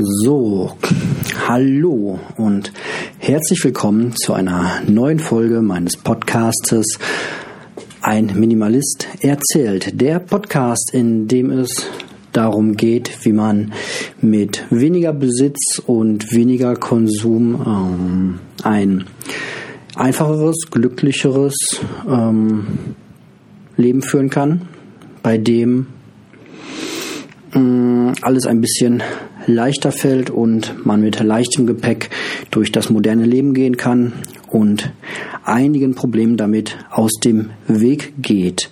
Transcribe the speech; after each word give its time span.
So, 0.00 0.76
hallo 1.48 2.20
und 2.36 2.72
herzlich 3.18 3.64
willkommen 3.64 4.14
zu 4.14 4.32
einer 4.32 4.80
neuen 4.86 5.18
Folge 5.18 5.60
meines 5.60 5.96
Podcastes 5.96 7.00
Ein 8.00 8.38
Minimalist 8.38 9.08
erzählt. 9.22 10.00
Der 10.00 10.20
Podcast, 10.20 10.90
in 10.92 11.26
dem 11.26 11.50
es 11.50 11.88
darum 12.32 12.76
geht, 12.76 13.24
wie 13.24 13.32
man 13.32 13.72
mit 14.20 14.66
weniger 14.70 15.12
Besitz 15.12 15.82
und 15.84 16.32
weniger 16.32 16.76
Konsum 16.76 17.60
ähm, 17.66 18.38
ein 18.62 19.04
einfacheres, 19.96 20.68
glücklicheres 20.70 21.80
ähm, 22.08 22.94
Leben 23.76 24.02
führen 24.02 24.30
kann, 24.30 24.68
bei 25.24 25.38
dem 25.38 25.88
äh, 27.52 28.12
alles 28.22 28.46
ein 28.46 28.60
bisschen 28.60 29.02
leichter 29.48 29.92
fällt 29.92 30.30
und 30.30 30.84
man 30.86 31.00
mit 31.00 31.18
leichtem 31.20 31.66
Gepäck 31.66 32.10
durch 32.50 32.70
das 32.70 32.90
moderne 32.90 33.24
Leben 33.24 33.54
gehen 33.54 33.76
kann 33.76 34.12
und 34.48 34.92
einigen 35.44 35.94
Problemen 35.94 36.36
damit 36.36 36.76
aus 36.90 37.12
dem 37.24 37.50
Weg 37.66 38.12
geht. 38.18 38.70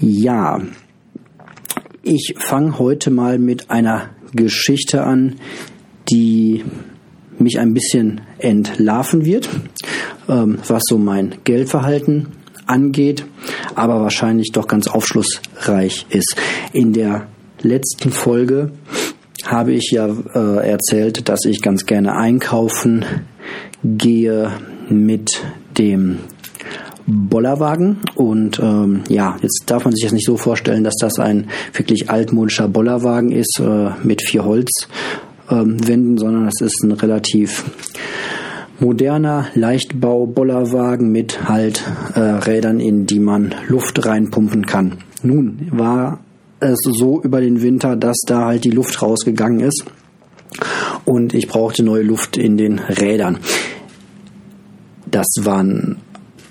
Ja, 0.00 0.60
ich 2.02 2.34
fange 2.36 2.78
heute 2.78 3.10
mal 3.10 3.38
mit 3.38 3.70
einer 3.70 4.10
Geschichte 4.32 5.02
an, 5.02 5.36
die 6.10 6.64
mich 7.38 7.58
ein 7.58 7.74
bisschen 7.74 8.20
entlarven 8.38 9.24
wird, 9.24 9.48
ähm, 10.28 10.58
was 10.66 10.82
so 10.86 10.98
mein 10.98 11.36
Geldverhalten 11.44 12.28
angeht, 12.66 13.24
aber 13.74 14.00
wahrscheinlich 14.00 14.50
doch 14.52 14.66
ganz 14.66 14.88
aufschlussreich 14.88 16.06
ist. 16.10 16.36
In 16.72 16.92
der 16.92 17.28
letzten 17.62 18.10
Folge 18.10 18.72
habe 19.44 19.72
ich 19.72 19.90
ja 19.92 20.08
äh, 20.34 20.68
erzählt, 20.68 21.28
dass 21.28 21.44
ich 21.44 21.62
ganz 21.62 21.86
gerne 21.86 22.16
einkaufen 22.16 23.04
gehe 23.84 24.50
mit 24.88 25.42
dem 25.78 26.18
Bollerwagen 27.06 27.98
und 28.16 28.58
ähm, 28.58 29.04
ja, 29.08 29.36
jetzt 29.40 29.64
darf 29.66 29.84
man 29.84 29.94
sich 29.94 30.02
das 30.02 30.12
nicht 30.12 30.26
so 30.26 30.36
vorstellen, 30.36 30.82
dass 30.82 30.96
das 31.00 31.20
ein 31.20 31.48
wirklich 31.72 32.10
altmodischer 32.10 32.66
Bollerwagen 32.66 33.30
ist 33.30 33.60
äh, 33.60 33.90
mit 34.02 34.22
vier 34.22 34.44
Holzwänden, 34.44 35.88
ähm, 35.88 36.18
sondern 36.18 36.46
das 36.46 36.60
ist 36.60 36.82
ein 36.82 36.90
relativ 36.90 37.64
moderner 38.80 39.46
Leichtbau-Bollerwagen 39.54 41.10
mit 41.10 41.48
halt 41.48 41.84
äh, 42.14 42.20
Rädern, 42.20 42.80
in 42.80 43.06
die 43.06 43.20
man 43.20 43.54
Luft 43.68 44.04
reinpumpen 44.04 44.66
kann. 44.66 44.98
Nun 45.22 45.68
war 45.70 46.20
es 46.60 46.78
so 46.82 47.20
über 47.22 47.40
den 47.40 47.62
Winter, 47.62 47.96
dass 47.96 48.18
da 48.26 48.46
halt 48.46 48.64
die 48.64 48.70
Luft 48.70 49.02
rausgegangen 49.02 49.60
ist 49.60 49.84
und 51.04 51.34
ich 51.34 51.48
brauchte 51.48 51.82
neue 51.82 52.02
Luft 52.02 52.36
in 52.36 52.56
den 52.56 52.78
Rädern. 52.78 53.38
Das 55.10 55.26
waren 55.40 55.96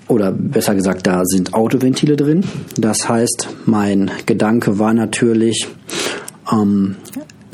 oder 0.08 0.32
besser 0.32 0.76
gesagt, 0.76 1.08
da 1.08 1.24
sind 1.26 1.54
Autoventile 1.54 2.16
drin. 2.16 2.44
Das 2.78 3.10
heißt, 3.10 3.50
mein 3.66 4.12
Gedanke 4.26 4.78
war 4.78 4.94
natürlich, 4.94 5.68
ähm, 6.52 6.96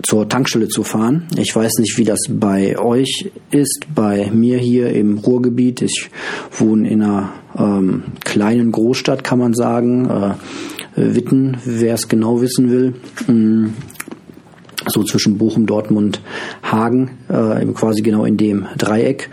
zur 0.04 0.28
Tankstelle 0.28 0.68
zu 0.68 0.84
fahren. 0.84 1.28
Ich 1.38 1.56
weiß 1.56 1.78
nicht, 1.80 1.98
wie 1.98 2.04
das 2.04 2.20
bei 2.30 2.78
euch 2.78 3.32
ist. 3.52 3.86
Bei 3.94 4.30
mir 4.32 4.58
hier 4.58 4.90
im 4.94 5.20
Ruhrgebiet. 5.20 5.82
Ich 5.82 6.10
wohne 6.58 6.90
in 6.90 7.04
einer 7.04 7.34
ähm, 7.58 8.04
kleinen 8.24 8.72
Großstadt, 8.72 9.24
kann 9.24 9.40
man 9.40 9.54
sagen. 9.54 10.10
Äh, 10.10 10.34
Witten, 10.96 11.58
wer 11.64 11.94
es 11.94 12.10
genau 12.10 12.42
wissen 12.42 12.70
will. 12.70 12.94
Mm, 13.28 13.74
so 14.88 15.04
zwischen 15.04 15.38
Bochum, 15.38 15.66
Dortmund, 15.66 16.22
Hagen, 16.64 17.12
äh, 17.30 17.66
quasi 17.74 18.02
genau 18.02 18.26
in 18.26 18.38
dem 18.38 18.66
Dreieck 18.78 19.30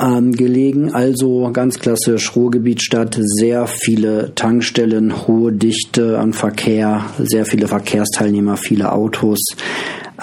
ähm, 0.00 0.32
gelegen. 0.32 0.92
Also 0.92 1.50
ganz 1.52 1.78
klassisch 1.78 2.34
Ruhrgebietstadt, 2.34 3.18
sehr 3.20 3.66
viele 3.66 4.34
Tankstellen, 4.34 5.26
hohe 5.26 5.52
Dichte 5.52 6.18
an 6.18 6.32
Verkehr, 6.32 7.04
sehr 7.18 7.44
viele 7.44 7.68
Verkehrsteilnehmer, 7.68 8.56
viele 8.56 8.92
Autos. 8.92 9.40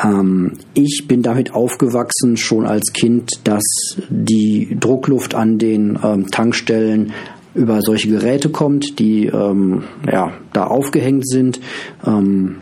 Ähm, 0.04 0.54
ich 0.74 1.06
bin 1.08 1.22
damit 1.22 1.54
aufgewachsen, 1.54 2.38
schon 2.38 2.66
als 2.66 2.94
Kind, 2.94 3.32
dass 3.44 3.64
die 4.10 4.78
Druckluft 4.80 5.36
an 5.36 5.58
den 5.58 5.98
ähm, 6.04 6.28
Tankstellen 6.32 7.14
über 7.56 7.82
solche 7.82 8.10
Geräte 8.10 8.50
kommt, 8.50 9.00
die 9.00 9.26
ähm, 9.26 9.84
ja, 10.10 10.34
da 10.54 10.66
aufgehängt 10.66 11.28
sind. 11.28 11.60
Ähm, 12.06 12.58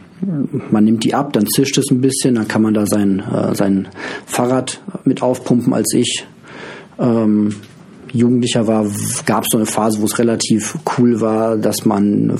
man 0.71 0.83
nimmt 0.83 1.03
die 1.03 1.13
ab, 1.13 1.33
dann 1.33 1.45
zischt 1.45 1.77
es 1.77 1.91
ein 1.91 2.01
bisschen, 2.01 2.35
dann 2.35 2.47
kann 2.47 2.61
man 2.61 2.73
da 2.73 2.85
sein, 2.85 3.19
äh, 3.19 3.53
sein 3.53 3.87
Fahrrad 4.25 4.81
mit 5.03 5.21
aufpumpen. 5.21 5.73
Als 5.73 5.93
ich 5.93 6.25
ähm, 6.99 7.55
Jugendlicher 8.17 8.67
war, 8.67 8.85
gab 9.25 9.43
es 9.43 9.49
so 9.51 9.57
eine 9.57 9.65
Phase, 9.65 10.01
wo 10.01 10.05
es 10.05 10.19
relativ 10.19 10.77
cool 10.97 11.21
war, 11.21 11.57
dass 11.57 11.85
man 11.85 12.37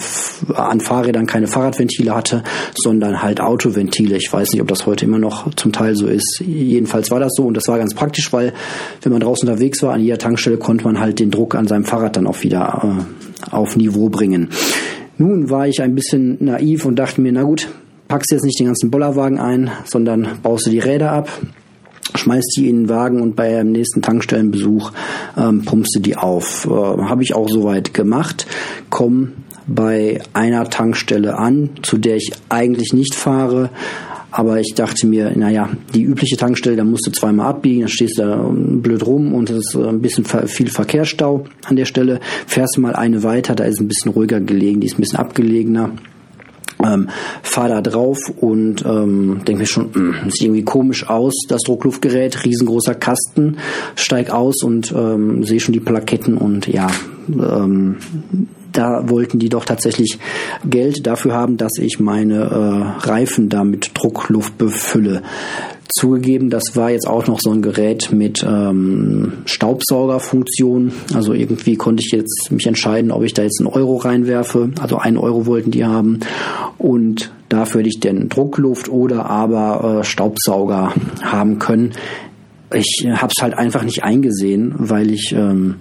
an 0.54 0.80
Fahrrädern 0.80 1.26
keine 1.26 1.48
Fahrradventile 1.48 2.16
hatte, 2.16 2.44
sondern 2.76 3.22
halt 3.22 3.40
Autoventile. 3.40 4.18
Ich 4.18 4.32
weiß 4.32 4.52
nicht, 4.52 4.62
ob 4.62 4.68
das 4.68 4.86
heute 4.86 5.06
immer 5.06 5.20
noch 5.20 5.54
zum 5.56 5.72
Teil 5.72 5.96
so 5.96 6.08
ist. 6.08 6.42
Jedenfalls 6.46 7.12
war 7.12 7.20
das 7.20 7.34
so 7.36 7.44
und 7.44 7.56
das 7.56 7.68
war 7.68 7.78
ganz 7.78 7.94
praktisch, 7.94 8.32
weil 8.34 8.54
wenn 9.02 9.12
man 9.12 9.22
draußen 9.22 9.48
unterwegs 9.48 9.82
war, 9.84 9.94
an 9.94 10.02
jeder 10.02 10.18
Tankstelle 10.18 10.58
konnte 10.58 10.84
man 10.84 11.00
halt 11.00 11.20
den 11.20 11.32
Druck 11.32 11.56
an 11.56 11.68
seinem 11.68 11.86
Fahrrad 11.86 12.18
dann 12.18 12.28
auch 12.28 12.44
wieder 12.44 12.82
äh, 12.84 13.56
auf 13.56 13.76
Niveau 13.76 14.10
bringen. 14.10 14.50
Nun 15.18 15.50
war 15.50 15.68
ich 15.68 15.82
ein 15.82 15.96
bisschen 15.96 16.38
naiv 16.40 16.86
und 16.86 16.98
dachte 16.98 17.22
mir, 17.22 17.32
na 17.32 17.44
gut, 17.44 17.70
packst 18.08 18.32
jetzt 18.32 18.46
nicht 18.46 18.60
den 18.60 18.68
ganzen 18.68 18.92
Bollerwagen 18.92 19.40
ein, 19.40 19.72
sondern 19.86 20.28
baust 20.44 20.68
du 20.68 20.70
die 20.70 20.80
Räder 20.80 21.12
ab 21.12 21.30
schmeißt 22.16 22.56
die 22.58 22.70
in 22.70 22.84
den 22.84 22.90
Wagen 22.90 23.22
und 23.22 23.36
bei 23.36 23.52
dem 23.52 23.72
nächsten 23.72 24.02
Tankstellenbesuch 24.02 24.92
ähm, 25.38 25.64
pumpst 25.64 25.96
du 25.96 26.00
die 26.00 26.16
auf. 26.16 26.66
Äh, 26.66 26.70
Habe 26.70 27.24
ich 27.24 27.36
auch 27.36 27.50
soweit 27.50 27.94
gemacht. 27.94 28.48
Komm 28.90 29.34
bei 29.68 30.22
einer 30.34 30.70
Tankstelle 30.70 31.38
an, 31.38 31.72
zu 31.84 31.98
der 31.98 32.16
ich 32.16 32.32
eigentlich 32.50 32.94
nicht 32.94 33.16
fahre. 33.16 33.70
Aber 34.30 34.60
ich 34.60 34.74
dachte 34.76 35.08
mir, 35.08 35.32
naja, 35.36 35.70
die 35.94 36.04
übliche 36.04 36.38
Tankstelle, 36.38 36.76
da 36.76 36.84
musst 36.84 37.08
du 37.08 37.12
zweimal 37.12 37.48
abbiegen, 37.48 37.82
dann 37.82 37.90
stehst 37.90 38.20
du 38.20 38.24
da 38.24 38.50
blöd 38.52 39.06
rum 39.06 39.34
und 39.34 39.50
es 39.50 39.70
ist 39.70 39.76
ein 39.76 40.02
bisschen 40.02 40.26
viel 40.26 40.70
Verkehrsstau 40.70 41.46
an 41.66 41.76
der 41.76 41.86
Stelle. 41.86 42.20
Fährst 42.46 42.78
mal 42.78 42.94
eine 42.94 43.24
weiter, 43.24 43.56
da 43.56 43.64
ist 43.64 43.80
ein 43.80 43.88
bisschen 43.88 44.12
ruhiger 44.12 44.40
gelegen, 44.40 44.82
die 44.82 44.88
ist 44.88 45.00
ein 45.00 45.02
bisschen 45.02 45.20
abgelegener 45.20 45.92
ähm, 46.88 47.10
fahr 47.44 47.70
da 47.70 47.82
drauf 47.82 48.18
und 48.40 48.86
ähm, 48.86 49.42
denke 49.46 49.62
mir 49.62 49.66
schon, 49.66 49.90
mh, 49.94 50.22
hm, 50.22 50.32
sieht 50.32 50.44
irgendwie 50.44 50.64
komisch 50.64 51.10
aus, 51.10 51.34
das 51.48 51.62
Druckluftgerät, 51.64 52.46
riesengroßer 52.46 52.96
Kasten, 52.96 53.58
steig 53.96 54.30
aus 54.30 54.64
und 54.64 54.92
ähm, 54.92 55.44
sehe 55.44 55.60
schon 55.60 55.74
die 55.74 55.80
Plaketten 55.80 56.38
und 56.38 56.68
ja, 56.68 56.88
ähm, 57.30 57.98
da 58.78 59.10
wollten 59.10 59.40
die 59.40 59.50
doch 59.50 59.66
tatsächlich 59.66 60.20
Geld 60.64 61.08
dafür 61.08 61.34
haben, 61.34 61.58
dass 61.58 61.74
ich 61.80 62.00
meine 62.00 62.36
äh, 62.36 63.08
Reifen 63.08 63.50
da 63.50 63.64
mit 63.64 63.92
Druckluft 63.96 64.58
befülle. 64.58 65.24
Zugegeben, 65.90 66.50
das 66.50 66.76
war 66.76 66.92
jetzt 66.92 67.08
auch 67.08 67.28
noch 67.28 67.40
so 67.40 67.50
ein 67.50 67.62
Gerät 67.62 68.12
mit 68.12 68.46
ähm, 68.48 69.34
Staubsaugerfunktion. 69.46 70.92
Also 71.16 71.34
irgendwie 71.34 71.76
konnte 71.76 72.04
ich 72.06 72.12
jetzt 72.12 72.52
mich 72.52 72.68
entscheiden, 72.68 73.10
ob 73.10 73.24
ich 73.24 73.34
da 73.34 73.44
jetzt 73.44 73.60
einen 73.60 73.70
Euro 73.70 73.96
reinwerfe. 73.96 74.70
Also 74.80 74.98
einen 74.98 75.18
Euro 75.18 75.46
wollten 75.48 75.72
die 75.72 75.86
haben. 75.86 76.20
Und 76.78 77.32
dafür 77.50 77.80
hätte 77.80 77.90
ich 77.90 78.00
den 78.00 78.30
Druckluft 78.30 78.90
oder 78.90 79.28
aber 79.28 80.02
äh, 80.02 80.04
Staubsauger 80.04 80.94
haben 81.24 81.58
können. 81.58 81.94
Ich 82.74 83.06
habe 83.10 83.32
es 83.36 83.42
halt 83.42 83.58
einfach 83.58 83.84
nicht 83.84 84.04
eingesehen, 84.04 84.74
weil 84.78 85.12
ich 85.12 85.34
ähm, 85.34 85.76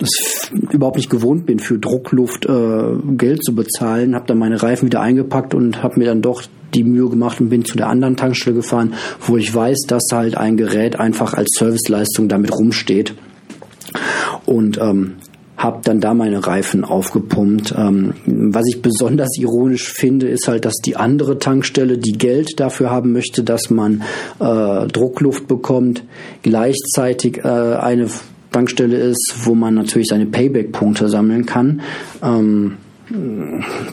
es 0.00 0.50
überhaupt 0.72 0.96
nicht 0.96 1.10
gewohnt 1.10 1.46
bin, 1.46 1.60
für 1.60 1.78
Druckluft 1.78 2.46
äh, 2.46 2.96
Geld 3.16 3.44
zu 3.44 3.54
bezahlen. 3.54 4.14
Habe 4.14 4.26
dann 4.26 4.38
meine 4.38 4.62
Reifen 4.62 4.86
wieder 4.86 5.00
eingepackt 5.00 5.54
und 5.54 5.82
habe 5.82 5.98
mir 6.00 6.06
dann 6.06 6.22
doch 6.22 6.42
die 6.74 6.84
Mühe 6.84 7.08
gemacht 7.08 7.40
und 7.40 7.50
bin 7.50 7.64
zu 7.64 7.76
der 7.76 7.88
anderen 7.88 8.16
Tankstelle 8.16 8.56
gefahren, 8.56 8.94
wo 9.20 9.36
ich 9.36 9.54
weiß, 9.54 9.82
dass 9.86 10.02
halt 10.12 10.36
ein 10.36 10.56
Gerät 10.56 10.98
einfach 10.98 11.34
als 11.34 11.50
Serviceleistung 11.56 12.28
damit 12.28 12.52
rumsteht. 12.52 13.14
Und 14.44 14.78
ähm, 14.78 15.14
habe 15.56 15.80
dann 15.84 16.00
da 16.00 16.14
meine 16.14 16.46
Reifen 16.46 16.84
aufgepumpt. 16.84 17.74
Ähm, 17.76 18.14
was 18.26 18.64
ich 18.68 18.82
besonders 18.82 19.38
ironisch 19.38 19.92
finde, 19.92 20.28
ist 20.28 20.48
halt, 20.48 20.64
dass 20.64 20.74
die 20.76 20.96
andere 20.96 21.38
Tankstelle, 21.38 21.98
die 21.98 22.18
Geld 22.18 22.58
dafür 22.58 22.90
haben 22.90 23.12
möchte, 23.12 23.44
dass 23.44 23.70
man 23.70 24.02
äh, 24.40 24.86
Druckluft 24.88 25.46
bekommt, 25.46 26.02
gleichzeitig 26.42 27.38
äh, 27.38 27.48
eine 27.48 28.08
Tankstelle 28.50 28.96
ist, 28.96 29.34
wo 29.44 29.54
man 29.54 29.74
natürlich 29.74 30.08
seine 30.08 30.26
Payback-Punkte 30.26 31.08
sammeln 31.08 31.46
kann. 31.46 31.82
Ähm, 32.22 32.76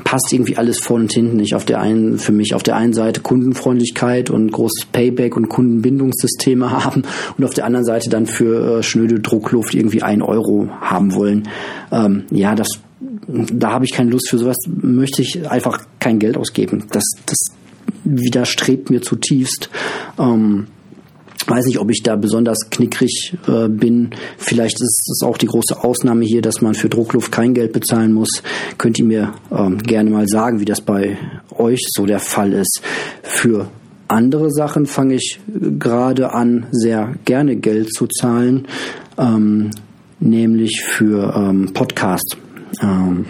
passt 0.04 0.32
irgendwie 0.32 0.58
alles 0.58 0.80
vorne 0.80 1.04
und 1.04 1.14
hinten 1.14 1.38
nicht. 1.38 1.54
Auf 1.56 1.66
der 1.66 1.80
einen, 1.80 2.18
für 2.18 2.32
mich 2.32 2.54
auf 2.54 2.64
der 2.64 2.76
einen 2.76 2.94
Seite 2.94 3.22
Kundenfreundlichkeit 3.22 4.30
und 4.30 4.52
großes 4.52 4.86
Payback 4.92 5.36
und 5.36 5.50
Kundenbindungssysteme 5.50 6.72
haben 6.86 7.04
und 7.38 7.44
auf 7.44 7.54
der 7.54 7.66
anderen 7.66 7.86
Seite 7.86 8.10
dann 8.10 8.26
für 8.26 8.80
äh, 8.80 8.84
schnöde 8.84 9.20
Druckluft 9.20 9.74
irgendwie 9.74 10.02
ein 10.02 10.22
Euro 10.22 10.70
haben 10.80 11.14
wollen. 11.14 11.50
Ähm, 11.92 12.24
ja, 12.32 12.56
das, 12.56 12.70
da 13.28 13.72
habe 13.72 13.86
ich 13.86 13.92
keine 13.92 14.12
Lust 14.12 14.30
für 14.30 14.38
sowas, 14.38 14.58
möchte 14.68 15.22
ich 15.22 15.50
einfach 15.50 15.82
kein 16.00 16.20
Geld 16.20 16.38
ausgeben. 16.38 16.86
Das, 16.92 17.04
das 17.26 17.38
widerstrebt 18.04 18.90
mir 18.90 19.02
zutiefst. 19.02 19.70
Ähm, 20.18 20.68
weiß 21.52 21.66
nicht, 21.66 21.80
ob 21.80 21.92
ich 21.92 22.02
da 22.02 22.16
besonders 22.16 22.70
knickrig 22.70 23.36
äh, 23.48 23.68
bin. 23.68 24.12
Vielleicht 24.38 24.82
ist 24.82 25.10
es 25.12 25.22
auch 25.24 25.38
die 25.38 25.48
große 25.48 25.84
Ausnahme 25.84 26.26
hier, 26.26 26.42
dass 26.42 26.62
man 26.62 26.74
für 26.74 26.90
Druckluft 26.90 27.32
kein 27.32 27.54
Geld 27.54 27.74
bezahlen 27.74 28.14
muss. 28.14 28.42
Könnt 28.78 28.98
ihr 29.00 29.06
mir 29.06 29.34
ähm, 29.52 29.78
gerne 29.80 30.10
mal 30.10 30.28
sagen, 30.28 30.60
wie 30.62 30.66
das 30.66 30.82
bei 30.82 31.18
euch 31.58 31.82
so 31.90 32.06
der 32.06 32.20
Fall 32.20 32.54
ist. 32.54 32.82
Für 33.22 33.68
andere 34.08 34.50
Sachen 34.50 34.86
fange 34.86 35.16
ich 35.16 35.40
gerade 35.80 36.34
an, 36.34 36.68
sehr 36.72 37.16
gerne 37.26 37.58
Geld 37.58 37.94
zu 37.94 38.08
zahlen, 38.08 38.68
ähm, 39.18 39.72
nämlich 40.20 40.82
für 40.84 41.34
ähm, 41.36 41.74
Podcast. 41.74 42.38
Ähm, 42.82 43.26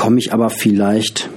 Komme 0.00 0.18
ich 0.18 0.32
aber 0.32 0.48
vielleicht 0.48 1.28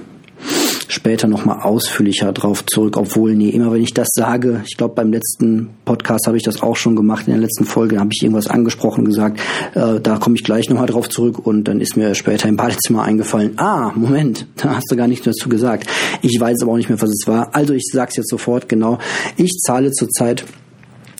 später 0.94 1.26
nochmal 1.26 1.60
ausführlicher 1.62 2.32
drauf 2.32 2.64
zurück, 2.64 2.96
obwohl, 2.96 3.34
nee, 3.34 3.50
immer 3.50 3.72
wenn 3.72 3.82
ich 3.82 3.92
das 3.92 4.08
sage, 4.12 4.62
ich 4.66 4.76
glaube 4.76 4.94
beim 4.94 5.12
letzten 5.12 5.70
Podcast 5.84 6.26
habe 6.26 6.36
ich 6.36 6.42
das 6.42 6.62
auch 6.62 6.76
schon 6.76 6.96
gemacht, 6.96 7.26
in 7.26 7.32
der 7.32 7.40
letzten 7.40 7.64
Folge 7.64 7.98
habe 7.98 8.10
ich 8.12 8.22
irgendwas 8.22 8.46
angesprochen, 8.46 9.04
gesagt, 9.04 9.40
äh, 9.74 10.00
da 10.00 10.16
komme 10.18 10.36
ich 10.36 10.44
gleich 10.44 10.70
nochmal 10.70 10.86
drauf 10.86 11.08
zurück 11.08 11.44
und 11.44 11.64
dann 11.64 11.80
ist 11.80 11.96
mir 11.96 12.14
später 12.14 12.48
im 12.48 12.56
Badezimmer 12.56 13.02
eingefallen, 13.02 13.58
ah, 13.58 13.92
Moment, 13.94 14.46
da 14.56 14.76
hast 14.76 14.90
du 14.90 14.96
gar 14.96 15.08
nichts 15.08 15.24
dazu 15.24 15.48
gesagt. 15.48 15.88
Ich 16.22 16.38
weiß 16.40 16.62
aber 16.62 16.72
auch 16.72 16.76
nicht 16.76 16.88
mehr, 16.88 17.00
was 17.00 17.10
es 17.10 17.26
war. 17.26 17.54
Also 17.54 17.74
ich 17.74 17.84
sage 17.92 18.10
es 18.10 18.16
jetzt 18.16 18.30
sofort, 18.30 18.68
genau. 18.68 18.98
Ich 19.36 19.50
zahle 19.64 19.90
zurzeit 19.90 20.44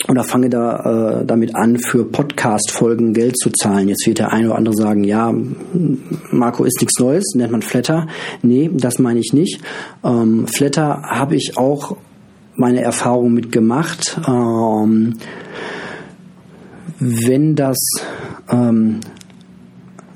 oder 0.08 0.24
fange 0.24 0.50
da 0.50 1.20
äh, 1.20 1.24
damit 1.26 1.54
an, 1.56 1.78
für 1.78 2.04
Podcast-Folgen 2.04 3.14
Geld 3.14 3.38
zu 3.38 3.50
zahlen. 3.50 3.88
Jetzt 3.88 4.06
wird 4.06 4.18
der 4.18 4.32
eine 4.32 4.48
oder 4.48 4.58
andere 4.58 4.74
sagen, 4.74 5.04
ja, 5.04 5.32
Marco 6.30 6.64
ist 6.64 6.80
nichts 6.80 6.98
Neues, 6.98 7.34
nennt 7.34 7.52
man 7.52 7.62
Flatter. 7.62 8.06
Nee, 8.42 8.70
das 8.72 8.98
meine 8.98 9.20
ich 9.20 9.32
nicht. 9.32 9.60
Ähm, 10.04 10.46
Flatter 10.46 11.02
habe 11.02 11.36
ich 11.36 11.56
auch 11.56 11.96
meine 12.56 12.82
Erfahrung 12.82 13.32
mit 13.32 13.50
gemacht. 13.50 14.20
Ähm, 14.28 15.14
wenn 16.98 17.54
das 17.56 17.78
ähm, 18.50 19.00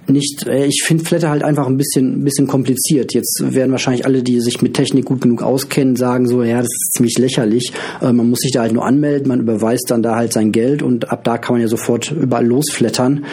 nicht, 0.09 0.47
äh, 0.47 0.67
ich 0.67 0.83
finde 0.85 1.05
Flatter 1.05 1.31
halt 1.31 1.43
einfach 1.43 1.67
ein 1.67 1.77
bisschen, 1.77 2.25
bisschen 2.25 2.47
kompliziert. 2.47 3.15
Jetzt 3.15 3.43
werden 3.43 3.73
wahrscheinlich 3.73 4.05
alle, 4.07 4.23
die 4.23 4.41
sich 4.41 4.63
mit 4.63 4.75
Technik 4.75 5.07
gut 5.07 5.21
genug 5.21 5.43
auskennen, 5.43 5.97
sagen 5.97 6.27
so, 6.27 6.43
ja, 6.43 6.59
das 6.59 6.67
ist 6.67 6.93
ziemlich 6.95 7.19
lächerlich. 7.19 7.73
Äh, 8.01 8.13
man 8.13 8.31
muss 8.31 8.41
sich 8.41 8.53
da 8.53 8.63
halt 8.63 8.73
nur 8.73 8.85
anmelden, 8.85 9.29
man 9.29 9.41
überweist 9.41 9.91
dann 9.91 10.03
da 10.03 10.17
halt 10.17 10.33
sein 10.33 10.53
Geld 10.53 10.83
und 10.83 11.11
ab 11.11 11.25
da 11.25 11.39
kann 11.39 11.55
man 11.55 11.63
ja 11.63 11.69
sofort 11.69 12.11
überall 12.11 12.47
losflattern. 12.47 13.25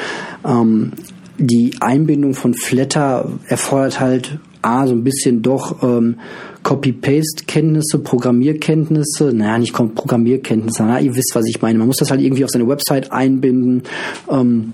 Ähm, 0.46 0.92
die 1.38 1.76
Einbindung 1.82 2.34
von 2.34 2.54
Flatter 2.54 3.30
erfordert 3.48 4.00
halt 4.00 4.40
A, 4.62 4.88
so 4.88 4.94
ein 4.94 5.04
bisschen 5.04 5.42
doch 5.42 5.84
ähm, 5.84 6.16
Copy-Paste-Kenntnisse, 6.64 8.00
Programmierkenntnisse, 8.00 9.32
naja, 9.34 9.60
nicht 9.60 9.74
Programmierkenntnisse, 9.74 10.84
na, 10.84 11.00
ihr 11.00 11.16
wisst, 11.16 11.34
was 11.36 11.46
ich 11.48 11.62
meine. 11.62 11.78
Man 11.78 11.88
muss 11.88 11.98
das 11.98 12.10
halt 12.10 12.22
irgendwie 12.22 12.44
auf 12.44 12.50
seine 12.50 12.68
Website 12.68 13.12
einbinden. 13.12 13.84
Ähm, 14.30 14.74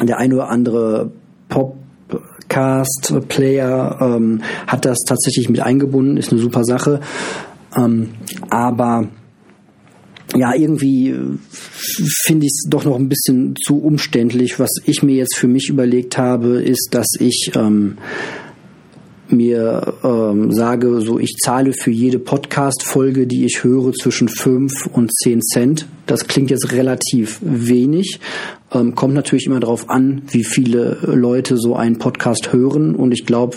der 0.00 0.18
eine 0.18 0.34
oder 0.34 0.48
andere 0.50 1.10
Podcast-Player 1.48 3.98
ähm, 4.00 4.42
hat 4.66 4.84
das 4.84 4.98
tatsächlich 5.06 5.48
mit 5.48 5.60
eingebunden, 5.60 6.16
ist 6.16 6.32
eine 6.32 6.40
super 6.40 6.64
Sache. 6.64 7.00
Ähm, 7.76 8.08
aber 8.50 9.06
ja, 10.34 10.54
irgendwie 10.54 11.14
finde 12.24 12.46
ich 12.46 12.52
es 12.52 12.66
doch 12.68 12.84
noch 12.84 12.96
ein 12.96 13.08
bisschen 13.08 13.54
zu 13.64 13.78
umständlich. 13.78 14.58
Was 14.58 14.70
ich 14.84 15.02
mir 15.02 15.16
jetzt 15.16 15.36
für 15.36 15.48
mich 15.48 15.68
überlegt 15.68 16.18
habe, 16.18 16.62
ist, 16.62 16.88
dass 16.92 17.06
ich 17.18 17.52
ähm, 17.54 17.98
mir 19.28 19.94
ähm, 20.04 20.52
sage, 20.52 21.00
so 21.00 21.18
ich 21.18 21.36
zahle 21.42 21.72
für 21.72 21.90
jede 21.90 22.18
Podcast-Folge, 22.18 23.26
die 23.26 23.44
ich 23.44 23.64
höre, 23.64 23.92
zwischen 23.92 24.28
5 24.28 24.86
und 24.92 25.10
10 25.22 25.42
Cent. 25.42 25.86
Das 26.06 26.26
klingt 26.26 26.50
jetzt 26.50 26.72
relativ 26.72 27.38
wenig. 27.42 28.20
Ähm, 28.76 28.94
kommt 28.94 29.14
natürlich 29.14 29.46
immer 29.46 29.60
darauf 29.60 29.88
an, 29.88 30.22
wie 30.28 30.44
viele 30.44 30.98
Leute 31.02 31.56
so 31.56 31.76
einen 31.76 31.98
Podcast 31.98 32.52
hören. 32.52 32.94
Und 32.94 33.12
ich 33.12 33.24
glaube, 33.24 33.56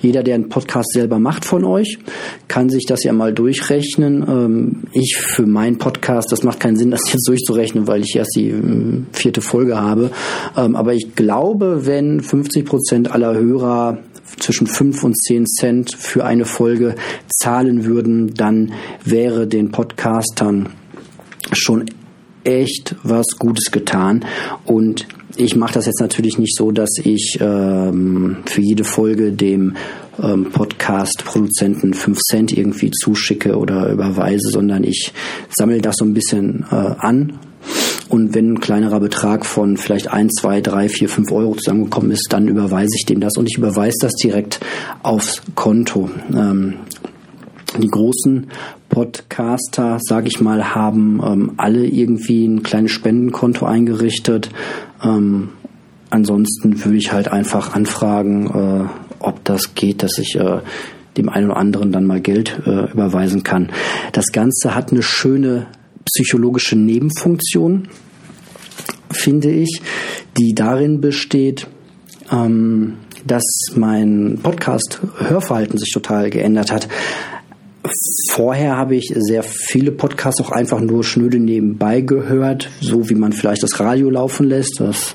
jeder, 0.00 0.22
der 0.22 0.36
einen 0.36 0.48
Podcast 0.48 0.92
selber 0.92 1.18
macht 1.18 1.44
von 1.44 1.64
euch, 1.64 1.98
kann 2.46 2.70
sich 2.70 2.86
das 2.86 3.02
ja 3.04 3.12
mal 3.12 3.32
durchrechnen. 3.32 4.24
Ähm, 4.28 4.82
ich 4.92 5.16
für 5.16 5.46
meinen 5.46 5.78
Podcast, 5.78 6.30
das 6.30 6.42
macht 6.42 6.60
keinen 6.60 6.76
Sinn, 6.76 6.90
das 6.90 7.00
jetzt 7.12 7.26
durchzurechnen, 7.26 7.86
weil 7.86 8.02
ich 8.02 8.14
erst 8.16 8.36
die 8.36 8.50
äh, 8.50 9.02
vierte 9.12 9.40
Folge 9.40 9.80
habe. 9.80 10.10
Ähm, 10.56 10.76
aber 10.76 10.94
ich 10.94 11.14
glaube, 11.14 11.86
wenn 11.86 12.20
50 12.20 12.64
Prozent 12.64 13.10
aller 13.10 13.34
Hörer 13.34 13.98
zwischen 14.38 14.66
5 14.66 15.04
und 15.04 15.16
10 15.16 15.46
Cent 15.46 15.94
für 15.94 16.24
eine 16.24 16.44
Folge 16.44 16.94
zahlen 17.42 17.84
würden, 17.84 18.34
dann 18.34 18.72
wäre 19.04 19.46
den 19.46 19.70
Podcastern 19.70 20.68
schon 21.52 21.86
echt 22.48 22.96
was 23.02 23.26
Gutes 23.38 23.70
getan. 23.70 24.24
Und 24.64 25.06
ich 25.36 25.54
mache 25.54 25.74
das 25.74 25.86
jetzt 25.86 26.00
natürlich 26.00 26.38
nicht 26.38 26.56
so, 26.56 26.72
dass 26.72 26.90
ich 27.02 27.38
ähm, 27.40 28.38
für 28.46 28.60
jede 28.60 28.84
Folge 28.84 29.32
dem 29.32 29.76
ähm, 30.20 30.50
Podcast-Produzenten 30.50 31.94
5 31.94 32.18
Cent 32.18 32.52
irgendwie 32.56 32.90
zuschicke 32.90 33.56
oder 33.56 33.90
überweise, 33.90 34.48
sondern 34.50 34.82
ich 34.82 35.12
sammle 35.50 35.80
das 35.80 35.96
so 35.98 36.04
ein 36.04 36.14
bisschen 36.14 36.64
äh, 36.70 36.74
an 36.74 37.38
und 38.08 38.34
wenn 38.34 38.54
ein 38.54 38.60
kleinerer 38.60 39.00
Betrag 39.00 39.44
von 39.44 39.76
vielleicht 39.76 40.10
ein, 40.10 40.30
zwei, 40.30 40.60
drei, 40.60 40.88
vier, 40.88 41.08
fünf 41.08 41.30
Euro 41.30 41.54
zusammengekommen 41.54 42.10
ist, 42.10 42.28
dann 42.30 42.48
überweise 42.48 42.94
ich 42.96 43.04
dem 43.04 43.20
das 43.20 43.36
und 43.36 43.48
ich 43.50 43.58
überweise 43.58 43.98
das 44.00 44.14
direkt 44.14 44.60
aufs 45.02 45.42
Konto. 45.54 46.08
Ähm, 46.34 46.76
die 47.76 47.88
großen 47.88 48.48
Podcaster, 48.88 49.98
sage 50.00 50.28
ich 50.28 50.40
mal, 50.40 50.74
haben 50.74 51.20
ähm, 51.24 51.52
alle 51.56 51.86
irgendwie 51.86 52.46
ein 52.46 52.62
kleines 52.62 52.92
Spendenkonto 52.92 53.66
eingerichtet. 53.66 54.50
Ähm, 55.02 55.50
ansonsten 56.10 56.84
würde 56.84 56.96
ich 56.96 57.12
halt 57.12 57.28
einfach 57.28 57.74
anfragen, 57.74 58.46
äh, 58.46 58.88
ob 59.18 59.44
das 59.44 59.74
geht, 59.74 60.02
dass 60.02 60.18
ich 60.18 60.36
äh, 60.36 60.60
dem 61.16 61.28
einen 61.28 61.50
oder 61.50 61.58
anderen 61.58 61.92
dann 61.92 62.06
mal 62.06 62.20
Geld 62.20 62.60
äh, 62.64 62.90
überweisen 62.90 63.42
kann. 63.42 63.70
Das 64.12 64.26
Ganze 64.32 64.74
hat 64.74 64.92
eine 64.92 65.02
schöne 65.02 65.66
psychologische 66.04 66.76
Nebenfunktion, 66.76 67.88
finde 69.10 69.50
ich, 69.50 69.82
die 70.38 70.54
darin 70.54 71.00
besteht, 71.00 71.66
ähm, 72.30 72.94
dass 73.26 73.44
mein 73.74 74.38
Podcast-Hörverhalten 74.42 75.78
sich 75.78 75.92
total 75.92 76.30
geändert 76.30 76.72
hat. 76.72 76.88
Vorher 78.30 78.76
habe 78.76 78.96
ich 78.96 79.12
sehr 79.16 79.42
viele 79.42 79.92
Podcasts 79.92 80.40
auch 80.40 80.50
einfach 80.50 80.80
nur 80.80 81.04
schnöde 81.04 81.38
nebenbei 81.38 82.00
gehört, 82.00 82.70
so 82.80 83.08
wie 83.08 83.14
man 83.14 83.32
vielleicht 83.32 83.62
das 83.62 83.78
Radio 83.80 84.10
laufen 84.10 84.48
lässt. 84.48 84.80
Das 84.80 85.14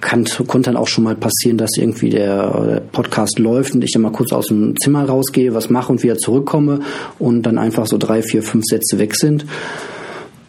kann, 0.00 0.24
konnte 0.46 0.70
dann 0.70 0.76
auch 0.76 0.88
schon 0.88 1.04
mal 1.04 1.14
passieren, 1.14 1.58
dass 1.58 1.70
irgendwie 1.76 2.10
der 2.10 2.82
Podcast 2.92 3.38
läuft 3.38 3.74
und 3.74 3.84
ich 3.84 3.92
dann 3.92 4.02
mal 4.02 4.12
kurz 4.12 4.32
aus 4.32 4.48
dem 4.48 4.74
Zimmer 4.78 5.04
rausgehe, 5.04 5.54
was 5.54 5.70
mache 5.70 5.92
und 5.92 6.02
wieder 6.02 6.18
zurückkomme 6.18 6.80
und 7.18 7.42
dann 7.42 7.56
einfach 7.56 7.86
so 7.86 7.98
drei, 7.98 8.22
vier, 8.22 8.42
fünf 8.42 8.64
Sätze 8.66 8.98
weg 8.98 9.14
sind. 9.14 9.46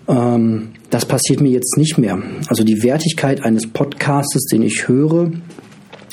Ähm, 0.08 0.70
das 0.90 1.06
passiert 1.06 1.40
mir 1.40 1.52
jetzt 1.52 1.78
nicht 1.78 1.98
mehr. 1.98 2.22
Also 2.50 2.64
die 2.64 2.84
Wertigkeit 2.84 3.44
eines 3.44 3.68
Podcastes, 3.68 4.46
den 4.46 4.64
ich 4.64 4.88
höre, 4.88 5.32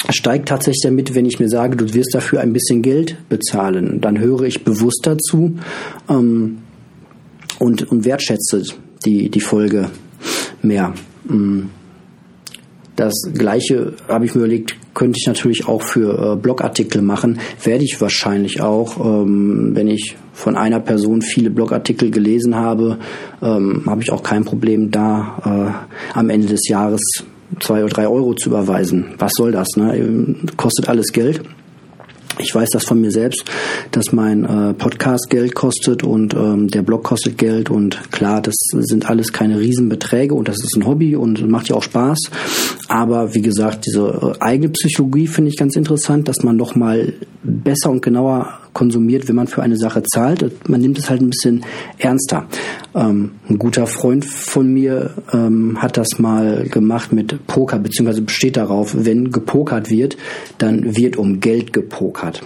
steigt 0.09 0.49
tatsächlich 0.49 0.83
damit, 0.83 1.14
wenn 1.14 1.26
ich 1.26 1.38
mir 1.38 1.49
sage, 1.49 1.76
du 1.76 1.92
wirst 1.92 2.14
dafür 2.14 2.40
ein 2.40 2.52
bisschen 2.52 2.83
Geld 2.83 3.16
bezahlen. 3.28 4.00
Dann 4.00 4.19
höre 4.19 4.42
ich 4.42 4.64
bewusst 4.64 5.00
dazu 5.04 5.57
ähm, 6.09 6.59
und, 7.59 7.90
und 7.90 8.04
wertschätze 8.04 8.62
die, 9.04 9.28
die 9.28 9.40
Folge 9.40 9.90
mehr. 10.62 10.95
Mm. 11.25 11.64
Das 12.97 13.14
gleiche 13.33 13.95
habe 14.09 14.26
ich 14.26 14.35
mir 14.35 14.42
überlegt, 14.42 14.76
könnte 14.92 15.19
ich 15.19 15.26
natürlich 15.26 15.66
auch 15.66 15.80
für 15.80 16.35
äh, 16.35 16.37
Blogartikel 16.37 17.00
machen. 17.00 17.40
Werde 17.64 17.83
ich 17.83 17.99
wahrscheinlich 17.99 18.61
auch, 18.61 19.02
ähm, 19.02 19.71
wenn 19.75 19.88
ich 19.88 20.16
von 20.35 20.54
einer 20.54 20.80
Person 20.80 21.23
viele 21.23 21.49
Blogartikel 21.50 22.11
gelesen 22.11 22.57
habe, 22.57 22.99
ähm, 23.40 23.85
habe 23.87 24.02
ich 24.02 24.12
auch 24.12 24.23
kein 24.23 24.45
Problem, 24.45 24.90
da 24.90 25.87
äh, 26.14 26.19
am 26.19 26.28
Ende 26.28 26.49
des 26.49 26.69
Jahres 26.69 27.00
zwei 27.59 27.85
oder 27.85 27.92
drei 27.92 28.09
Euro 28.09 28.35
zu 28.35 28.50
überweisen. 28.50 29.14
Was 29.19 29.33
soll 29.35 29.52
das? 29.52 29.69
Ne? 29.76 30.37
Kostet 30.57 30.88
alles 30.88 31.09
Geld. 31.12 31.42
Ich 32.42 32.54
weiß 32.54 32.71
das 32.73 32.85
von 32.85 33.00
mir 33.00 33.11
selbst, 33.11 33.45
dass 33.90 34.12
mein 34.12 34.45
äh, 34.45 34.73
Podcast 34.73 35.28
Geld 35.28 35.54
kostet 35.54 36.02
und 36.04 36.33
ähm, 36.33 36.69
der 36.69 36.83
Blog 36.83 37.04
kostet 37.04 37.37
Geld 37.37 37.69
und 37.69 38.12
klar, 38.12 38.40
das 38.40 38.54
sind 38.73 39.11
alles 39.11 39.33
keine 39.33 39.59
Riesenbeträge 39.59 40.35
und 40.35 40.49
das 40.49 40.57
ist 40.57 40.75
ein 40.76 40.87
Hobby 40.87 41.16
und 41.16 41.47
macht 41.49 41.69
ja 41.69 41.76
auch 41.76 41.83
Spaß. 41.83 42.19
Aber 42.88 43.35
wie 43.35 43.42
gesagt, 43.42 43.87
diese 43.87 44.37
äh, 44.40 44.42
eigene 44.42 44.71
Psychologie 44.71 45.26
finde 45.26 45.50
ich 45.50 45.57
ganz 45.57 45.76
interessant, 45.76 46.28
dass 46.28 46.42
man 46.42 46.57
noch 46.57 46.75
mal 46.75 47.12
besser 47.42 47.90
und 47.90 48.00
genauer 48.00 48.59
konsumiert, 48.73 49.29
wenn 49.29 49.37
man 49.37 49.47
für 49.47 49.62
eine 49.62 49.77
Sache 49.77 50.03
zahlt. 50.03 50.69
Man 50.69 50.81
nimmt 50.81 50.99
es 50.99 51.11
halt 51.11 51.21
ein 51.21 51.31
bisschen 51.31 51.65
ernster. 51.99 52.47
Ähm, 52.95 53.33
ein 53.49 53.59
guter 53.59 53.87
Freund 53.87 54.25
von 54.25 54.73
mir 54.73 55.11
ähm, 55.33 55.81
hat 55.81 55.97
das 55.97 56.19
mal 56.19 56.65
gemacht 56.65 57.12
mit 57.12 57.47
Poker, 57.47 57.79
beziehungsweise 57.79 58.23
besteht 58.23 58.57
darauf, 58.57 58.95
wenn 58.99 59.31
gepokert 59.31 59.91
wird, 59.91 60.17
dann 60.59 60.97
wird 60.97 61.17
um 61.17 61.41
Geld 61.41 61.73
gepokert. 61.73 62.43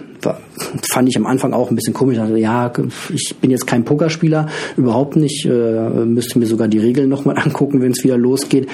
Fand 0.91 1.09
ich 1.09 1.17
am 1.19 1.27
Anfang 1.27 1.53
auch 1.53 1.71
ein 1.71 1.77
bisschen 1.77 1.93
komisch. 1.93 2.19
Also, 2.19 2.37
ja, 2.37 2.73
ich 3.13 3.37
bin 3.43 3.51
jetzt 3.51 3.67
kein 3.67 3.85
Pokerspieler, 3.85 4.47
überhaupt 4.77 5.17
nicht. 5.17 5.45
Äh, 5.45 6.05
müsste 6.07 6.39
mir 6.39 6.47
sogar 6.47 6.69
die 6.69 6.79
Regeln 6.79 7.09
nochmal 7.09 7.37
angucken, 7.43 7.83
wenn 7.83 7.93
es 7.93 8.05
wieder 8.05 8.17
losgeht 8.17 8.69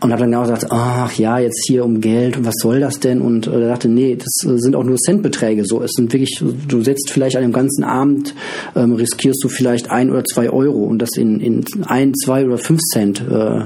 und 0.00 0.12
hat 0.12 0.20
dann 0.20 0.30
genau 0.30 0.42
gesagt, 0.42 0.66
ach 0.70 1.12
ja, 1.14 1.38
jetzt 1.38 1.64
hier 1.66 1.84
um 1.84 2.00
Geld 2.00 2.44
was 2.44 2.54
soll 2.62 2.80
das 2.80 3.00
denn? 3.00 3.20
Und 3.20 3.46
äh, 3.46 3.60
er 3.60 3.68
dachte, 3.68 3.88
nee, 3.88 4.16
das 4.16 4.48
äh, 4.48 4.58
sind 4.58 4.76
auch 4.76 4.84
nur 4.84 4.96
Centbeträge. 4.96 5.64
So, 5.64 5.82
es 5.82 5.92
sind 5.92 6.12
wirklich, 6.12 6.42
du 6.68 6.82
setzt 6.82 7.10
vielleicht 7.10 7.36
an 7.36 7.42
dem 7.42 7.52
ganzen 7.52 7.84
Abend, 7.84 8.34
ähm, 8.76 8.94
riskierst 8.94 9.42
du 9.42 9.48
vielleicht 9.48 9.90
ein 9.90 10.10
oder 10.10 10.24
zwei 10.24 10.50
Euro 10.50 10.84
und 10.84 11.00
das 11.00 11.16
in, 11.16 11.40
in 11.40 11.64
ein, 11.86 12.14
zwei 12.14 12.44
oder 12.44 12.58
fünf 12.58 12.80
Cent 12.92 13.22
äh, 13.28 13.64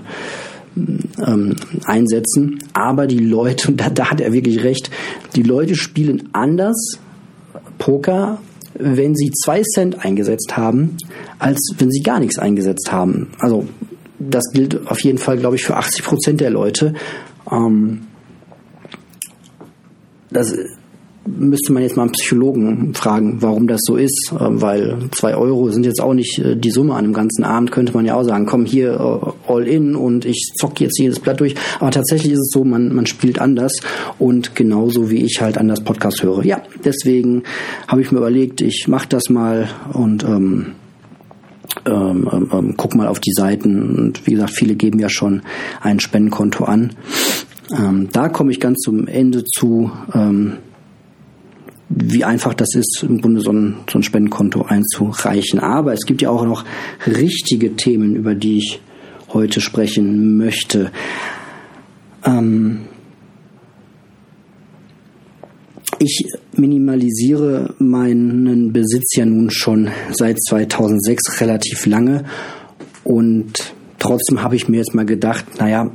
ähm, 1.27 1.57
einsetzen. 1.85 2.59
Aber 2.73 3.07
die 3.07 3.19
Leute, 3.19 3.69
und 3.69 3.81
da, 3.81 3.91
da 3.91 4.11
hat 4.11 4.21
er 4.21 4.33
wirklich 4.33 4.65
recht, 4.65 4.91
die 5.37 5.43
Leute 5.43 5.75
spielen 5.75 6.31
anders 6.33 6.99
Poker, 7.79 8.39
wenn 8.75 9.15
sie 9.15 9.31
zwei 9.45 9.62
Cent 9.62 10.03
eingesetzt 10.03 10.57
haben, 10.57 10.97
als 11.39 11.59
wenn 11.77 11.91
sie 11.91 12.01
gar 12.01 12.21
nichts 12.21 12.39
eingesetzt 12.39 12.91
haben. 12.91 13.29
Also 13.39 13.67
das 14.31 14.45
gilt 14.52 14.87
auf 14.87 15.00
jeden 15.00 15.19
Fall, 15.19 15.38
glaube 15.38 15.57
ich, 15.57 15.64
für 15.64 15.76
80 15.76 16.05
Prozent 16.05 16.41
der 16.41 16.50
Leute. 16.50 16.95
Ähm, 17.50 18.02
das 20.31 20.55
müsste 21.25 21.73
man 21.73 21.83
jetzt 21.83 21.97
mal 21.97 22.05
einen 22.05 22.12
Psychologen 22.12 22.95
fragen, 22.95 23.37
warum 23.41 23.69
das 23.69 23.81
so 23.85 23.97
ist, 23.97 24.33
ähm, 24.38 24.61
weil 24.61 25.09
zwei 25.12 25.37
Euro 25.37 25.71
sind 25.71 25.87
jetzt 25.87 26.00
auch 26.00 26.14
nicht 26.14 26.38
äh, 26.38 26.57
die 26.57 26.71
Summe 26.71 26.95
an 26.95 27.05
einem 27.05 27.12
ganzen 27.12 27.45
Abend, 27.45 27.71
könnte 27.71 27.93
man 27.95 28.05
ja 28.05 28.14
auch 28.14 28.25
sagen, 28.25 28.47
komm 28.47 28.64
hier 28.64 28.95
äh, 28.95 29.50
all 29.52 29.69
in 29.69 29.95
und 29.95 30.25
ich 30.25 30.52
zock 30.59 30.81
jetzt 30.81 30.99
jedes 30.99 31.21
Blatt 31.21 31.41
durch. 31.41 31.55
Aber 31.79 31.91
tatsächlich 31.91 32.33
ist 32.33 32.41
es 32.41 32.50
so, 32.52 32.64
man, 32.64 32.95
man 32.95 33.07
spielt 33.07 33.41
anders 33.41 33.73
und 34.19 34.57
genauso 34.57 35.11
wie 35.11 35.25
ich 35.25 35.41
halt 35.41 35.59
anders 35.59 35.85
Podcast 35.85 36.23
höre. 36.23 36.45
Ja, 36.45 36.62
deswegen 36.85 37.45
habe 37.87 38.00
ich 38.00 38.11
mir 38.11 38.19
überlegt, 38.19 38.61
ich 38.61 38.88
mache 38.88 39.09
das 39.09 39.29
mal 39.31 39.69
und 39.93 40.25
ähm, 40.25 40.73
ähm, 41.87 42.29
ähm, 42.33 42.49
ähm, 42.53 42.75
guck 42.77 42.95
mal 42.95 43.09
auf 43.09 43.21
die 43.21 43.33
Seiten 43.33 43.97
und 43.97 44.27
wie 44.27 44.33
gesagt, 44.33 44.53
viele 44.55 44.75
geben 44.75 44.99
ja 44.99 45.09
schon 45.09 45.43
ein 45.81 46.01
Spendenkonto 46.01 46.65
an. 46.65 46.95
Ähm, 47.77 48.09
da 48.12 48.29
komme 48.29 48.53
ich 48.53 48.61
ganz 48.61 48.79
zum 48.81 49.07
Ende 49.07 49.45
zu, 49.45 49.91
ähm, 50.15 50.59
wie 51.89 52.25
einfach 52.25 52.55
das 52.55 52.75
ist, 52.75 53.05
im 53.09 53.21
Grunde 53.21 53.41
so 53.41 53.53
ein, 53.53 53.77
so 53.91 53.99
ein 53.99 54.03
Spendenkonto 54.03 54.62
einzureichen. 54.62 55.59
Aber 55.61 55.93
es 55.93 56.07
gibt 56.07 56.23
ja 56.23 56.31
auch 56.31 56.45
noch 56.45 56.65
richtige 57.07 57.75
Themen, 57.77 58.15
über 58.17 58.35
die 58.35 58.59
ich 58.59 58.81
heute 59.33 59.61
sprechen 59.61 60.37
möchte. 60.37 60.91
Ähm, 62.25 62.83
ich 66.02 66.25
minimalisiere 66.56 67.75
meinen 67.78 68.73
Besitz 68.73 69.14
ja 69.16 69.25
nun 69.25 69.50
schon 69.50 69.88
seit 70.12 70.37
2006 70.42 71.40
relativ 71.40 71.87
lange 71.87 72.25
und 73.04 73.52
trotzdem 73.99 74.42
habe 74.42 74.56
ich 74.56 74.68
mir 74.68 74.78
jetzt 74.78 74.94
mal 74.94 75.06
gedacht, 75.06 75.44
naja, 75.59 75.90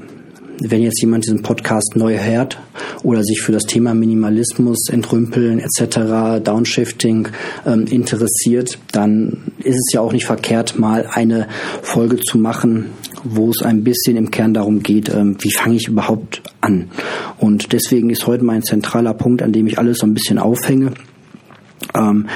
wenn 0.59 0.81
jetzt 0.81 1.01
jemand 1.01 1.25
diesen 1.25 1.43
Podcast 1.43 1.95
neu 1.95 2.17
hört 2.17 2.59
oder 3.03 3.23
sich 3.23 3.41
für 3.41 3.51
das 3.51 3.63
Thema 3.63 3.93
Minimalismus, 3.93 4.89
Entrümpeln 4.89 5.59
etc., 5.59 6.41
Downshifting 6.43 7.27
ähm, 7.65 7.85
interessiert, 7.85 8.79
dann 8.91 9.51
ist 9.59 9.75
es 9.75 9.93
ja 9.93 10.01
auch 10.01 10.13
nicht 10.13 10.25
verkehrt, 10.25 10.79
mal 10.79 11.05
eine 11.11 11.47
Folge 11.83 12.17
zu 12.17 12.37
machen, 12.37 12.87
wo 13.23 13.49
es 13.49 13.61
ein 13.61 13.83
bisschen 13.83 14.17
im 14.17 14.31
Kern 14.31 14.53
darum 14.53 14.81
geht, 14.81 15.09
ähm, 15.09 15.37
wie 15.39 15.51
fange 15.51 15.75
ich 15.75 15.87
überhaupt 15.87 16.41
an. 16.61 16.89
Und 17.37 17.73
deswegen 17.73 18.09
ist 18.09 18.27
heute 18.27 18.43
mein 18.43 18.63
zentraler 18.63 19.13
Punkt, 19.13 19.41
an 19.41 19.51
dem 19.51 19.67
ich 19.67 19.77
alles 19.79 19.99
so 19.99 20.07
ein 20.07 20.13
bisschen 20.13 20.37
aufhänge, 20.37 20.93
ähm, 21.95 22.27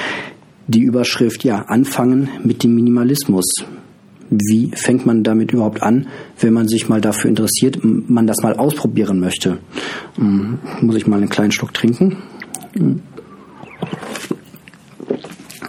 die 0.66 0.80
Überschrift, 0.80 1.44
ja, 1.44 1.62
anfangen 1.62 2.28
mit 2.44 2.62
dem 2.62 2.74
Minimalismus 2.74 3.46
wie 4.32 4.70
fängt 4.74 5.04
man 5.04 5.22
damit 5.22 5.52
überhaupt 5.52 5.82
an, 5.82 6.06
wenn 6.40 6.54
man 6.54 6.66
sich 6.66 6.88
mal 6.88 7.00
dafür 7.00 7.28
interessiert, 7.28 7.78
man 7.82 8.26
das 8.26 8.38
mal 8.42 8.54
ausprobieren 8.54 9.20
möchte. 9.20 9.58
Muss 10.16 10.96
ich 10.96 11.06
mal 11.06 11.18
einen 11.18 11.28
kleinen 11.28 11.52
Schluck 11.52 11.74
trinken. 11.74 12.16
Hm. 12.74 13.02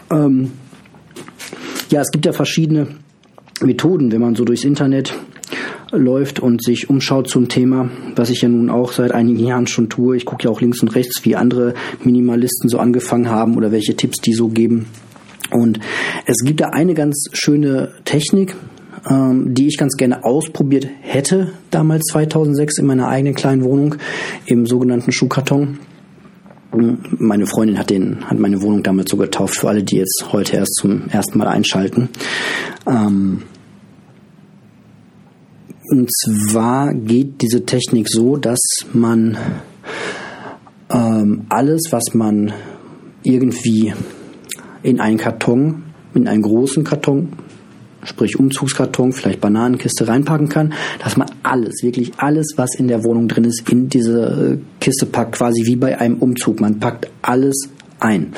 Ähm, 0.09 0.51
ja, 1.89 2.01
es 2.01 2.11
gibt 2.11 2.25
ja 2.25 2.31
verschiedene 2.31 2.87
Methoden, 3.63 4.11
wenn 4.11 4.21
man 4.21 4.35
so 4.35 4.45
durchs 4.45 4.63
Internet 4.63 5.13
läuft 5.91 6.39
und 6.39 6.63
sich 6.63 6.89
umschaut 6.89 7.29
zum 7.29 7.47
Thema, 7.49 7.89
was 8.15 8.29
ich 8.29 8.41
ja 8.41 8.49
nun 8.49 8.69
auch 8.69 8.91
seit 8.91 9.11
einigen 9.11 9.45
Jahren 9.45 9.67
schon 9.67 9.89
tue. 9.89 10.17
Ich 10.17 10.25
gucke 10.25 10.45
ja 10.45 10.49
auch 10.49 10.61
links 10.61 10.81
und 10.81 10.95
rechts, 10.95 11.23
wie 11.23 11.35
andere 11.35 11.73
Minimalisten 12.03 12.69
so 12.69 12.79
angefangen 12.79 13.29
haben 13.29 13.55
oder 13.55 13.71
welche 13.71 13.95
Tipps 13.95 14.19
die 14.19 14.33
so 14.33 14.47
geben. 14.47 14.87
Und 15.51 15.79
es 16.25 16.37
gibt 16.43 16.61
da 16.61 16.69
eine 16.69 16.93
ganz 16.93 17.25
schöne 17.33 17.91
Technik, 18.05 18.55
ähm, 19.09 19.53
die 19.53 19.67
ich 19.67 19.77
ganz 19.77 19.95
gerne 19.97 20.23
ausprobiert 20.23 20.87
hätte, 21.01 21.53
damals 21.69 22.05
2006 22.11 22.79
in 22.79 22.85
meiner 22.85 23.07
eigenen 23.07 23.35
kleinen 23.35 23.63
Wohnung 23.63 23.95
im 24.45 24.65
sogenannten 24.65 25.11
Schuhkarton. 25.11 25.79
Meine 26.71 27.45
Freundin 27.45 27.77
hat 27.77 27.91
den, 27.91 28.25
hat 28.27 28.39
meine 28.39 28.63
Wohnung 28.63 28.81
damals 28.81 29.11
so 29.11 29.17
getauft 29.17 29.55
für 29.55 29.69
alle, 29.69 29.83
die 29.83 29.97
jetzt 29.97 30.25
heute 30.31 30.57
erst 30.57 30.75
zum 30.75 31.07
ersten 31.09 31.37
Mal 31.37 31.47
einschalten. 31.47 32.09
Ähm, 32.87 33.43
und 35.89 36.09
zwar 36.11 36.93
geht 36.93 37.41
diese 37.41 37.65
Technik 37.65 38.07
so, 38.09 38.37
dass 38.37 38.59
man 38.93 39.37
ähm, 40.89 41.45
alles, 41.49 41.83
was 41.91 42.13
man 42.13 42.53
irgendwie 43.23 43.93
in 44.81 44.99
einen 44.99 45.17
Karton, 45.17 45.83
in 46.13 46.27
einen 46.27 46.41
großen 46.41 46.83
Karton, 46.83 47.33
sprich 48.03 48.37
Umzugskarton, 48.37 49.13
vielleicht 49.13 49.41
Bananenkiste 49.41 50.07
reinpacken 50.07 50.49
kann, 50.49 50.73
dass 51.03 51.17
man 51.17 51.29
alles, 51.41 51.83
wirklich 51.83 52.11
alles, 52.17 52.53
was 52.57 52.75
in 52.77 52.87
der 52.87 53.03
Wohnung 53.03 53.27
drin 53.27 53.45
ist, 53.45 53.69
in 53.69 53.89
diese 53.89 54.57
äh, 54.59 54.79
Kiste 54.79 55.05
packt, 55.05 55.35
quasi 55.35 55.65
wie 55.65 55.75
bei 55.75 55.99
einem 55.99 56.17
Umzug. 56.17 56.59
Man 56.59 56.79
packt 56.79 57.09
alles 57.21 57.69
ein. 57.99 58.33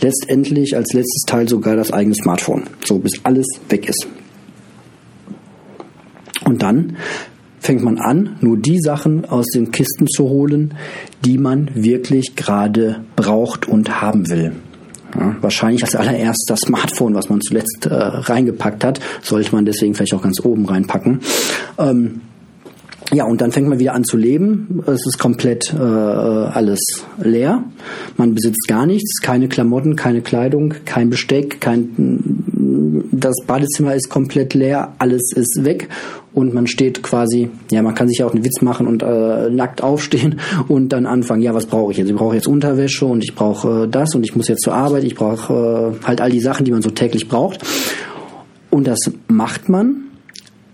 Letztendlich 0.00 0.76
als 0.76 0.92
letztes 0.92 1.22
Teil 1.26 1.48
sogar 1.48 1.76
das 1.76 1.92
eigene 1.92 2.14
Smartphone, 2.14 2.64
so 2.84 2.98
bis 2.98 3.20
alles 3.24 3.46
weg 3.68 3.88
ist. 3.88 4.06
Und 6.44 6.62
dann 6.62 6.96
fängt 7.60 7.82
man 7.82 7.98
an, 7.98 8.36
nur 8.40 8.58
die 8.58 8.78
Sachen 8.78 9.24
aus 9.24 9.46
den 9.46 9.70
Kisten 9.70 10.06
zu 10.06 10.28
holen, 10.28 10.74
die 11.24 11.38
man 11.38 11.70
wirklich 11.74 12.36
gerade 12.36 13.04
braucht 13.16 13.66
und 13.66 14.02
haben 14.02 14.28
will. 14.28 14.52
Ja, 15.18 15.36
wahrscheinlich 15.40 15.82
das 15.82 16.60
Smartphone, 16.60 17.14
was 17.14 17.30
man 17.30 17.40
zuletzt 17.40 17.86
äh, 17.86 17.94
reingepackt 17.94 18.84
hat, 18.84 19.00
sollte 19.22 19.54
man 19.54 19.64
deswegen 19.64 19.94
vielleicht 19.94 20.14
auch 20.14 20.22
ganz 20.22 20.44
oben 20.44 20.66
reinpacken. 20.66 21.20
Ähm, 21.78 22.20
ja, 23.12 23.24
und 23.24 23.40
dann 23.40 23.52
fängt 23.52 23.68
man 23.68 23.78
wieder 23.78 23.94
an 23.94 24.04
zu 24.04 24.16
leben. 24.16 24.82
Es 24.86 25.06
ist 25.06 25.18
komplett 25.18 25.72
äh, 25.72 25.78
alles 25.78 26.80
leer. 27.22 27.62
Man 28.16 28.34
besitzt 28.34 28.66
gar 28.66 28.86
nichts, 28.86 29.20
keine 29.20 29.48
Klamotten, 29.48 29.94
keine 29.94 30.20
Kleidung, 30.20 30.74
kein 30.84 31.10
Besteck, 31.10 31.60
kein 31.60 32.44
das 33.20 33.36
Badezimmer 33.46 33.94
ist 33.94 34.08
komplett 34.08 34.54
leer, 34.54 34.94
alles 34.98 35.32
ist 35.34 35.60
weg 35.62 35.88
und 36.32 36.52
man 36.52 36.66
steht 36.66 37.02
quasi, 37.02 37.50
ja, 37.70 37.82
man 37.82 37.94
kann 37.94 38.08
sich 38.08 38.18
ja 38.18 38.26
auch 38.26 38.34
einen 38.34 38.44
Witz 38.44 38.60
machen 38.60 38.86
und 38.86 39.02
äh, 39.02 39.50
nackt 39.50 39.82
aufstehen 39.82 40.40
und 40.68 40.88
dann 40.90 41.06
anfangen, 41.06 41.42
ja, 41.42 41.54
was 41.54 41.66
brauche 41.66 41.92
ich 41.92 41.98
jetzt? 41.98 42.08
Ich 42.08 42.16
brauche 42.16 42.34
jetzt 42.34 42.48
Unterwäsche 42.48 43.06
und 43.06 43.22
ich 43.22 43.34
brauche 43.34 43.84
äh, 43.84 43.88
das 43.88 44.14
und 44.14 44.24
ich 44.24 44.34
muss 44.34 44.48
jetzt 44.48 44.62
zur 44.62 44.74
Arbeit, 44.74 45.04
ich 45.04 45.14
brauche 45.14 45.94
äh, 46.02 46.06
halt 46.06 46.20
all 46.20 46.30
die 46.30 46.40
Sachen, 46.40 46.64
die 46.64 46.72
man 46.72 46.82
so 46.82 46.90
täglich 46.90 47.28
braucht. 47.28 47.62
Und 48.70 48.86
das 48.86 48.98
macht 49.28 49.68
man 49.68 50.06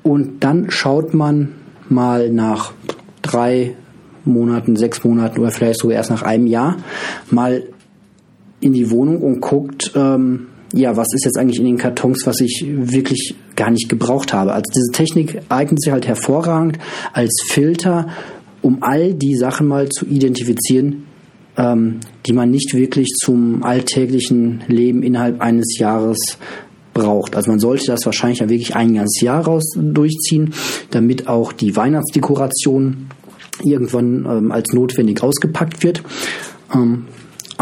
und 0.02 0.42
dann 0.42 0.70
schaut 0.70 1.12
man 1.12 1.52
mal 1.90 2.30
nach 2.30 2.72
drei 3.20 3.76
Monaten, 4.24 4.76
sechs 4.76 5.04
Monaten 5.04 5.40
oder 5.40 5.50
vielleicht 5.50 5.80
sogar 5.80 5.96
erst 5.96 6.10
nach 6.10 6.22
einem 6.22 6.46
Jahr 6.46 6.78
mal 7.30 7.64
in 8.60 8.72
die 8.72 8.90
Wohnung 8.90 9.22
und 9.22 9.40
guckt, 9.40 9.92
ähm, 9.94 10.46
ja, 10.72 10.96
was 10.96 11.08
ist 11.14 11.24
jetzt 11.24 11.36
eigentlich 11.36 11.58
in 11.58 11.66
den 11.66 11.78
Kartons, 11.78 12.26
was 12.26 12.40
ich 12.40 12.64
wirklich 12.66 13.34
gar 13.56 13.70
nicht 13.70 13.88
gebraucht 13.88 14.32
habe. 14.32 14.52
Also 14.52 14.70
diese 14.74 14.92
Technik 14.92 15.40
eignet 15.48 15.82
sich 15.82 15.92
halt 15.92 16.06
hervorragend 16.06 16.78
als 17.12 17.42
Filter, 17.48 18.08
um 18.62 18.82
all 18.82 19.14
die 19.14 19.36
Sachen 19.36 19.66
mal 19.66 19.88
zu 19.88 20.06
identifizieren, 20.06 21.04
ähm, 21.56 22.00
die 22.26 22.32
man 22.32 22.50
nicht 22.50 22.74
wirklich 22.74 23.08
zum 23.20 23.62
alltäglichen 23.62 24.62
Leben 24.68 25.02
innerhalb 25.02 25.40
eines 25.40 25.78
Jahres 25.78 26.38
braucht. 26.94 27.36
Also 27.36 27.50
man 27.50 27.60
sollte 27.60 27.86
das 27.86 28.04
wahrscheinlich 28.04 28.40
ja 28.40 28.48
wirklich 28.48 28.76
ein 28.76 28.94
ganzes 28.94 29.20
Jahr 29.22 29.44
raus 29.44 29.64
durchziehen, 29.76 30.52
damit 30.90 31.28
auch 31.28 31.52
die 31.52 31.74
Weihnachtsdekoration 31.76 33.08
irgendwann 33.64 34.26
ähm, 34.26 34.52
als 34.52 34.72
notwendig 34.72 35.22
ausgepackt 35.22 35.82
wird. 35.82 36.02
Ähm, 36.74 37.06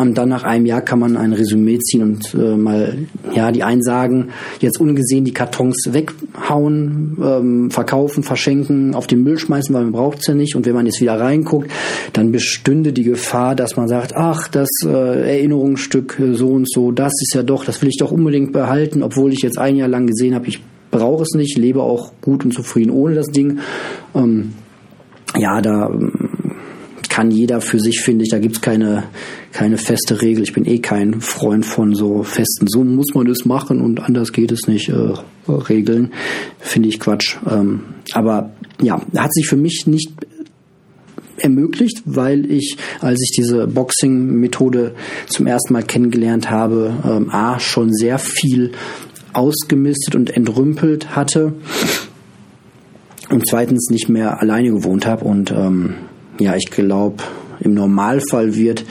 Und 0.00 0.16
dann 0.16 0.28
nach 0.28 0.44
einem 0.44 0.66
Jahr 0.66 0.80
kann 0.80 1.00
man 1.00 1.16
ein 1.16 1.32
Resümee 1.32 1.78
ziehen 1.78 2.02
und 2.02 2.34
äh, 2.34 2.56
mal, 2.56 2.98
ja, 3.34 3.50
die 3.50 3.64
einen 3.64 3.82
sagen, 3.82 4.28
jetzt 4.60 4.80
ungesehen 4.80 5.24
die 5.24 5.32
Kartons 5.32 5.88
weghauen, 5.90 7.16
ähm, 7.20 7.70
verkaufen, 7.70 8.22
verschenken, 8.22 8.94
auf 8.94 9.08
den 9.08 9.24
Müll 9.24 9.38
schmeißen, 9.38 9.74
weil 9.74 9.82
man 9.82 9.92
braucht 9.92 10.18
es 10.20 10.28
ja 10.28 10.34
nicht. 10.34 10.54
Und 10.54 10.66
wenn 10.66 10.74
man 10.74 10.86
jetzt 10.86 11.00
wieder 11.00 11.18
reinguckt, 11.18 11.70
dann 12.12 12.30
bestünde 12.30 12.92
die 12.92 13.02
Gefahr, 13.02 13.56
dass 13.56 13.76
man 13.76 13.88
sagt, 13.88 14.14
ach, 14.14 14.46
das 14.48 14.68
äh, 14.84 14.88
Erinnerungsstück 14.88 16.18
äh, 16.20 16.34
so 16.34 16.50
und 16.50 16.70
so, 16.70 16.92
das 16.92 17.12
ist 17.20 17.34
ja 17.34 17.42
doch, 17.42 17.64
das 17.64 17.82
will 17.82 17.88
ich 17.88 17.96
doch 17.98 18.12
unbedingt 18.12 18.52
behalten, 18.52 19.02
obwohl 19.02 19.32
ich 19.32 19.42
jetzt 19.42 19.58
ein 19.58 19.76
Jahr 19.76 19.88
lang 19.88 20.06
gesehen 20.06 20.34
habe, 20.34 20.46
ich 20.46 20.60
brauche 20.90 21.24
es 21.24 21.34
nicht, 21.34 21.58
lebe 21.58 21.82
auch 21.82 22.12
gut 22.22 22.44
und 22.44 22.52
zufrieden 22.52 22.90
ohne 22.90 23.14
das 23.14 23.26
Ding. 23.26 23.58
Ähm, 24.14 24.52
ja, 25.36 25.60
da 25.60 25.90
kann 27.18 27.32
jeder 27.32 27.60
für 27.60 27.80
sich, 27.80 28.00
finde 28.00 28.22
ich, 28.22 28.30
da 28.30 28.38
gibt's 28.38 28.60
keine, 28.60 29.02
keine 29.50 29.76
feste 29.76 30.22
Regel. 30.22 30.44
Ich 30.44 30.52
bin 30.52 30.64
eh 30.64 30.78
kein 30.78 31.20
Freund 31.20 31.66
von 31.66 31.92
so 31.96 32.22
festen, 32.22 32.68
so 32.68 32.84
muss 32.84 33.12
man 33.12 33.26
es 33.26 33.44
machen 33.44 33.80
und 33.80 33.98
anders 33.98 34.32
geht 34.32 34.52
es 34.52 34.68
nicht, 34.68 34.88
äh, 34.90 35.14
Regeln. 35.48 36.12
Finde 36.60 36.88
ich 36.88 37.00
Quatsch. 37.00 37.36
Ähm, 37.50 37.80
aber 38.12 38.52
ja, 38.80 39.04
hat 39.16 39.34
sich 39.34 39.48
für 39.48 39.56
mich 39.56 39.88
nicht 39.88 40.12
ermöglicht, 41.38 42.02
weil 42.04 42.48
ich, 42.48 42.76
als 43.00 43.20
ich 43.20 43.32
diese 43.36 43.66
Boxing-Methode 43.66 44.94
zum 45.26 45.48
ersten 45.48 45.72
Mal 45.72 45.82
kennengelernt 45.82 46.52
habe, 46.52 46.94
ähm, 47.04 47.30
A, 47.30 47.58
schon 47.58 47.92
sehr 47.92 48.20
viel 48.20 48.70
ausgemistet 49.32 50.14
und 50.14 50.30
entrümpelt 50.30 51.16
hatte 51.16 51.54
und 53.28 53.44
zweitens 53.48 53.90
nicht 53.90 54.08
mehr 54.08 54.40
alleine 54.40 54.70
gewohnt 54.70 55.04
habe 55.04 55.24
und 55.24 55.50
ähm, 55.50 55.94
ja, 56.38 56.56
ich 56.56 56.70
glaube, 56.70 57.22
im 57.60 57.74
Normalfall 57.74 58.54
wird 58.54 58.84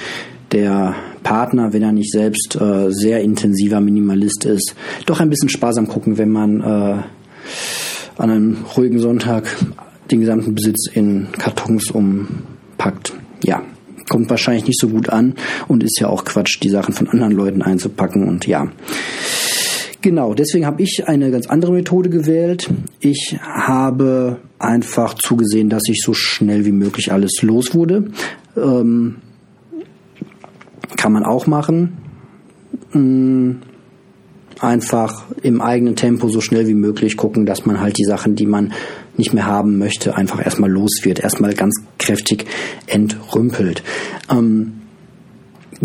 der 0.52 0.96
Partner, 1.24 1.74
wenn 1.74 1.84
er 1.84 1.92
nicht 1.92 2.12
selbst 2.12 2.58
äh, 2.60 2.90
sehr 2.90 3.22
intensiver 3.22 3.82
Minimalist 3.82 4.46
ist, 4.46 4.76
doch 5.06 5.20
ein 5.20 5.30
bisschen 5.30 5.50
sparsam 5.50 5.88
gucken, 5.88 6.18
wenn 6.18 6.30
man 6.30 6.62
äh, 6.62 7.02
an 8.18 8.30
einem 8.30 8.58
ruhigen 8.76 9.00
Sonntag 9.00 9.56
den 10.10 10.22
gesamten 10.22 10.56
Besitz 10.56 10.88
in 10.92 11.28
Kartons 11.38 11.92
umpackt. 11.92 13.14
Ja, 13.44 13.62
kommt 14.10 14.30
wahrscheinlich 14.30 14.68
nicht 14.68 14.80
so 14.80 14.88
gut 14.90 15.10
an 15.10 15.36
und 15.68 15.84
ist 15.84 16.00
ja 16.00 16.08
auch 16.08 16.24
Quatsch, 16.24 16.60
die 16.64 16.70
Sachen 16.70 16.94
von 16.94 17.08
anderen 17.10 17.34
Leuten 17.34 17.62
einzupacken 17.62 18.28
und 18.28 18.48
ja. 18.48 18.68
Genau, 20.02 20.34
deswegen 20.34 20.66
habe 20.66 20.84
ich 20.84 21.08
eine 21.08 21.32
ganz 21.32 21.48
andere 21.48 21.72
Methode 21.72 22.10
gewählt. 22.10 22.70
Ich 23.00 23.38
habe 23.42 24.38
einfach 24.60 25.16
zugesehen, 25.16 25.70
dass 25.70 25.84
ich 25.90 26.02
so 26.04 26.14
schnell 26.14 26.66
wie 26.66 26.72
möglich 26.72 27.12
alles 27.12 27.42
los 27.42 27.74
wurde. 27.74 28.12
Ähm, 28.56 29.18
kann 30.96 31.12
man 31.12 31.24
auch 31.24 31.48
machen. 31.48 31.98
Ähm, 32.94 33.62
einfach 34.60 35.26
im 35.42 35.62
eigenen 35.62 35.96
Tempo 35.96 36.30
so 36.30 36.42
schnell 36.42 36.68
wie 36.68 36.74
möglich 36.74 37.18
gucken, 37.18 37.46
dass 37.46 37.66
man 37.66 37.80
halt 37.80 37.98
die 37.98 38.06
Sachen, 38.06 38.36
die 38.36 38.46
man 38.46 38.74
nicht 39.16 39.34
mehr 39.34 39.46
haben 39.46 39.78
möchte, 39.78 40.16
einfach 40.16 40.44
erstmal 40.44 40.72
los 40.72 41.00
wird, 41.04 41.20
erstmal 41.20 41.54
ganz 41.54 41.76
kräftig 41.98 42.46
entrümpelt. 42.86 43.84
Ähm, 44.30 44.74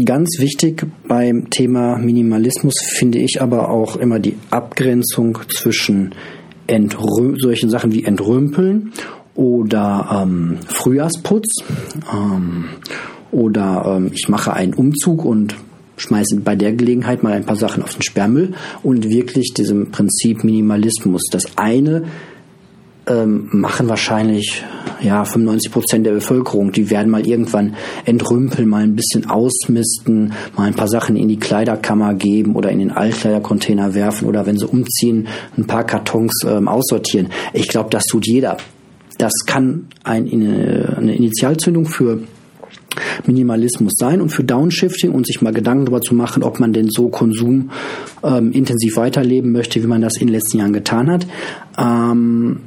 Ganz 0.05 0.39
wichtig 0.39 0.87
beim 1.07 1.51
Thema 1.51 1.99
Minimalismus 1.99 2.75
finde 2.81 3.19
ich 3.19 3.43
aber 3.43 3.69
auch 3.71 3.97
immer 3.97 4.21
die 4.21 4.37
Abgrenzung 4.51 5.39
zwischen 5.49 6.15
Entrö 6.67 7.35
solchen 7.37 7.69
Sachen 7.69 7.93
wie 7.93 8.05
Entrümpeln 8.05 8.93
oder 9.35 10.23
ähm, 10.23 10.59
Frühjahrsputz 10.67 11.47
ähm, 12.13 12.67
oder 13.33 13.97
ähm, 13.97 14.11
ich 14.15 14.29
mache 14.29 14.55
einen 14.55 14.73
Umzug 14.73 15.25
und 15.25 15.57
schmeiße 15.97 16.41
bei 16.41 16.57
der 16.57 16.73
Gelegenheit 16.73 17.23
mal 17.23 17.33
ein 17.33 17.45
paar 17.45 17.57
Sachen 17.57 17.83
auf 17.83 17.95
den 17.95 18.03
Sperrmüll 18.03 18.55
und 18.83 19.09
wirklich 19.09 19.53
diesem 19.55 19.91
Prinzip 19.91 20.45
Minimalismus. 20.45 21.23
Das 21.31 21.59
eine 21.59 22.05
ähm, 23.07 23.49
machen 23.53 23.89
wahrscheinlich 23.89 24.65
ja 25.03 25.25
95 25.25 25.73
Prozent 25.73 26.07
der 26.07 26.13
Bevölkerung. 26.13 26.73
Die 26.73 26.91
werden 26.91 27.11
mal 27.11 27.27
irgendwann 27.27 27.75
entrümpeln, 28.05 28.69
mal 28.69 28.83
ein 28.83 28.97
bisschen 28.97 29.29
ausmisten, 29.29 30.33
mal 30.57 30.65
ein 30.65 30.75
paar 30.75 30.89
Sachen 30.89 31.17
in 31.17 31.29
die 31.29 31.39
Kleiderkammer 31.39 32.15
geben 32.15 32.55
oder 32.55 32.71
in 32.71 32.79
den 32.79 32.91
Altkleidercontainer 32.91 33.95
werfen 33.95 34.29
oder 34.29 34.47
wenn 34.47 34.59
sie 34.59 34.67
umziehen, 34.67 35.29
ein 35.57 35.67
paar 35.67 35.85
Kartons 35.85 36.45
ähm, 36.47 36.69
aussortieren. 36.69 37.29
Ich 37.53 37.69
glaube, 37.69 37.91
das 37.91 38.05
tut 38.05 38.27
jeder. 38.27 38.57
Das 39.19 39.33
kann 39.47 39.89
ein, 40.05 40.27
eine 40.27 41.15
Initialzündung 41.15 41.87
für 41.87 42.21
Minimalismus 43.27 43.93
sein 43.97 44.21
und 44.21 44.31
für 44.31 44.45
Downshifting 44.45 45.13
und 45.13 45.27
sich 45.27 45.41
mal 45.41 45.53
Gedanken 45.53 45.87
darüber 45.87 46.01
zu 46.01 46.15
machen, 46.15 46.43
ob 46.43 46.61
man 46.61 46.73
denn 46.73 46.89
so 46.91 47.09
Konsum 47.09 47.71
ähm, 48.23 48.53
intensiv 48.53 48.97
weiterleben 48.97 49.53
möchte, 49.53 49.83
wie 49.83 49.87
man 49.87 50.03
das 50.03 50.17
in 50.17 50.27
den 50.27 50.35
letzten 50.35 50.59
Jahren 50.59 50.73
getan 50.73 51.11
hat. 51.11 51.27
Ähm, 51.79 52.61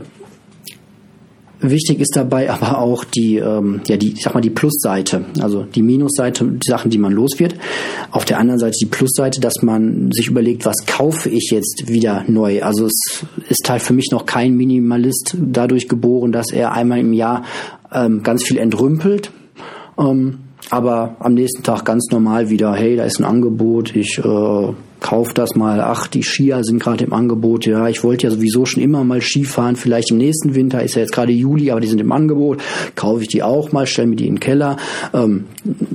Wichtig 1.61 1.99
ist 2.01 2.15
dabei 2.15 2.49
aber 2.51 2.79
auch 2.79 3.03
die, 3.05 3.37
ähm, 3.37 3.81
ja, 3.87 3.97
die, 3.97 4.13
ich 4.13 4.21
sag 4.21 4.33
mal, 4.33 4.41
die 4.41 4.49
Plusseite, 4.49 5.25
also 5.39 5.63
die 5.63 5.81
Minusseite, 5.81 6.45
die 6.45 6.69
Sachen, 6.69 6.91
die 6.91 6.97
man 6.97 7.13
los 7.13 7.39
wird. 7.39 7.55
Auf 8.11 8.25
der 8.25 8.39
anderen 8.39 8.59
Seite 8.59 8.75
die 8.79 8.85
Plusseite, 8.87 9.39
dass 9.39 9.61
man 9.61 10.11
sich 10.11 10.27
überlegt, 10.27 10.65
was 10.65 10.85
kaufe 10.85 11.29
ich 11.29 11.49
jetzt 11.51 11.85
wieder 11.87 12.25
neu. 12.27 12.61
Also 12.61 12.85
es 12.87 13.25
ist 13.49 13.69
halt 13.69 13.81
für 13.81 13.93
mich 13.93 14.09
noch 14.11 14.25
kein 14.25 14.55
Minimalist 14.55 15.37
dadurch 15.39 15.87
geboren, 15.87 16.31
dass 16.31 16.51
er 16.51 16.73
einmal 16.73 16.99
im 16.99 17.13
Jahr 17.13 17.43
ähm, 17.93 18.21
ganz 18.21 18.43
viel 18.43 18.57
entrümpelt. 18.57 19.31
Ähm, 19.97 20.39
aber 20.71 21.15
am 21.19 21.35
nächsten 21.35 21.63
Tag 21.63 21.85
ganz 21.85 22.07
normal 22.11 22.49
wieder, 22.49 22.73
hey, 22.73 22.95
da 22.95 23.03
ist 23.03 23.19
ein 23.19 23.25
Angebot, 23.25 23.95
ich 23.95 24.17
äh, 24.17 24.73
kauf 25.05 25.33
das 25.33 25.53
mal, 25.53 25.81
ach, 25.81 26.07
die 26.07 26.23
Skier 26.23 26.63
sind 26.63 26.81
gerade 26.81 27.03
im 27.03 27.13
Angebot, 27.13 27.67
ja, 27.67 27.87
ich 27.87 28.03
wollte 28.03 28.25
ja 28.25 28.31
sowieso 28.31 28.65
schon 28.65 28.81
immer 28.81 29.03
mal 29.03 29.21
Skifahren, 29.21 29.75
vielleicht 29.75 30.09
im 30.09 30.17
nächsten 30.17 30.55
Winter, 30.55 30.81
ist 30.81 30.95
ja 30.95 31.01
jetzt 31.01 31.13
gerade 31.13 31.31
Juli, 31.31 31.69
aber 31.69 31.79
die 31.79 31.85
sind 31.85 32.01
im 32.01 32.11
Angebot, 32.11 32.59
kaufe 32.95 33.21
ich 33.21 33.27
die 33.27 33.43
auch 33.43 33.71
mal, 33.71 33.85
stelle 33.85 34.07
mir 34.07 34.15
die 34.15 34.25
in 34.25 34.33
den 34.33 34.39
Keller. 34.39 34.77
Ähm, 35.13 35.43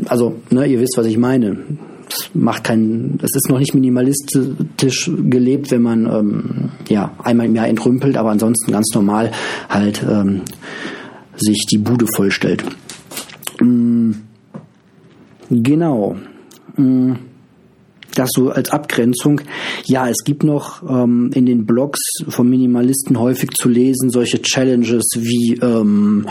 also, 0.07 0.37
ne, 0.51 0.65
ihr 0.67 0.79
wisst, 0.79 0.97
was 0.97 1.07
ich 1.07 1.19
meine. 1.19 1.57
Das 2.09 2.31
macht 2.35 2.63
keinen, 2.63 3.19
das 3.19 3.31
ist 3.35 3.51
noch 3.51 3.59
nicht 3.59 3.75
minimalistisch 3.75 5.11
gelebt, 5.29 5.73
wenn 5.73 5.83
man 5.83 6.07
ähm, 6.07 6.71
ja 6.89 7.11
einmal 7.21 7.47
im 7.47 7.57
Jahr 7.57 7.67
entrümpelt, 7.67 8.17
aber 8.17 8.31
ansonsten 8.31 8.71
ganz 8.71 8.95
normal 8.95 9.33
halt 9.69 10.05
ähm, 10.09 10.43
sich 11.37 11.67
die 11.69 11.79
Bude 11.79 12.07
vollstellt. 12.15 12.65
Mm, 13.61 14.13
genau. 15.51 16.15
Das 18.15 18.31
so 18.35 18.51
als 18.51 18.71
Abgrenzung. 18.71 19.41
Ja, 19.87 20.09
es 20.09 20.25
gibt 20.25 20.43
noch 20.43 20.83
ähm, 20.89 21.31
in 21.35 21.47
den 21.47 21.67
Blogs 21.67 22.01
von 22.29 22.49
Minimalisten 22.49 23.19
häufig 23.19 23.51
zu 23.51 23.69
lesen 23.69 24.11
solche 24.11 24.43
Challenges 24.43 25.05
wie 25.17 25.59
ähm, 25.63 26.27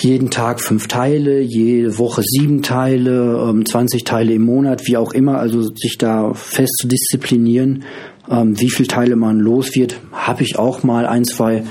jeden 0.00 0.30
Tag 0.30 0.60
fünf 0.60 0.88
Teile, 0.88 1.40
jede 1.40 1.98
Woche 1.98 2.22
sieben 2.24 2.62
Teile, 2.62 3.48
ähm, 3.48 3.64
20 3.64 4.04
Teile 4.04 4.34
im 4.34 4.42
Monat, 4.42 4.86
wie 4.86 4.96
auch 4.96 5.12
immer, 5.12 5.38
also 5.38 5.62
sich 5.62 5.96
da 5.98 6.32
fest 6.34 6.74
zu 6.80 6.88
disziplinieren, 6.88 7.84
ähm, 8.28 8.58
wie 8.58 8.70
viele 8.70 8.88
Teile 8.88 9.16
man 9.16 9.38
los 9.38 9.74
wird, 9.74 9.98
habe 10.12 10.42
ich 10.42 10.58
auch 10.58 10.82
mal 10.82 11.06
ein, 11.06 11.24
zwei 11.24 11.62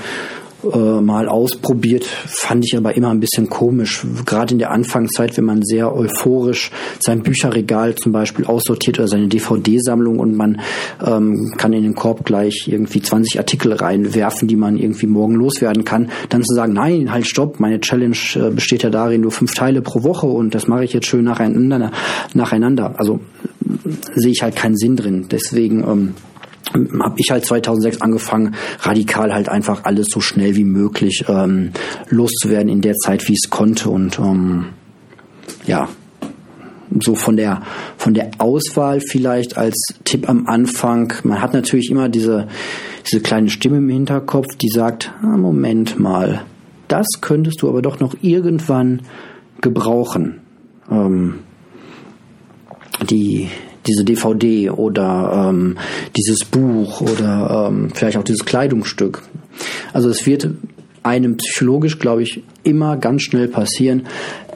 äh, 0.64 1.00
mal 1.00 1.28
ausprobiert, 1.28 2.04
fand 2.04 2.64
ich 2.64 2.76
aber 2.76 2.96
immer 2.96 3.10
ein 3.10 3.20
bisschen 3.20 3.48
komisch. 3.48 4.06
Gerade 4.24 4.54
in 4.54 4.58
der 4.58 4.70
Anfangszeit, 4.70 5.36
wenn 5.36 5.44
man 5.44 5.62
sehr 5.62 5.94
euphorisch 5.94 6.70
sein 7.00 7.22
Bücherregal 7.22 7.94
zum 7.94 8.12
Beispiel 8.12 8.46
aussortiert 8.46 8.98
oder 8.98 9.08
seine 9.08 9.28
DVD-Sammlung 9.28 10.18
und 10.18 10.36
man 10.36 10.60
ähm, 11.04 11.52
kann 11.56 11.72
in 11.72 11.82
den 11.82 11.94
Korb 11.94 12.24
gleich 12.24 12.68
irgendwie 12.68 13.02
20 13.02 13.38
Artikel 13.38 13.72
reinwerfen, 13.72 14.48
die 14.48 14.56
man 14.56 14.76
irgendwie 14.76 15.06
morgen 15.06 15.34
loswerden 15.34 15.84
kann, 15.84 16.10
dann 16.30 16.42
zu 16.42 16.54
sagen, 16.54 16.72
nein, 16.72 17.12
halt 17.12 17.26
stopp, 17.26 17.60
meine 17.60 17.80
Challenge 17.80 18.16
äh, 18.34 18.50
besteht 18.50 18.82
ja 18.82 18.90
darin, 18.90 19.20
nur 19.20 19.32
fünf 19.32 19.54
Teile 19.54 19.82
pro 19.82 20.02
Woche 20.02 20.26
und 20.26 20.54
das 20.54 20.66
mache 20.66 20.84
ich 20.84 20.92
jetzt 20.92 21.06
schön 21.06 21.24
nacheinander. 21.24 21.92
nacheinander. 22.34 22.94
Also 22.98 23.20
sehe 24.14 24.32
ich 24.32 24.42
halt 24.42 24.56
keinen 24.56 24.76
Sinn 24.76 24.96
drin. 24.96 25.26
Deswegen 25.30 25.80
ähm, 25.80 26.14
habe 26.74 27.14
ich 27.16 27.30
halt 27.30 27.44
2006 27.44 28.00
angefangen, 28.00 28.54
radikal 28.80 29.32
halt 29.32 29.48
einfach 29.48 29.84
alles 29.84 30.06
so 30.10 30.20
schnell 30.20 30.56
wie 30.56 30.64
möglich 30.64 31.24
ähm, 31.28 31.70
loszuwerden 32.08 32.68
in 32.68 32.80
der 32.80 32.94
Zeit, 32.94 33.28
wie 33.28 33.34
es 33.34 33.50
konnte 33.50 33.90
und 33.90 34.18
ähm, 34.18 34.66
ja, 35.66 35.88
so 37.00 37.14
von 37.14 37.36
der 37.36 37.62
von 37.96 38.14
der 38.14 38.30
Auswahl 38.38 39.00
vielleicht 39.00 39.56
als 39.56 39.76
Tipp 40.04 40.28
am 40.28 40.46
Anfang. 40.46 41.12
Man 41.24 41.40
hat 41.40 41.52
natürlich 41.52 41.90
immer 41.90 42.08
diese 42.08 42.48
diese 43.04 43.20
kleine 43.20 43.50
Stimme 43.50 43.78
im 43.78 43.88
Hinterkopf, 43.88 44.56
die 44.56 44.68
sagt: 44.68 45.12
ah, 45.22 45.36
Moment 45.36 45.98
mal, 45.98 46.44
das 46.88 47.06
könntest 47.20 47.62
du 47.62 47.68
aber 47.68 47.82
doch 47.82 48.00
noch 48.00 48.14
irgendwann 48.22 49.02
gebrauchen. 49.60 50.40
Ähm, 50.90 51.40
die 53.10 53.48
diese 53.86 54.04
DVD 54.04 54.70
oder 54.70 55.48
ähm, 55.48 55.76
dieses 56.16 56.44
Buch 56.44 57.00
oder 57.00 57.68
ähm, 57.68 57.90
vielleicht 57.94 58.16
auch 58.16 58.24
dieses 58.24 58.44
Kleidungsstück. 58.44 59.22
Also 59.92 60.08
es 60.08 60.26
wird 60.26 60.50
einem 61.02 61.36
psychologisch, 61.36 61.98
glaube 61.98 62.22
ich, 62.22 62.42
immer 62.64 62.96
ganz 62.96 63.22
schnell 63.22 63.48
passieren, 63.48 64.06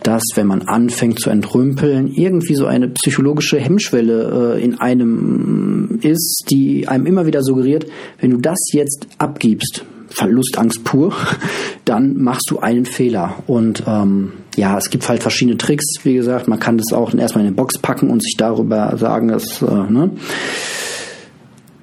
dass 0.02 0.22
wenn 0.34 0.46
man 0.46 0.62
anfängt 0.62 1.20
zu 1.20 1.30
entrümpeln, 1.30 2.08
irgendwie 2.08 2.54
so 2.54 2.66
eine 2.66 2.88
psychologische 2.88 3.58
Hemmschwelle 3.58 4.56
äh, 4.56 4.64
in 4.64 4.80
einem 4.80 5.98
ist, 6.02 6.46
die 6.50 6.88
einem 6.88 7.06
immer 7.06 7.26
wieder 7.26 7.42
suggeriert, 7.42 7.86
wenn 8.18 8.30
du 8.30 8.38
das 8.38 8.58
jetzt 8.72 9.06
abgibst, 9.18 9.84
Verlustangst 10.08 10.82
pur, 10.84 11.14
dann 11.84 12.16
machst 12.16 12.50
du 12.50 12.58
einen 12.58 12.84
Fehler. 12.84 13.42
Und 13.46 13.84
ähm, 13.86 14.32
ja, 14.56 14.76
es 14.76 14.90
gibt 14.90 15.08
halt 15.08 15.22
verschiedene 15.22 15.56
Tricks. 15.56 15.84
Wie 16.02 16.14
gesagt, 16.14 16.48
man 16.48 16.58
kann 16.58 16.78
das 16.78 16.92
auch 16.92 17.14
erstmal 17.14 17.44
in 17.44 17.48
eine 17.48 17.56
Box 17.56 17.78
packen 17.78 18.10
und 18.10 18.22
sich 18.22 18.34
darüber 18.36 18.96
sagen, 18.96 19.28
dass 19.28 19.62
äh, 19.62 19.66
ne, 19.66 20.10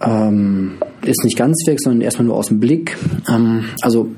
ähm, 0.01 0.77
ist 1.01 1.23
nicht 1.23 1.37
ganz 1.37 1.65
weg, 1.67 1.79
sondern 1.81 2.01
erstmal 2.01 2.27
nur 2.27 2.35
aus 2.35 2.47
dem 2.47 2.59
Blick. 2.59 2.97
Ähm, 3.29 3.65
also 3.81 4.09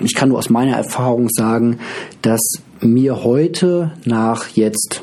ich 0.00 0.14
kann 0.14 0.30
nur 0.30 0.38
aus 0.38 0.50
meiner 0.50 0.76
Erfahrung 0.76 1.28
sagen, 1.28 1.78
dass 2.22 2.40
mir 2.80 3.24
heute 3.24 3.92
nach 4.04 4.48
jetzt 4.48 5.02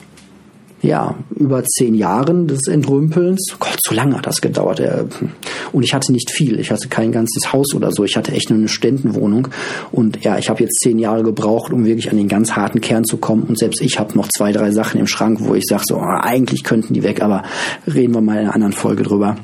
ja, 0.82 1.16
über 1.36 1.64
zehn 1.64 1.94
Jahren 1.94 2.48
des 2.48 2.68
Entrümpelns. 2.68 3.56
Gott, 3.60 3.78
so 3.84 3.94
lange 3.94 4.18
hat 4.18 4.26
das 4.26 4.42
gedauert. 4.42 4.82
Und 5.72 5.84
ich 5.84 5.94
hatte 5.94 6.12
nicht 6.12 6.32
viel. 6.32 6.60
Ich 6.60 6.72
hatte 6.72 6.88
kein 6.88 7.12
ganzes 7.12 7.54
Haus 7.54 7.76
oder 7.76 7.92
so. 7.92 8.04
Ich 8.04 8.18
hatte 8.18 8.32
echt 8.32 8.50
nur 8.50 8.58
eine 8.58 8.68
Ständenwohnung. 8.68 9.50
Und 9.92 10.24
ja, 10.24 10.38
ich 10.38 10.50
habe 10.50 10.64
jetzt 10.64 10.80
zehn 10.80 10.98
Jahre 10.98 11.24
gebraucht, 11.24 11.72
um 11.72 11.86
wirklich 11.86 12.10
an 12.10 12.18
den 12.18 12.28
ganz 12.28 12.56
harten 12.56 12.82
Kern 12.82 13.06
zu 13.06 13.18
kommen. 13.18 13.44
Und 13.44 13.60
selbst 13.60 13.82
ich 13.82 14.00
habe 14.00 14.18
noch 14.18 14.28
zwei, 14.36 14.52
drei 14.52 14.72
Sachen 14.72 15.00
im 15.00 15.08
Schrank, 15.08 15.40
wo 15.42 15.54
ich 15.54 15.66
sage, 15.68 15.84
so, 15.86 15.98
ah, 15.98 16.22
eigentlich 16.24 16.64
könnten 16.64 16.94
die 16.94 17.04
weg, 17.04 17.22
aber 17.22 17.44
reden 17.86 18.16
wir 18.16 18.22
mal 18.22 18.34
in 18.34 18.40
einer 18.40 18.56
anderen 18.56 18.74
Folge 18.74 19.04
drüber. 19.04 19.38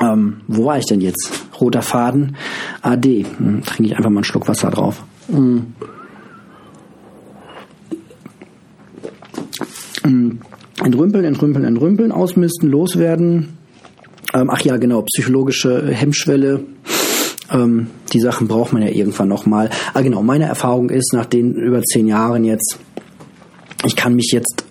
Ähm, 0.00 0.40
wo 0.46 0.66
war 0.66 0.78
ich 0.78 0.86
denn 0.86 1.00
jetzt? 1.00 1.30
Roter 1.60 1.82
Faden. 1.82 2.36
AD. 2.82 3.26
Hm, 3.38 3.62
trinke 3.62 3.90
ich 3.90 3.96
einfach 3.96 4.10
mal 4.10 4.18
einen 4.18 4.24
Schluck 4.24 4.48
Wasser 4.48 4.70
drauf. 4.70 5.02
Hm. 5.28 5.74
Entrümpeln, 10.04 11.24
entrümpeln, 11.24 11.64
entrümpeln, 11.64 12.12
ausmisten, 12.12 12.70
loswerden. 12.70 13.56
Ähm, 14.34 14.50
ach 14.50 14.60
ja, 14.60 14.76
genau, 14.76 15.02
psychologische 15.02 15.88
Hemmschwelle. 15.88 16.60
Ähm, 17.50 17.88
die 18.12 18.20
Sachen 18.20 18.46
braucht 18.48 18.72
man 18.72 18.82
ja 18.82 18.88
irgendwann 18.88 19.28
nochmal. 19.28 19.70
Ah 19.94 20.02
genau, 20.02 20.22
meine 20.22 20.44
Erfahrung 20.44 20.90
ist, 20.90 21.14
nach 21.14 21.24
den 21.24 21.54
über 21.54 21.82
zehn 21.82 22.06
Jahren 22.06 22.44
jetzt, 22.44 22.78
ich 23.86 23.96
kann 23.96 24.14
mich 24.14 24.30
jetzt 24.32 24.64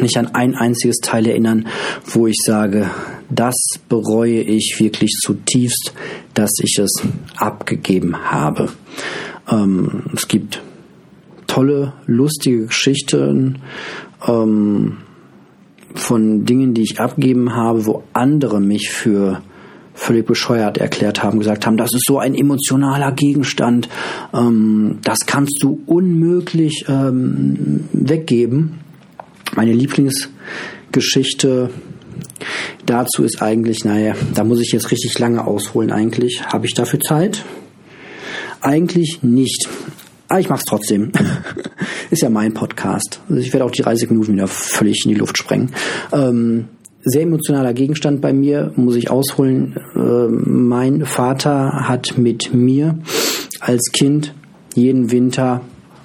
nicht 0.00 0.16
an 0.16 0.34
ein 0.34 0.54
einziges 0.54 0.96
Teil 0.98 1.26
erinnern, 1.26 1.68
wo 2.06 2.26
ich 2.26 2.36
sage, 2.44 2.90
das 3.30 3.54
bereue 3.88 4.40
ich 4.40 4.76
wirklich 4.80 5.12
zutiefst, 5.20 5.92
dass 6.34 6.50
ich 6.62 6.78
es 6.78 7.02
abgegeben 7.36 8.30
habe. 8.30 8.70
Ähm, 9.50 10.04
es 10.14 10.26
gibt 10.26 10.62
tolle, 11.46 11.92
lustige 12.06 12.66
Geschichten 12.66 13.58
ähm, 14.26 14.98
von 15.94 16.44
Dingen, 16.44 16.74
die 16.74 16.82
ich 16.82 17.00
abgegeben 17.00 17.54
habe, 17.54 17.86
wo 17.86 18.02
andere 18.12 18.60
mich 18.60 18.90
für 18.90 19.42
völlig 19.94 20.26
bescheuert 20.26 20.78
erklärt 20.78 21.22
haben, 21.22 21.38
gesagt 21.38 21.66
haben, 21.66 21.76
das 21.76 21.92
ist 21.92 22.06
so 22.06 22.18
ein 22.18 22.34
emotionaler 22.34 23.12
Gegenstand, 23.12 23.88
ähm, 24.32 24.98
das 25.02 25.18
kannst 25.26 25.58
du 25.60 25.82
unmöglich 25.86 26.84
ähm, 26.88 27.88
weggeben. 27.92 28.80
Meine 29.56 29.72
Lieblingsgeschichte 29.72 31.70
dazu 32.86 33.24
ist 33.24 33.42
eigentlich, 33.42 33.84
naja, 33.84 34.14
da 34.34 34.44
muss 34.44 34.60
ich 34.60 34.70
jetzt 34.72 34.92
richtig 34.92 35.18
lange 35.18 35.44
ausholen 35.44 35.90
eigentlich. 35.90 36.46
Habe 36.46 36.66
ich 36.66 36.74
dafür 36.74 37.00
Zeit? 37.00 37.44
Eigentlich 38.60 39.18
nicht. 39.22 39.68
Aber 40.28 40.40
ich 40.40 40.48
mache 40.48 40.60
es 40.60 40.64
trotzdem. 40.64 41.10
ist 42.10 42.22
ja 42.22 42.30
mein 42.30 42.54
Podcast. 42.54 43.20
Also 43.28 43.40
ich 43.40 43.52
werde 43.52 43.64
auch 43.64 43.70
die 43.70 43.82
30 43.82 44.10
Minuten 44.10 44.32
wieder 44.32 44.48
völlig 44.48 45.04
in 45.04 45.12
die 45.12 45.18
Luft 45.18 45.38
sprengen. 45.38 45.72
Ähm, 46.12 46.68
sehr 47.04 47.22
emotionaler 47.22 47.72
Gegenstand 47.72 48.20
bei 48.20 48.32
mir, 48.32 48.72
muss 48.76 48.96
ich 48.96 49.10
ausholen. 49.10 49.76
Äh, 49.94 50.28
mein 50.28 51.04
Vater 51.06 51.88
hat 51.88 52.18
mit 52.18 52.52
mir 52.52 52.98
als 53.60 53.90
Kind 53.92 54.34
jeden 54.74 55.10
Winter 55.10 55.62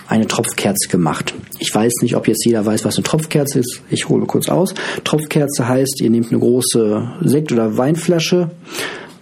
eine 0.07 0.27
Tropfkerze 0.27 0.89
gemacht. 0.89 1.33
Ich 1.59 1.73
weiß 1.73 1.93
nicht, 2.01 2.15
ob 2.15 2.27
jetzt 2.27 2.45
jeder 2.45 2.65
weiß, 2.65 2.85
was 2.85 2.97
eine 2.97 3.03
Tropfkerze 3.03 3.59
ist. 3.59 3.81
Ich 3.89 4.09
hole 4.09 4.25
kurz 4.25 4.49
aus. 4.49 4.73
Tropfkerze 5.03 5.67
heißt, 5.67 6.01
ihr 6.01 6.09
nehmt 6.09 6.29
eine 6.31 6.39
große 6.39 7.13
Sekt- 7.21 7.51
oder 7.51 7.77
Weinflasche, 7.77 8.51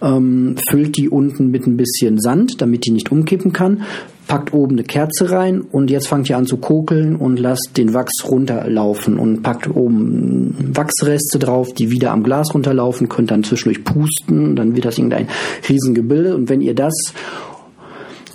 ähm, 0.02 0.56
füllt 0.68 0.96
die 0.96 1.08
unten 1.08 1.50
mit 1.50 1.66
ein 1.66 1.76
bisschen 1.76 2.20
Sand, 2.20 2.60
damit 2.60 2.84
die 2.84 2.90
nicht 2.90 3.12
umkippen 3.12 3.52
kann, 3.52 3.82
packt 4.26 4.52
oben 4.52 4.72
eine 4.72 4.84
Kerze 4.84 5.30
rein 5.30 5.60
und 5.60 5.90
jetzt 5.90 6.08
fangt 6.08 6.28
ihr 6.28 6.36
an 6.36 6.46
zu 6.46 6.56
kokeln 6.56 7.16
und 7.16 7.38
lasst 7.38 7.70
den 7.76 7.94
Wachs 7.94 8.24
runterlaufen 8.28 9.18
und 9.18 9.42
packt 9.42 9.68
oben 9.68 10.54
Wachsreste 10.74 11.38
drauf, 11.38 11.72
die 11.72 11.90
wieder 11.90 12.12
am 12.12 12.22
Glas 12.22 12.54
runterlaufen, 12.54 13.08
könnt 13.08 13.30
dann 13.30 13.44
zwischendurch 13.44 13.84
pusten, 13.84 14.56
dann 14.56 14.74
wird 14.74 14.84
das 14.84 14.98
irgendein 14.98 15.28
Riesengebilde 15.68 16.34
und 16.34 16.48
wenn 16.48 16.60
ihr 16.60 16.74
das 16.74 16.94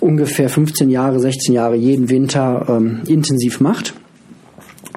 ungefähr 0.00 0.48
15 0.48 0.90
Jahre, 0.90 1.20
16 1.20 1.54
Jahre 1.54 1.76
jeden 1.76 2.08
Winter 2.08 2.66
ähm, 2.68 3.00
intensiv 3.06 3.60
macht. 3.60 3.94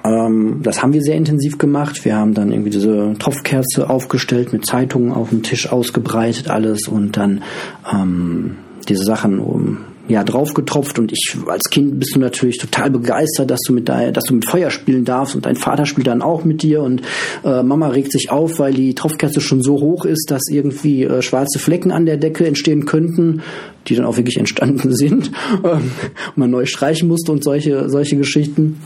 Ähm, 0.04 0.62
das 0.64 0.82
haben 0.82 0.94
wir 0.94 1.02
sehr 1.02 1.16
intensiv 1.16 1.58
gemacht. 1.58 2.04
Wir 2.06 2.16
haben 2.16 2.34
dann 2.34 2.52
irgendwie 2.52 2.72
diese 2.72 3.14
Tropfkerze 3.20 3.90
aufgestellt, 3.90 4.54
mit 4.54 4.66
Zeitungen 4.66 5.12
auf 5.12 5.30
dem 5.30 5.44
Tisch 5.44 5.72
ausgebreitet, 5.72 6.50
alles 6.50 6.88
und 6.88 7.18
dann 7.18 7.44
ähm, 7.92 8.58
diese 8.88 9.04
Sachen 9.04 9.40
um, 9.40 9.78
ja, 10.08 10.24
draufgetropft 10.24 11.00
und 11.00 11.12
ich 11.12 11.38
als 11.48 11.70
Kind 11.70 12.00
bist 12.00 12.16
du 12.16 12.20
natürlich 12.20 12.58
total 12.58 12.90
begeistert, 12.90 13.50
dass 13.50 13.62
du 13.66 13.74
mit 13.74 13.88
dein, 13.88 14.14
dass 14.14 14.26
du 14.26 14.34
mit 14.34 14.50
Feuer 14.50 14.70
spielen 14.70 15.06
darfst 15.06 15.36
und 15.36 15.46
dein 15.46 15.56
Vater 15.56 15.86
spielt 15.86 16.08
dann 16.08 16.22
auch 16.22 16.44
mit 16.44 16.64
dir 16.64 16.82
und 16.82 17.02
äh, 17.44 17.64
Mama 17.64 17.88
regt 17.90 18.12
sich 18.12 18.30
auf, 18.32 18.60
weil 18.60 18.74
die 18.74 18.96
Tropfkerze 18.96 19.40
schon 19.40 19.62
so 19.62 19.80
hoch 19.80 20.06
ist, 20.06 20.32
dass 20.32 20.42
irgendwie 20.50 21.04
äh, 21.04 21.22
schwarze 21.22 21.60
Flecken 21.60 21.92
an 21.92 22.06
der 22.06 22.18
Decke 22.18 22.46
entstehen 22.46 22.86
könnten, 22.86 23.42
die 23.88 23.96
dann 23.96 24.06
auch 24.06 24.18
wirklich 24.18 24.38
entstanden 24.38 24.94
sind 24.96 25.32
ähm, 25.64 25.92
man 26.36 26.50
neu 26.50 26.66
streichen 26.66 27.08
musste 27.08 27.32
und 27.32 27.44
solche 27.44 27.90
solche 27.90 28.18
Geschichten. 28.18 28.80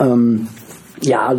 Ähm, 0.00 0.48
ja, 1.00 1.34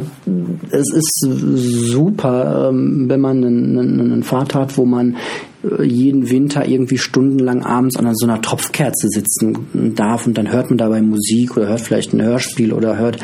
es 0.71 0.93
ist 0.93 1.25
super, 1.27 2.69
ähm, 2.69 3.05
wenn 3.09 3.21
man 3.21 3.43
einen, 3.43 3.99
einen 3.99 4.23
Vater 4.23 4.59
hat, 4.59 4.77
wo 4.77 4.85
man 4.85 5.17
äh, 5.63 5.83
jeden 5.83 6.29
Winter 6.29 6.67
irgendwie 6.67 6.97
stundenlang 6.97 7.63
abends 7.63 7.97
an 7.97 8.13
so 8.15 8.25
einer 8.25 8.41
Tropfkerze 8.41 9.07
sitzen 9.09 9.95
darf 9.95 10.27
und 10.27 10.37
dann 10.37 10.51
hört 10.51 10.69
man 10.69 10.77
dabei 10.77 11.01
Musik 11.01 11.57
oder 11.57 11.67
hört 11.67 11.81
vielleicht 11.81 12.13
ein 12.13 12.21
Hörspiel 12.21 12.73
oder 12.73 12.97
hört 12.97 13.17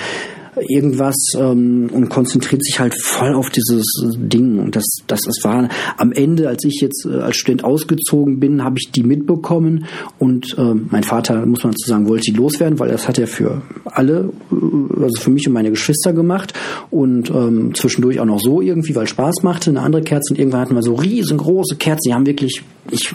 irgendwas 0.59 1.15
ähm, 1.37 1.89
und 1.93 2.09
konzentriert 2.09 2.63
sich 2.63 2.79
halt 2.79 2.93
voll 3.01 3.33
auf 3.33 3.49
dieses 3.49 3.85
Ding. 4.17 4.59
Und 4.59 4.75
das, 4.75 4.85
das, 5.07 5.21
das 5.21 5.43
war 5.43 5.69
am 5.97 6.11
Ende, 6.11 6.49
als 6.49 6.63
ich 6.65 6.81
jetzt 6.81 7.05
äh, 7.05 7.19
als 7.19 7.37
Student 7.37 7.63
ausgezogen 7.63 8.39
bin, 8.39 8.63
habe 8.63 8.75
ich 8.79 8.91
die 8.91 9.03
mitbekommen. 9.03 9.85
Und 10.19 10.55
äh, 10.57 10.73
mein 10.73 11.03
Vater, 11.03 11.45
muss 11.45 11.63
man 11.63 11.71
dazu 11.73 11.89
sagen, 11.89 12.07
wollte 12.07 12.23
sie 12.25 12.31
loswerden, 12.31 12.79
weil 12.79 12.89
das 12.89 13.07
hat 13.07 13.17
er 13.17 13.27
für 13.27 13.61
alle, 13.85 14.31
äh, 14.51 15.03
also 15.03 15.21
für 15.21 15.31
mich 15.31 15.47
und 15.47 15.53
meine 15.53 15.69
Geschwister 15.69 16.13
gemacht. 16.13 16.53
Und 16.89 17.29
ähm, 17.29 17.73
zwischendurch 17.73 18.19
auch 18.19 18.25
noch 18.25 18.39
so 18.39 18.61
irgendwie, 18.61 18.95
weil 18.95 19.07
Spaß 19.07 19.43
machte, 19.43 19.69
eine 19.69 19.81
andere 19.81 20.03
Kerze. 20.03 20.33
Und 20.33 20.39
irgendwann 20.39 20.61
hatten 20.61 20.75
wir 20.75 20.83
so 20.83 20.95
riesengroße 20.95 21.77
Kerzen, 21.77 22.09
die 22.09 22.13
haben 22.13 22.25
wirklich, 22.25 22.63
ich, 22.91 23.13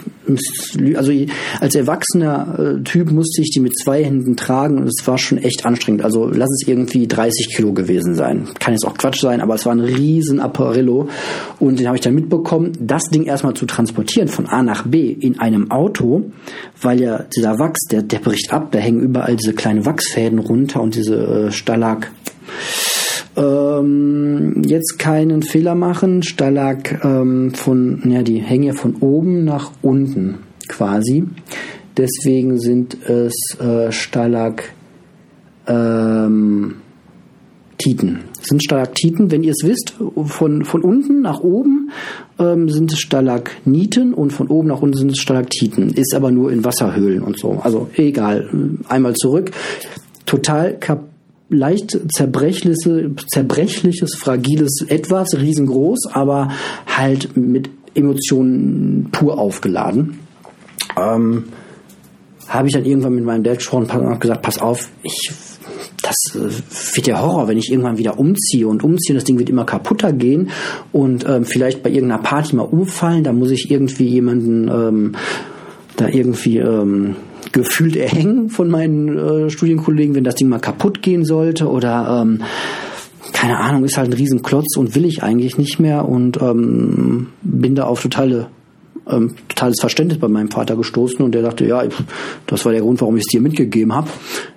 also 0.95 1.11
als 1.59 1.75
erwachsener 1.75 2.77
äh, 2.77 2.83
Typ 2.83 3.11
musste 3.11 3.41
ich 3.41 3.51
die 3.51 3.59
mit 3.59 3.77
zwei 3.77 4.03
Händen 4.03 4.35
tragen 4.35 4.77
und 4.77 4.87
es 4.87 5.05
war 5.05 5.17
schon 5.17 5.37
echt 5.37 5.65
anstrengend. 5.65 6.03
Also 6.03 6.27
lass 6.27 6.49
es 6.49 6.67
irgendwie 6.67 7.07
30 7.07 7.55
Kilo 7.55 7.73
gewesen 7.73 8.15
sein. 8.15 8.47
Kann 8.59 8.73
jetzt 8.73 8.85
auch 8.85 8.97
Quatsch 8.97 9.21
sein, 9.21 9.41
aber 9.41 9.55
es 9.55 9.65
war 9.65 9.73
ein 9.73 9.79
riesen 9.79 10.39
Apparillo 10.39 11.09
und 11.59 11.79
den 11.79 11.87
habe 11.87 11.97
ich 11.97 12.03
dann 12.03 12.15
mitbekommen, 12.15 12.73
das 12.79 13.03
Ding 13.05 13.23
erstmal 13.23 13.53
zu 13.53 13.65
transportieren 13.65 14.27
von 14.27 14.47
A 14.47 14.63
nach 14.63 14.85
B 14.87 15.11
in 15.11 15.39
einem 15.39 15.71
Auto, 15.71 16.31
weil 16.81 17.01
ja 17.01 17.25
dieser 17.35 17.59
Wachs, 17.59 17.85
der, 17.91 18.01
der 18.01 18.19
bricht 18.19 18.51
ab, 18.53 18.71
da 18.71 18.79
hängen 18.79 19.01
überall 19.01 19.35
diese 19.35 19.53
kleinen 19.53 19.85
Wachsfäden 19.85 20.39
runter 20.39 20.81
und 20.81 20.95
diese 20.95 21.47
äh, 21.47 21.51
Stalag 21.51 22.11
ähm, 23.37 24.63
jetzt 24.65 24.97
keinen 24.97 25.43
Fehler 25.43 25.75
machen. 25.75 26.23
Stalag 26.23 27.03
ähm, 27.05 27.53
von, 27.53 28.01
ja, 28.09 28.23
die 28.23 28.39
hängen 28.39 28.63
ja 28.63 28.73
von 28.73 28.95
oben 28.95 29.45
nach 29.45 29.71
unten 29.81 30.39
quasi. 30.67 31.23
Deswegen 31.95 32.59
sind 32.59 32.97
es 33.07 33.33
äh, 33.59 33.91
Stalag 33.91 34.63
ähm, 35.67 36.75
Titen. 37.77 38.21
Das 38.35 38.47
sind 38.47 38.63
Stalaktiten, 38.63 39.29
wenn 39.29 39.43
ihr 39.43 39.51
es 39.51 39.67
wisst, 39.67 39.95
von, 40.25 40.65
von 40.65 40.81
unten 40.81 41.21
nach 41.21 41.41
oben 41.41 41.91
ähm, 42.39 42.69
sind 42.69 42.91
es 42.91 42.99
Stalagniten 42.99 44.15
und 44.15 44.33
von 44.33 44.47
oben 44.47 44.69
nach 44.69 44.81
unten 44.81 44.97
sind 44.97 45.11
es 45.11 45.19
Stalaktiten. 45.19 45.89
Ist 45.89 46.15
aber 46.15 46.31
nur 46.31 46.51
in 46.51 46.63
Wasserhöhlen 46.65 47.21
und 47.21 47.37
so. 47.37 47.59
Also 47.63 47.89
egal. 47.95 48.49
Einmal 48.87 49.13
zurück. 49.13 49.51
Total 50.25 50.77
kaputt 50.77 51.16
leicht 51.49 51.97
zerbrechliches, 52.13 52.89
zerbrechliches, 53.31 54.15
fragiles 54.15 54.85
Etwas, 54.87 55.37
riesengroß, 55.37 56.09
aber 56.11 56.49
halt 56.85 57.35
mit 57.37 57.69
Emotionen 57.93 59.09
pur 59.11 59.39
aufgeladen. 59.39 60.19
Ähm, 60.97 61.45
habe 62.47 62.67
ich 62.67 62.73
dann 62.73 62.85
irgendwann 62.85 63.15
mit 63.15 63.25
meinem 63.25 63.43
Dad 63.43 63.73
und 63.73 64.19
gesagt, 64.19 64.41
pass 64.41 64.59
auf, 64.59 64.89
ich 65.03 65.31
das 66.01 66.35
äh, 66.35 66.95
wird 66.95 67.07
der 67.07 67.21
Horror, 67.21 67.47
wenn 67.47 67.57
ich 67.57 67.71
irgendwann 67.71 67.97
wieder 67.97 68.19
umziehe 68.19 68.67
und 68.67 68.83
umziehe 68.83 69.15
das 69.15 69.23
Ding 69.23 69.39
wird 69.39 69.49
immer 69.49 69.65
kaputter 69.65 70.13
gehen 70.13 70.49
und 70.91 71.27
ähm, 71.27 71.43
vielleicht 71.43 71.83
bei 71.83 71.89
irgendeiner 71.89 72.21
Party 72.21 72.55
mal 72.55 72.63
umfallen, 72.63 73.23
da 73.23 73.33
muss 73.33 73.51
ich 73.51 73.69
irgendwie 73.71 74.07
jemanden 74.07 74.69
ähm, 74.69 75.15
da 75.97 76.07
irgendwie 76.07 76.59
ähm, 76.59 77.15
gefühlt 77.57 77.95
erhängen 77.95 78.49
von 78.49 78.69
meinen 78.69 79.17
äh, 79.17 79.49
Studienkollegen, 79.49 80.15
wenn 80.15 80.23
das 80.23 80.35
Ding 80.35 80.47
mal 80.47 80.59
kaputt 80.59 81.01
gehen 81.01 81.25
sollte 81.25 81.67
oder 81.67 82.21
ähm, 82.21 82.43
keine 83.33 83.57
Ahnung, 83.57 83.83
ist 83.83 83.97
halt 83.97 84.09
ein 84.09 84.13
Riesenklotz 84.13 84.77
und 84.77 84.95
will 84.95 85.05
ich 85.05 85.23
eigentlich 85.23 85.57
nicht 85.57 85.79
mehr 85.79 86.07
und 86.07 86.41
ähm, 86.41 87.27
bin 87.41 87.75
da 87.75 87.85
auf 87.85 88.01
totale 88.01 88.47
ähm, 89.09 89.35
totales 89.47 89.77
Verständnis 89.79 90.19
bei 90.19 90.27
meinem 90.27 90.51
Vater 90.51 90.75
gestoßen 90.75 91.23
und 91.23 91.31
der 91.33 91.41
dachte, 91.41 91.65
ja, 91.65 91.83
das 92.45 92.65
war 92.65 92.73
der 92.73 92.81
Grund, 92.81 93.01
warum 93.01 93.15
ich 93.17 93.23
es 93.25 93.31
dir 93.31 93.41
mitgegeben 93.41 93.93
habe. 93.93 94.09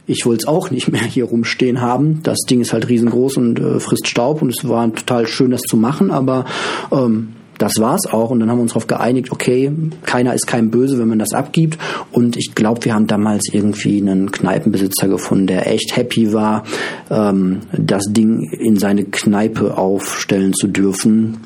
Ich 0.06 0.26
wollte 0.26 0.42
es 0.42 0.48
auch 0.48 0.70
nicht 0.70 0.88
mehr 0.88 1.02
hier 1.02 1.24
rumstehen 1.24 1.80
haben. 1.80 2.20
Das 2.22 2.38
Ding 2.48 2.60
ist 2.60 2.72
halt 2.72 2.88
riesengroß 2.88 3.36
und 3.36 3.60
äh, 3.60 3.80
frisst 3.80 4.08
Staub 4.08 4.42
und 4.42 4.50
es 4.50 4.68
war 4.68 4.92
total 4.92 5.26
schön, 5.26 5.52
das 5.52 5.62
zu 5.62 5.76
machen, 5.76 6.10
aber 6.10 6.44
ähm, 6.90 7.28
das 7.60 7.78
war's 7.78 8.06
auch. 8.06 8.30
Und 8.30 8.40
dann 8.40 8.50
haben 8.50 8.58
wir 8.58 8.62
uns 8.62 8.72
darauf 8.72 8.86
geeinigt, 8.86 9.30
okay, 9.30 9.70
keiner 10.02 10.34
ist 10.34 10.46
kein 10.46 10.70
Böse, 10.70 10.98
wenn 10.98 11.08
man 11.08 11.18
das 11.18 11.32
abgibt. 11.32 11.78
Und 12.10 12.36
ich 12.36 12.54
glaube, 12.54 12.84
wir 12.84 12.94
haben 12.94 13.06
damals 13.06 13.52
irgendwie 13.52 14.00
einen 14.00 14.32
Kneipenbesitzer 14.32 15.08
gefunden, 15.08 15.46
der 15.46 15.70
echt 15.70 15.94
happy 15.94 16.32
war, 16.32 16.64
ähm, 17.10 17.60
das 17.76 18.04
Ding 18.08 18.50
in 18.58 18.78
seine 18.78 19.04
Kneipe 19.04 19.76
aufstellen 19.76 20.54
zu 20.54 20.68
dürfen, 20.68 21.38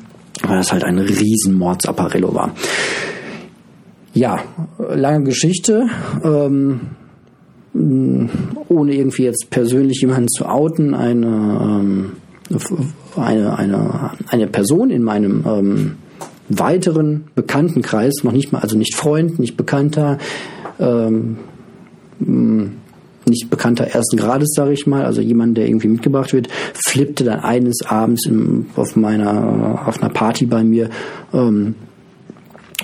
weil 0.43 0.57
das 0.57 0.71
halt 0.71 0.85
ein 0.85 0.99
riesen 0.99 1.55
Mordsapparello 1.55 2.33
war. 2.33 2.55
Ja, 4.13 4.39
lange 4.79 5.25
Geschichte. 5.25 5.87
Ähm, 6.23 6.79
ohne 7.73 8.95
irgendwie 8.95 9.23
jetzt 9.23 9.49
persönlich 9.49 9.99
jemanden 9.99 10.29
zu 10.29 10.45
outen, 10.45 10.93
eine, 10.93 11.27
ähm, 11.27 12.11
eine, 13.17 13.57
eine, 13.59 14.11
eine 14.29 14.47
Person 14.47 14.91
in 14.91 15.03
meinem 15.03 15.43
ähm, 15.45 15.97
weiteren 16.49 17.25
Bekanntenkreis, 17.35 18.23
noch 18.23 18.31
nicht 18.31 18.51
mal, 18.51 18.59
also 18.59 18.77
nicht 18.77 18.95
Freund, 18.95 19.39
nicht 19.39 19.57
Bekannter, 19.57 20.17
ähm, 20.79 21.37
nicht 22.19 23.49
bekannter 23.49 23.85
ersten 23.85 24.17
Grades, 24.17 24.53
sage 24.55 24.73
ich 24.73 24.85
mal, 24.85 25.05
also 25.05 25.21
jemand, 25.21 25.57
der 25.57 25.67
irgendwie 25.67 25.87
mitgebracht 25.87 26.33
wird, 26.33 26.47
flippte 26.73 27.23
dann 27.23 27.39
eines 27.39 27.81
Abends 27.85 28.27
im, 28.27 28.67
auf 28.75 28.95
meiner 28.95 29.87
auf 29.87 30.01
einer 30.01 30.11
Party 30.11 30.45
bei 30.45 30.63
mir 30.63 30.89
ähm, 31.33 31.75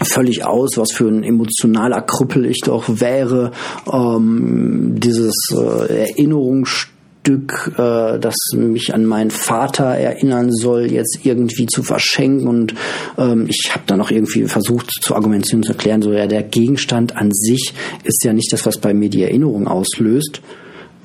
völlig 0.04 0.46
aus, 0.46 0.78
was 0.78 0.92
für 0.92 1.08
ein 1.08 1.24
emotionaler 1.24 2.02
Krüppel 2.02 2.46
ich 2.46 2.62
doch 2.64 2.86
wäre. 2.88 3.52
Ähm, 3.92 4.96
dieses 4.98 5.36
äh, 5.52 6.08
Erinnerungsstück 6.10 6.91
Stück, 7.22 7.74
äh, 7.78 8.20
das 8.20 8.36
mich 8.54 8.94
an 8.94 9.06
meinen 9.06 9.30
Vater 9.30 9.86
erinnern 9.86 10.52
soll, 10.52 10.92
jetzt 10.92 11.20
irgendwie 11.24 11.68
zu 11.68 11.84
verschenken. 11.84 12.48
Und 12.48 12.74
ähm, 13.18 13.48
ich 13.48 13.72
habe 13.74 13.84
dann 13.86 14.02
auch 14.02 14.10
irgendwie 14.10 14.46
versucht 14.46 14.90
zu 15.02 15.16
argumentieren, 15.16 15.64
zu 15.64 15.74
erklären, 15.74 16.02
so 16.02 16.12
ja, 16.12 16.26
der 16.26 16.44
Gegenstand 16.44 17.16
an 17.16 17.32
sich 17.32 17.74
ist 18.04 18.24
ja 18.24 18.34
nicht 18.34 18.52
das, 18.52 18.66
was 18.66 18.80
bei 18.80 18.94
mir 18.94 19.10
die 19.10 19.24
Erinnerung 19.24 19.68
auslöst, 19.68 20.42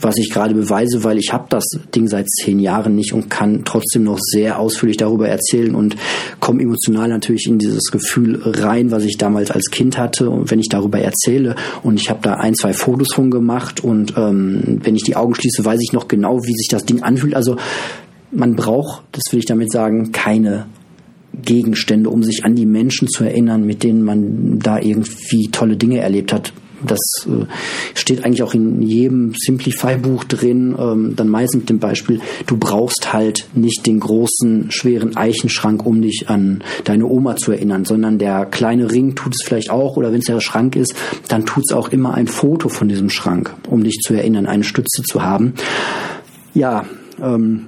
was 0.00 0.18
ich 0.18 0.30
gerade 0.30 0.54
beweise, 0.54 1.04
weil 1.04 1.18
ich 1.18 1.32
habe 1.32 1.46
das 1.48 1.64
Ding 1.94 2.06
seit 2.06 2.28
zehn 2.28 2.59
Jahren 2.59 2.94
nicht 2.94 3.12
und 3.12 3.30
kann 3.30 3.64
trotzdem 3.64 4.04
noch 4.04 4.18
sehr 4.20 4.59
ausführlich 4.59 4.98
darüber 4.98 5.28
erzählen 5.28 5.74
und 5.74 5.96
komme 6.40 6.62
emotional 6.62 7.09
natürlich 7.09 7.46
in 7.46 7.59
dieses 7.59 7.90
Gefühl 7.90 8.40
rein, 8.44 8.90
was 8.90 9.04
ich 9.04 9.16
damals 9.16 9.50
als 9.50 9.70
Kind 9.70 9.96
hatte 9.96 10.28
und 10.28 10.50
wenn 10.50 10.61
ich 10.61 10.68
darüber 10.68 10.98
erzähle 10.98 11.56
und 11.82 12.00
ich 12.00 12.11
habe 12.11 12.20
da 12.22 12.35
ein, 12.35 12.54
zwei 12.54 12.72
Fotos 12.72 13.14
von 13.14 13.30
gemacht 13.30 13.82
und 13.82 14.14
ähm, 14.16 14.80
wenn 14.82 14.96
ich 14.96 15.04
die 15.04 15.16
Augen 15.16 15.35
schließe, 15.35 15.64
weiß 15.64 15.80
ich 15.82 15.92
noch 15.92 16.09
genau, 16.09 16.42
wie 16.44 16.54
sich 16.54 16.68
das 16.68 16.85
Ding 16.85 17.02
anfühlt. 17.02 17.35
Also 17.35 17.56
man 18.30 18.54
braucht, 18.54 19.04
das 19.12 19.32
will 19.32 19.38
ich 19.38 19.46
damit 19.46 19.72
sagen, 19.72 20.12
keine 20.12 20.66
Gegenstände, 21.42 22.11
um 22.11 22.22
sich 22.22 22.44
an 22.44 22.54
die 22.54 22.66
Menschen 22.66 23.09
zu 23.09 23.24
erinnern, 23.24 23.64
mit 23.64 23.82
denen 23.82 24.02
man 24.02 24.59
da 24.59 24.78
irgendwie 24.78 25.48
tolle 25.50 25.76
Dinge 25.76 26.00
erlebt 26.00 26.32
hat 26.32 26.52
das 26.84 26.98
äh, 27.26 27.46
steht 27.94 28.24
eigentlich 28.24 28.42
auch 28.42 28.54
in 28.54 28.82
jedem 28.82 29.34
Simplify-Buch 29.36 30.24
drin, 30.24 30.74
ähm, 30.78 31.14
dann 31.16 31.28
meistens 31.28 31.60
mit 31.60 31.70
dem 31.70 31.78
Beispiel, 31.78 32.20
du 32.46 32.56
brauchst 32.56 33.12
halt 33.12 33.46
nicht 33.54 33.86
den 33.86 34.00
großen, 34.00 34.70
schweren 34.70 35.16
Eichenschrank, 35.16 35.84
um 35.84 36.02
dich 36.02 36.26
an 36.28 36.62
deine 36.84 37.06
Oma 37.06 37.36
zu 37.36 37.52
erinnern, 37.52 37.84
sondern 37.84 38.18
der 38.18 38.46
kleine 38.46 38.90
Ring 38.90 39.14
tut 39.14 39.34
es 39.34 39.44
vielleicht 39.44 39.70
auch, 39.70 39.96
oder 39.96 40.12
wenn 40.12 40.20
es 40.20 40.26
der 40.26 40.40
Schrank 40.40 40.76
ist, 40.76 40.94
dann 41.28 41.46
tut 41.46 41.64
es 41.68 41.74
auch 41.74 41.88
immer 41.88 42.14
ein 42.14 42.26
Foto 42.26 42.68
von 42.68 42.88
diesem 42.88 43.10
Schrank, 43.10 43.54
um 43.68 43.82
dich 43.84 43.98
zu 44.00 44.14
erinnern, 44.14 44.46
eine 44.46 44.64
Stütze 44.64 45.02
zu 45.02 45.22
haben. 45.22 45.54
Ja, 46.54 46.84
ähm, 47.20 47.66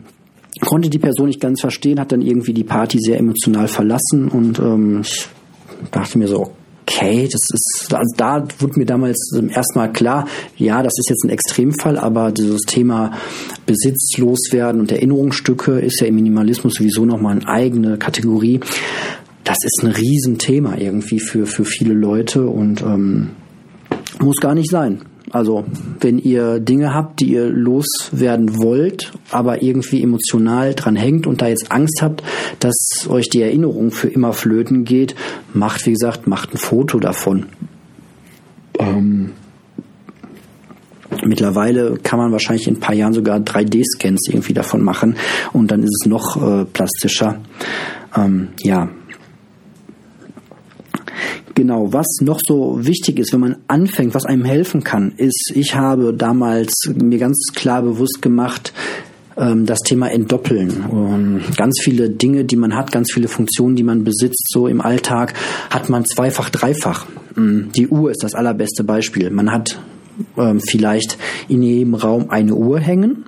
konnte 0.61 0.90
die 0.90 0.99
Person 0.99 1.27
nicht 1.27 1.40
ganz 1.40 1.61
verstehen, 1.61 2.01
hat 2.01 2.12
dann 2.12 2.23
irgendwie 2.23 2.53
die 2.53 2.64
Party 2.64 2.99
sehr 3.01 3.18
emotional 3.18 3.68
verlassen 3.68 4.29
und 4.29 4.59
ähm, 4.59 5.01
ich 5.03 5.29
dachte 5.90 6.18
mir 6.18 6.29
so, 6.29 6.53
okay, 6.88 7.29
das 7.31 7.40
ist, 7.53 7.92
also 7.92 8.14
da 8.16 8.46
wurde 8.59 8.79
mir 8.79 8.87
damals 8.87 9.16
zum 9.33 9.48
ersten 9.48 9.79
Mal 9.79 9.92
klar, 9.92 10.27
ja, 10.57 10.83
das 10.83 10.94
ist 10.98 11.11
jetzt 11.11 11.24
ein 11.24 11.31
Extremfall, 11.31 11.98
aber 11.98 12.33
dieses 12.33 12.62
Thema 12.62 13.12
Besitz 13.66 14.16
loswerden 14.16 14.81
und 14.81 14.90
Erinnerungsstücke 14.90 15.81
ist 15.81 16.01
ja 16.01 16.07
im 16.07 16.14
Minimalismus 16.14 16.74
sowieso 16.74 17.05
nochmal 17.05 17.37
eine 17.37 17.48
eigene 17.48 17.98
Kategorie. 17.98 18.61
Das 19.44 19.59
ist 19.64 19.83
ein 19.83 19.92
Riesenthema 19.92 20.77
irgendwie 20.77 21.20
für, 21.20 21.46
für 21.46 21.64
viele 21.64 21.94
Leute 21.94 22.46
und 22.46 22.83
ähm, 22.83 23.31
muss 24.20 24.37
gar 24.37 24.55
nicht 24.55 24.70
sein. 24.70 25.03
Also, 25.31 25.64
wenn 26.01 26.19
ihr 26.19 26.59
Dinge 26.59 26.95
habt, 26.95 27.21
die 27.21 27.33
ihr 27.33 27.49
loswerden 27.49 28.59
wollt, 28.59 29.12
aber 29.31 29.62
irgendwie 29.62 30.03
emotional 30.03 30.75
dran 30.75 30.97
hängt 30.97 31.27
und 31.27 31.43
da 31.43 31.49
jetzt 31.49 31.71
Angst 31.71 32.01
habt, 32.01 32.23
dass 32.61 33.07
euch 33.09 33.29
die 33.29 33.43
Erinnerung 33.43 33.91
für 33.91 34.09
immer 34.09 34.33
flöten 34.33 34.85
geht, 34.85 35.14
macht, 35.53 35.85
wie 35.87 35.93
gesagt, 35.93 36.27
macht 36.27 36.55
ein 36.55 36.59
Foto 36.59 36.99
davon. 36.99 37.47
Ähm, 38.79 39.33
Mittlerweile 41.25 41.99
kann 42.03 42.19
man 42.19 42.33
wahrscheinlich 42.33 42.69
in 42.69 42.77
ein 42.77 42.81
paar 42.81 42.95
Jahren 42.95 43.12
sogar 43.12 43.38
3D-Scans 43.38 44.29
irgendwie 44.29 44.53
davon 44.53 44.83
machen 44.83 45.17
und 45.53 45.71
dann 45.71 45.83
ist 45.83 46.03
es 46.03 46.09
noch 46.09 46.37
äh, 46.37 46.64
plastischer. 46.64 47.41
Ähm, 48.17 48.49
ja, 48.62 48.88
Genau, 51.59 51.92
was 51.92 52.07
noch 52.21 52.38
so 52.47 52.87
wichtig 52.87 53.18
ist, 53.18 53.33
wenn 53.33 53.40
man 53.40 53.57
anfängt, 53.66 54.14
was 54.14 54.25
einem 54.25 54.44
helfen 54.44 54.85
kann, 54.85 55.14
ist, 55.16 55.51
ich 55.57 55.75
habe 55.75 56.14
damals 56.14 56.73
mir 56.94 57.18
ganz 57.18 57.49
klar 57.53 57.83
bewusst 57.83 58.23
gemacht, 58.23 58.73
ähm, 59.37 59.66
das 59.66 59.81
Thema 59.81 60.09
Entdoppeln. 60.09 61.42
Ganz 61.57 61.81
viele 61.83 62.11
Dinge, 62.11 62.44
die 62.44 62.55
man 62.55 62.77
hat, 62.77 62.92
ganz 62.92 63.11
viele 63.12 63.27
Funktionen, 63.27 63.75
die 63.75 63.83
man 63.83 64.05
besitzt, 64.05 64.47
so 64.53 64.68
im 64.68 64.81
Alltag, 64.81 65.35
hat 65.68 65.88
man 65.88 66.05
zweifach, 66.05 66.49
dreifach. 66.51 67.07
Mm, 67.35 67.73
die 67.75 67.88
Uhr 67.88 68.12
ist 68.12 68.23
das 68.23 68.37
allerbeste 68.37 68.85
Beispiel. 68.85 69.29
Man 69.31 69.51
hat 69.51 69.81
ähm, 70.37 70.61
vielleicht 70.61 71.18
in 71.49 71.62
jedem 71.64 71.97
Raum 71.97 72.31
eine 72.31 72.55
Uhr 72.55 72.79
hängen 72.79 73.25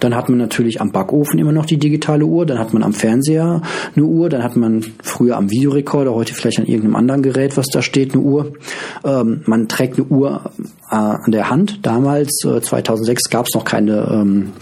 dann 0.00 0.14
hat 0.14 0.28
man 0.28 0.38
natürlich 0.38 0.80
am 0.80 0.92
Backofen 0.92 1.38
immer 1.38 1.52
noch 1.52 1.66
die 1.66 1.78
digitale 1.78 2.24
Uhr, 2.24 2.46
dann 2.46 2.58
hat 2.58 2.72
man 2.72 2.82
am 2.82 2.92
Fernseher 2.92 3.62
eine 3.94 4.04
Uhr, 4.04 4.28
dann 4.28 4.42
hat 4.42 4.56
man 4.56 4.84
früher 5.02 5.36
am 5.36 5.50
Videorekorder, 5.50 6.14
heute 6.14 6.34
vielleicht 6.34 6.58
an 6.58 6.66
irgendeinem 6.66 6.96
anderen 6.96 7.22
Gerät, 7.22 7.56
was 7.56 7.66
da 7.68 7.82
steht, 7.82 8.14
eine 8.14 8.22
Uhr. 8.22 8.52
Ähm, 9.04 9.42
man 9.46 9.68
trägt 9.68 9.98
eine 9.98 10.06
Uhr 10.06 10.50
äh, 10.90 10.94
an 10.94 11.30
der 11.30 11.50
Hand. 11.50 11.80
Damals, 11.82 12.44
äh, 12.44 12.60
2006, 12.60 13.30
gab 13.30 13.46
es 13.46 13.54
noch 13.54 13.64
keine 13.64 14.08
ähm, 14.12 14.52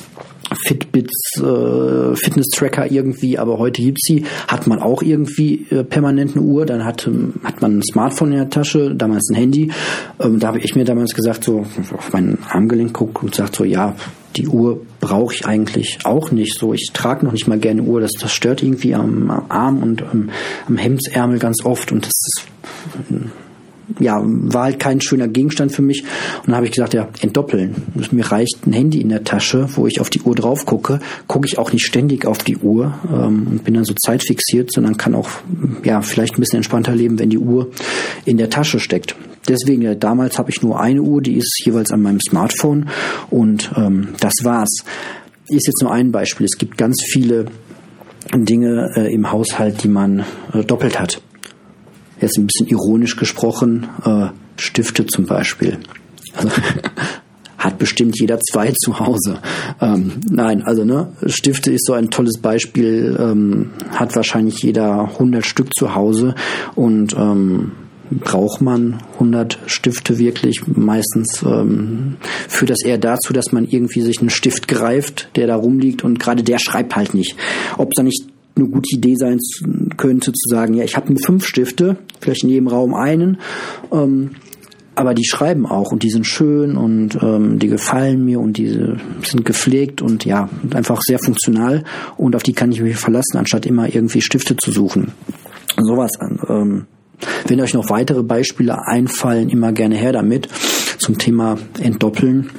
Fitbits, 0.54 1.40
äh, 1.40 2.16
Fitness-Tracker 2.16 2.90
irgendwie, 2.90 3.38
aber 3.38 3.58
heute 3.58 3.82
gibt's 3.82 4.06
sie, 4.06 4.24
hat 4.48 4.66
man 4.66 4.80
auch 4.80 5.02
irgendwie 5.02 5.66
äh, 5.70 5.84
permanent 5.84 6.36
eine 6.36 6.44
Uhr, 6.44 6.66
dann 6.66 6.84
hat, 6.84 7.06
ähm, 7.06 7.34
hat 7.44 7.62
man 7.62 7.78
ein 7.78 7.82
Smartphone 7.82 8.32
in 8.32 8.38
der 8.38 8.50
Tasche, 8.50 8.94
damals 8.94 9.28
ein 9.30 9.36
Handy. 9.36 9.70
Ähm, 10.18 10.40
da 10.40 10.48
habe 10.48 10.58
ich 10.58 10.74
mir 10.74 10.84
damals 10.84 11.14
gesagt, 11.14 11.44
so 11.44 11.60
auf 11.60 12.12
meinen 12.12 12.38
Armgelenk 12.48 12.92
guckt 12.92 13.22
und 13.22 13.34
sagt 13.34 13.54
so, 13.54 13.64
ja, 13.64 13.94
die 14.36 14.48
Uhr 14.48 14.80
brauche 15.00 15.34
ich 15.34 15.46
eigentlich 15.46 15.98
auch 16.04 16.30
nicht. 16.30 16.58
So, 16.58 16.72
ich 16.72 16.90
trage 16.92 17.24
noch 17.24 17.32
nicht 17.32 17.48
mal 17.48 17.58
gerne 17.58 17.82
Uhr, 17.82 18.00
das, 18.00 18.12
das 18.20 18.32
stört 18.32 18.62
irgendwie 18.62 18.94
am, 18.94 19.30
am 19.30 19.44
Arm 19.48 19.82
und 19.82 20.02
am, 20.02 20.30
am 20.66 20.76
Hemdsärmel 20.76 21.38
ganz 21.38 21.64
oft 21.64 21.92
und 21.92 22.04
das 22.04 22.12
ist 22.12 22.48
ja, 23.98 24.20
war 24.22 24.64
halt 24.64 24.78
kein 24.78 25.00
schöner 25.00 25.26
Gegenstand 25.26 25.72
für 25.72 25.82
mich. 25.82 26.02
Und 26.02 26.48
dann 26.48 26.56
habe 26.56 26.66
ich 26.66 26.72
gesagt, 26.72 26.94
ja, 26.94 27.08
entdoppeln. 27.20 27.74
Mir 28.12 28.30
reicht 28.30 28.66
ein 28.66 28.72
Handy 28.72 29.00
in 29.00 29.08
der 29.08 29.24
Tasche, 29.24 29.68
wo 29.74 29.86
ich 29.86 30.00
auf 30.00 30.10
die 30.10 30.20
Uhr 30.20 30.34
drauf 30.34 30.66
gucke. 30.66 31.00
Gucke 31.26 31.46
ich 31.46 31.58
auch 31.58 31.72
nicht 31.72 31.84
ständig 31.84 32.26
auf 32.26 32.38
die 32.38 32.56
Uhr 32.56 32.94
ähm, 33.12 33.46
und 33.50 33.64
bin 33.64 33.74
dann 33.74 33.84
so 33.84 33.94
zeitfixiert, 33.94 34.70
sondern 34.72 34.96
kann 34.96 35.14
auch 35.14 35.28
ja 35.84 36.02
vielleicht 36.02 36.36
ein 36.36 36.40
bisschen 36.40 36.58
entspannter 36.58 36.94
leben, 36.94 37.18
wenn 37.18 37.30
die 37.30 37.38
Uhr 37.38 37.70
in 38.24 38.36
der 38.36 38.50
Tasche 38.50 38.78
steckt. 38.78 39.16
Deswegen, 39.50 39.82
ja, 39.82 39.94
damals 39.94 40.38
habe 40.38 40.50
ich 40.50 40.62
nur 40.62 40.80
eine 40.80 41.02
Uhr, 41.02 41.20
die 41.20 41.36
ist 41.36 41.60
jeweils 41.66 41.90
an 41.90 42.00
meinem 42.00 42.20
Smartphone 42.20 42.88
und 43.28 43.70
ähm, 43.76 44.14
das 44.20 44.32
war's. 44.42 44.84
Ist 45.48 45.66
jetzt 45.66 45.82
nur 45.82 45.92
ein 45.92 46.12
Beispiel. 46.12 46.46
Es 46.46 46.56
gibt 46.56 46.78
ganz 46.78 47.02
viele 47.12 47.46
Dinge 48.32 48.92
äh, 48.96 49.12
im 49.12 49.30
Haushalt, 49.30 49.82
die 49.82 49.88
man 49.88 50.24
äh, 50.54 50.64
doppelt 50.64 50.98
hat 50.98 51.20
jetzt 52.20 52.38
ein 52.38 52.46
bisschen 52.46 52.68
ironisch 52.68 53.16
gesprochen, 53.16 53.88
äh, 54.04 54.28
Stifte 54.56 55.06
zum 55.06 55.26
Beispiel. 55.26 55.78
Also, 56.34 56.50
hat 57.58 57.78
bestimmt 57.78 58.18
jeder 58.18 58.38
zwei 58.40 58.72
zu 58.84 59.00
Hause. 59.00 59.40
Ähm, 59.80 60.20
nein, 60.30 60.62
also 60.62 60.84
ne, 60.84 61.12
Stifte 61.26 61.72
ist 61.72 61.86
so 61.86 61.92
ein 61.92 62.10
tolles 62.10 62.38
Beispiel, 62.38 63.16
ähm, 63.18 63.70
hat 63.90 64.16
wahrscheinlich 64.16 64.62
jeder 64.62 65.04
100 65.12 65.44
Stück 65.44 65.68
zu 65.74 65.94
Hause 65.94 66.34
und 66.74 67.14
ähm, 67.14 67.72
braucht 68.10 68.60
man 68.60 69.02
100 69.14 69.58
Stifte 69.66 70.18
wirklich. 70.18 70.66
Meistens 70.66 71.42
ähm, 71.42 72.16
führt 72.48 72.70
das 72.70 72.84
eher 72.84 72.98
dazu, 72.98 73.32
dass 73.32 73.52
man 73.52 73.66
irgendwie 73.66 74.00
sich 74.00 74.20
einen 74.20 74.30
Stift 74.30 74.68
greift, 74.68 75.30
der 75.36 75.46
da 75.46 75.56
rumliegt 75.56 76.04
und 76.04 76.18
gerade 76.18 76.42
der 76.42 76.58
schreibt 76.58 76.96
halt 76.96 77.14
nicht. 77.14 77.36
Ob 77.78 77.90
es 77.90 77.96
da 77.96 78.02
nicht 78.02 78.24
eine 78.56 78.66
gute 78.66 78.94
Idee 78.94 79.14
sein 79.16 79.38
könnte, 79.96 80.32
zu 80.32 80.48
sagen, 80.48 80.74
ja, 80.74 80.84
ich 80.84 80.96
habe 80.96 81.14
fünf 81.24 81.46
Stifte, 81.46 81.96
vielleicht 82.20 82.42
in 82.42 82.50
jedem 82.50 82.68
Raum 82.68 82.94
einen, 82.94 83.38
ähm, 83.92 84.32
aber 84.96 85.14
die 85.14 85.24
schreiben 85.24 85.66
auch 85.66 85.92
und 85.92 86.02
die 86.02 86.10
sind 86.10 86.26
schön 86.26 86.76
und 86.76 87.16
ähm, 87.22 87.58
die 87.58 87.68
gefallen 87.68 88.24
mir 88.24 88.40
und 88.40 88.58
die 88.58 88.68
sind 89.22 89.44
gepflegt 89.44 90.02
und 90.02 90.24
ja, 90.24 90.50
einfach 90.74 91.00
sehr 91.00 91.18
funktional 91.18 91.84
und 92.16 92.36
auf 92.36 92.42
die 92.42 92.52
kann 92.52 92.72
ich 92.72 92.82
mich 92.82 92.96
verlassen, 92.96 93.38
anstatt 93.38 93.66
immer 93.66 93.94
irgendwie 93.94 94.20
Stifte 94.20 94.56
zu 94.56 94.72
suchen. 94.72 95.12
Sowas 95.78 96.10
ähm, 96.48 96.86
wenn 97.46 97.60
euch 97.60 97.74
noch 97.74 97.90
weitere 97.90 98.22
Beispiele 98.22 98.86
einfallen, 98.86 99.48
immer 99.48 99.72
gerne 99.72 99.96
her 99.96 100.12
damit 100.12 100.48
zum 100.98 101.18
Thema 101.18 101.58
Entdoppeln. 101.80 102.50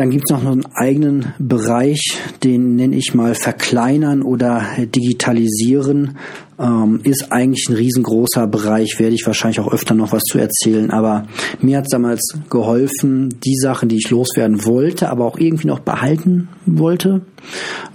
Dann 0.00 0.08
gibt 0.08 0.30
es 0.30 0.34
noch 0.34 0.50
einen 0.50 0.64
eigenen 0.72 1.34
Bereich, 1.38 2.00
den 2.42 2.74
nenne 2.74 2.96
ich 2.96 3.12
mal 3.12 3.34
verkleinern 3.34 4.22
oder 4.22 4.64
digitalisieren. 4.78 6.16
Ähm, 6.58 7.00
ist 7.04 7.30
eigentlich 7.30 7.66
ein 7.68 7.74
riesengroßer 7.74 8.46
Bereich, 8.46 8.98
werde 8.98 9.14
ich 9.14 9.26
wahrscheinlich 9.26 9.60
auch 9.60 9.70
öfter 9.70 9.92
noch 9.92 10.12
was 10.12 10.22
zu 10.22 10.38
erzählen. 10.38 10.90
Aber 10.90 11.26
mir 11.60 11.76
hat 11.76 11.84
es 11.84 11.90
damals 11.90 12.34
geholfen, 12.48 13.40
die 13.44 13.56
Sachen, 13.56 13.90
die 13.90 13.98
ich 13.98 14.08
loswerden 14.08 14.64
wollte, 14.64 15.10
aber 15.10 15.26
auch 15.26 15.38
irgendwie 15.38 15.68
noch 15.68 15.80
behalten 15.80 16.48
wollte. 16.64 17.20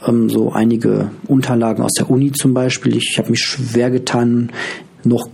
Ähm, 0.08 0.30
so 0.30 0.52
einige 0.52 1.10
Unterlagen 1.28 1.82
aus 1.82 1.94
der 1.98 2.12
Uni 2.12 2.32
zum 2.34 2.54
Beispiel. 2.54 2.98
Ich 2.98 3.16
habe 3.18 3.32
mich 3.32 3.40
schwer 3.40 3.90
getan, 3.90 4.52
noch 5.04 5.28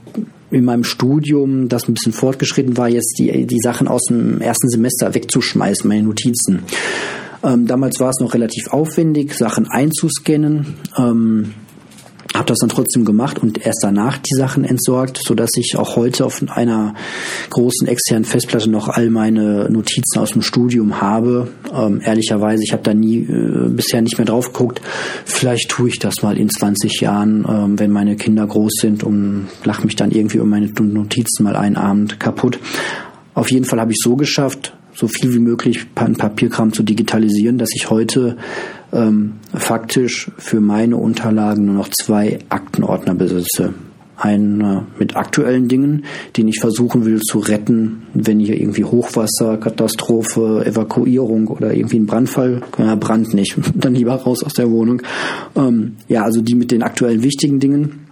in 0.52 0.66
meinem 0.66 0.84
Studium, 0.84 1.70
das 1.70 1.88
ein 1.88 1.94
bisschen 1.94 2.14
fortgeschritten 2.14 2.78
war, 2.78 2.90
jetzt 2.90 3.18
die, 3.18 3.46
die 3.46 3.60
Sachen 3.60 3.88
aus 3.88 4.04
dem 4.10 4.42
ersten 4.42 4.70
Semester 4.70 5.14
wegzuschmeißen, 5.14 5.88
meine 5.88 6.04
Notizen. 6.04 6.64
Ähm, 7.44 7.66
damals 7.66 8.00
war 8.00 8.10
es 8.10 8.20
noch 8.20 8.34
relativ 8.34 8.68
aufwendig, 8.70 9.34
Sachen 9.34 9.68
einzuscannen. 9.68 10.76
Ähm, 10.98 11.54
habe 12.34 12.46
das 12.46 12.60
dann 12.60 12.70
trotzdem 12.70 13.06
gemacht 13.06 13.40
und 13.40 13.66
erst 13.66 13.80
danach 13.84 14.18
die 14.18 14.36
Sachen 14.36 14.64
entsorgt, 14.64 15.20
so 15.24 15.36
dass 15.36 15.50
ich 15.56 15.76
auch 15.78 15.96
heute 15.96 16.26
auf 16.26 16.42
einer 16.50 16.94
großen 17.50 17.88
externen 17.88 18.26
Festplatte 18.26 18.70
noch 18.70 18.88
all 18.88 19.10
meine 19.10 19.70
Notizen 19.70 20.20
aus 20.20 20.32
dem 20.32 20.42
Studium 20.42 21.02
habe. 21.02 21.50
Ähm, 21.74 22.02
ehrlicherweise, 22.04 22.64
ich 22.64 22.72
habe 22.72 22.84
da 22.84 22.94
nie 22.94 23.20
äh, 23.20 23.70
bisher 23.70 24.02
nicht 24.02 24.18
mehr 24.18 24.26
drauf 24.26 24.54
geguckt. 24.54 24.82
Vielleicht 25.26 25.70
tue 25.70 25.90
ich 25.90 26.00
das 26.00 26.22
mal 26.22 26.38
in 26.38 26.50
20 26.50 27.02
Jahren, 27.02 27.46
ähm, 27.48 27.80
wenn 27.80 27.92
meine 27.92 28.16
Kinder 28.16 28.48
groß 28.48 28.74
sind 28.80 29.04
und 29.04 29.48
lache 29.64 29.86
mich 29.86 29.96
dann 29.96 30.12
irgendwie 30.12 30.40
um 30.40 30.50
meine 30.50 30.68
Notizen 30.68 31.44
mal 31.44 31.56
einen 31.56 31.76
Abend 31.76 32.20
kaputt. 32.20 32.60
Auf 33.34 33.52
jeden 33.52 33.66
Fall 33.66 33.80
habe 33.80 33.92
ich 33.92 33.98
so 34.02 34.16
geschafft, 34.16 34.74
so 34.94 35.08
viel 35.08 35.34
wie 35.34 35.40
möglich 35.40 35.94
Papierkram 35.96 36.74
zu 36.74 36.84
digitalisieren, 36.84 37.58
dass 37.58 37.70
ich 37.74 37.90
heute 37.90 38.38
ähm, 38.94 39.34
faktisch 39.54 40.32
für 40.38 40.62
meine 40.62 40.98
Unterlagen 40.98 41.66
nur 41.66 41.76
noch 41.76 41.90
zwei 41.90 42.40
Aktenordner 42.50 43.16
besitze. 43.16 43.74
Einen 44.18 44.86
mit 45.00 45.16
aktuellen 45.16 45.68
Dingen, 45.68 46.06
den 46.38 46.48
ich 46.48 46.60
versuchen 46.60 47.06
will 47.06 47.22
zu 47.22 47.40
retten, 47.40 48.04
wenn 48.14 48.40
hier 48.40 48.60
irgendwie 48.60 48.84
Hochwasser, 48.84 49.58
Katastrophe, 49.58 50.64
Evakuierung 50.64 51.48
oder 51.48 51.74
irgendwie 51.74 51.98
ein 51.98 52.06
Brandfall, 52.06 52.62
ja, 52.78 52.94
Brand 52.94 53.34
nicht, 53.34 53.58
dann 53.74 53.96
lieber 53.96 54.14
raus 54.14 54.44
aus 54.44 54.54
der 54.54 54.70
Wohnung. 54.70 55.02
Ähm, 55.56 55.96
ja, 56.08 56.24
also 56.24 56.42
die 56.42 56.54
mit 56.54 56.72
den 56.72 56.84
aktuellen 56.84 57.24
wichtigen 57.24 57.60
Dingen 57.60 58.08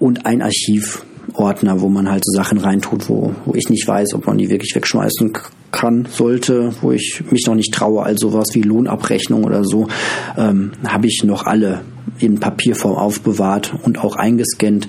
und 0.00 0.26
ein 0.26 0.42
Archiv, 0.42 1.04
Ordner, 1.34 1.80
wo 1.80 1.88
man 1.88 2.10
halt 2.10 2.24
so 2.24 2.36
Sachen 2.36 2.58
reintut, 2.58 3.08
wo, 3.08 3.32
wo 3.44 3.54
ich 3.54 3.68
nicht 3.70 3.86
weiß, 3.86 4.14
ob 4.14 4.26
man 4.26 4.38
die 4.38 4.50
wirklich 4.50 4.74
wegschmeißen 4.74 5.32
kann, 5.72 6.06
sollte, 6.10 6.72
wo 6.80 6.92
ich 6.92 7.24
mich 7.30 7.46
noch 7.46 7.54
nicht 7.54 7.74
traue, 7.74 8.04
also 8.04 8.30
sowas 8.30 8.48
wie 8.52 8.62
Lohnabrechnung 8.62 9.44
oder 9.44 9.64
so, 9.64 9.88
ähm, 10.36 10.72
habe 10.86 11.06
ich 11.06 11.24
noch 11.24 11.46
alle 11.46 11.80
in 12.18 12.38
Papierform 12.38 12.96
aufbewahrt 12.96 13.74
und 13.82 13.98
auch 13.98 14.16
eingescannt. 14.16 14.86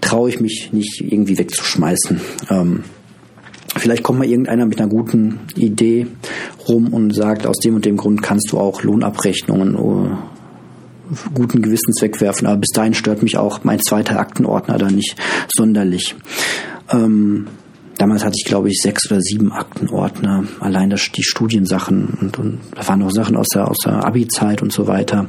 Traue 0.00 0.30
ich 0.30 0.40
mich 0.40 0.70
nicht 0.72 1.02
irgendwie 1.06 1.36
wegzuschmeißen. 1.36 2.20
Ähm, 2.48 2.84
Vielleicht 3.76 4.02
kommt 4.02 4.18
mal 4.18 4.26
irgendeiner 4.26 4.66
mit 4.66 4.80
einer 4.80 4.88
guten 4.88 5.38
Idee 5.54 6.08
rum 6.66 6.92
und 6.92 7.14
sagt, 7.14 7.46
aus 7.46 7.58
dem 7.58 7.76
und 7.76 7.84
dem 7.84 7.96
Grund 7.96 8.20
kannst 8.20 8.50
du 8.50 8.58
auch 8.58 8.82
Lohnabrechnungen 8.82 9.76
guten 11.34 11.62
Gewissens 11.62 12.02
wegwerfen. 12.02 12.46
Aber 12.46 12.58
bis 12.58 12.70
dahin 12.74 12.94
stört 12.94 13.22
mich 13.22 13.36
auch 13.36 13.62
mein 13.62 13.80
zweiter 13.80 14.18
Aktenordner 14.18 14.78
da 14.78 14.90
nicht 14.90 15.16
sonderlich. 15.54 16.16
Ähm, 16.90 17.46
damals 18.00 18.24
hatte 18.24 18.36
ich, 18.38 18.46
glaube 18.46 18.70
ich, 18.70 18.80
sechs 18.80 19.10
oder 19.10 19.20
sieben 19.20 19.52
Aktenordner. 19.52 20.44
Allein 20.58 20.88
das, 20.88 21.10
die 21.14 21.22
Studiensachen 21.22 22.16
und, 22.20 22.38
und 22.38 22.60
da 22.74 22.88
waren 22.88 23.00
noch 23.00 23.10
Sachen 23.10 23.36
aus 23.36 23.48
der, 23.48 23.68
aus 23.68 23.76
der 23.84 24.04
Abi-Zeit 24.04 24.62
und 24.62 24.72
so 24.72 24.86
weiter. 24.86 25.26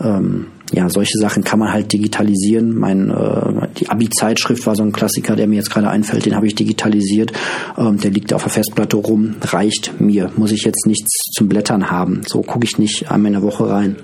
Ähm, 0.00 0.46
ja, 0.72 0.88
solche 0.88 1.18
Sachen 1.18 1.44
kann 1.44 1.58
man 1.58 1.72
halt 1.72 1.92
digitalisieren. 1.92 2.74
Mein, 2.76 3.10
äh, 3.10 3.68
die 3.78 3.90
Abi-Zeitschrift 3.90 4.66
war 4.66 4.74
so 4.74 4.82
ein 4.82 4.92
Klassiker, 4.92 5.36
der 5.36 5.46
mir 5.46 5.56
jetzt 5.56 5.70
gerade 5.70 5.90
einfällt, 5.90 6.24
den 6.24 6.34
habe 6.34 6.46
ich 6.46 6.54
digitalisiert. 6.54 7.32
Ähm, 7.76 7.98
der 7.98 8.10
liegt 8.10 8.32
auf 8.32 8.42
der 8.42 8.52
Festplatte 8.52 8.96
rum, 8.96 9.36
reicht 9.42 10.00
mir. 10.00 10.30
Muss 10.36 10.52
ich 10.52 10.64
jetzt 10.64 10.86
nichts 10.86 11.30
zum 11.36 11.48
Blättern 11.48 11.90
haben. 11.90 12.22
So 12.26 12.40
gucke 12.40 12.64
ich 12.64 12.78
nicht 12.78 13.10
einmal 13.10 13.34
in 13.34 13.40
der 13.40 13.42
Woche 13.42 13.68
rein. 13.68 13.96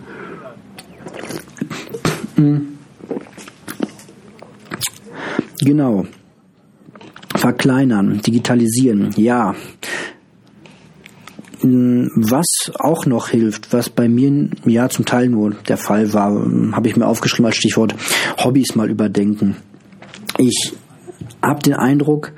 Genau. 5.62 6.06
Verkleinern, 7.40 8.20
digitalisieren, 8.20 9.12
ja. 9.16 9.54
Hm, 11.60 12.10
was 12.14 12.46
auch 12.78 13.06
noch 13.06 13.28
hilft, 13.30 13.72
was 13.72 13.88
bei 13.88 14.10
mir 14.10 14.50
ja 14.66 14.90
zum 14.90 15.06
Teil 15.06 15.30
nur 15.30 15.54
der 15.66 15.78
Fall 15.78 16.12
war, 16.12 16.32
habe 16.72 16.88
ich 16.88 16.96
mir 16.96 17.06
aufgeschrieben 17.06 17.46
als 17.46 17.56
Stichwort 17.56 17.94
Hobbys 18.44 18.74
mal 18.74 18.90
überdenken. 18.90 19.56
Ich 20.36 20.74
habe 21.42 21.62
den 21.62 21.72
Eindruck, 21.72 22.32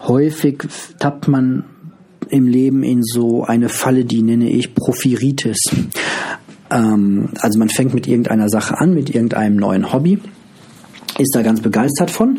häufig 0.00 0.62
tappt 0.98 1.28
man 1.28 1.64
im 2.30 2.46
Leben 2.46 2.82
in 2.82 3.02
so 3.02 3.44
eine 3.44 3.68
Falle, 3.68 4.06
die 4.06 4.22
nenne 4.22 4.48
ich 4.48 4.74
Profiritis. 4.74 5.58
Ähm, 6.70 7.28
also 7.40 7.58
man 7.58 7.68
fängt 7.68 7.92
mit 7.92 8.06
irgendeiner 8.06 8.48
Sache 8.48 8.80
an, 8.80 8.94
mit 8.94 9.14
irgendeinem 9.14 9.56
neuen 9.56 9.92
Hobby, 9.92 10.18
ist 11.18 11.34
da 11.34 11.42
ganz 11.42 11.60
begeistert 11.60 12.10
von 12.10 12.38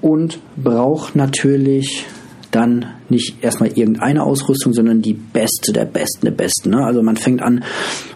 und 0.00 0.38
braucht 0.56 1.16
natürlich 1.16 2.06
dann 2.50 2.86
nicht 3.08 3.42
erstmal 3.42 3.70
irgendeine 3.70 4.22
Ausrüstung, 4.22 4.72
sondern 4.72 5.02
die 5.02 5.14
beste 5.14 5.72
der 5.72 5.84
besten 5.84 6.26
der 6.26 6.32
besten. 6.32 6.70
Ne? 6.70 6.84
Also 6.84 7.02
man 7.02 7.16
fängt 7.16 7.42
an 7.42 7.64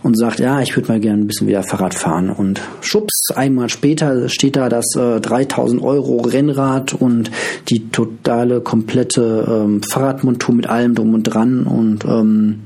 und 0.03 0.16
sagt, 0.16 0.40
ja, 0.40 0.61
ich 0.61 0.75
würde 0.77 0.88
mal 0.88 1.01
gerne 1.01 1.23
ein 1.23 1.27
bisschen 1.27 1.49
wieder 1.49 1.62
Fahrrad 1.62 1.95
fahren 1.95 2.31
und 2.31 2.61
schubs, 2.81 3.29
ein 3.35 3.55
Monat 3.55 3.71
später 3.71 4.29
steht 4.29 4.57
da 4.57 4.68
das 4.68 4.95
äh, 4.97 5.21
3000 5.21 5.83
Euro 5.83 6.23
Rennrad 6.23 6.95
und 6.95 7.31
die 7.68 7.90
totale, 7.90 8.61
komplette 8.61 9.47
ähm, 9.49 9.83
Fahrradmontur 9.83 10.55
mit 10.55 10.66
allem 10.66 10.95
drum 10.95 11.14
und 11.14 11.25
dran 11.25 11.64
und 11.64 12.05
ähm, 12.05 12.61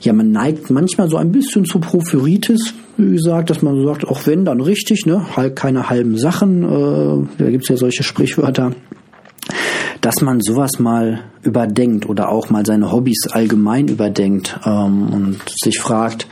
ja, 0.00 0.12
man 0.12 0.30
neigt 0.30 0.70
manchmal 0.70 1.08
so 1.08 1.16
ein 1.16 1.30
bisschen 1.30 1.64
zu 1.64 1.78
Porphyritis, 1.78 2.74
wie 2.96 3.12
gesagt, 3.12 3.50
dass 3.50 3.62
man 3.62 3.84
sagt, 3.84 4.06
auch 4.06 4.26
wenn, 4.26 4.44
dann 4.44 4.60
richtig, 4.60 5.06
ne? 5.06 5.36
Halt 5.36 5.56
keine 5.56 5.90
halben 5.90 6.16
Sachen, 6.16 6.62
äh, 6.62 7.26
da 7.38 7.50
gibt's 7.50 7.68
ja 7.68 7.76
solche 7.76 8.02
Sprichwörter, 8.02 8.72
dass 10.00 10.22
man 10.22 10.40
sowas 10.40 10.78
mal 10.78 11.20
überdenkt 11.42 12.08
oder 12.08 12.30
auch 12.30 12.50
mal 12.50 12.64
seine 12.64 12.90
Hobbys 12.92 13.28
allgemein 13.30 13.88
überdenkt 13.88 14.58
ähm, 14.64 15.12
und 15.12 15.40
sich 15.62 15.78
fragt, 15.78 16.26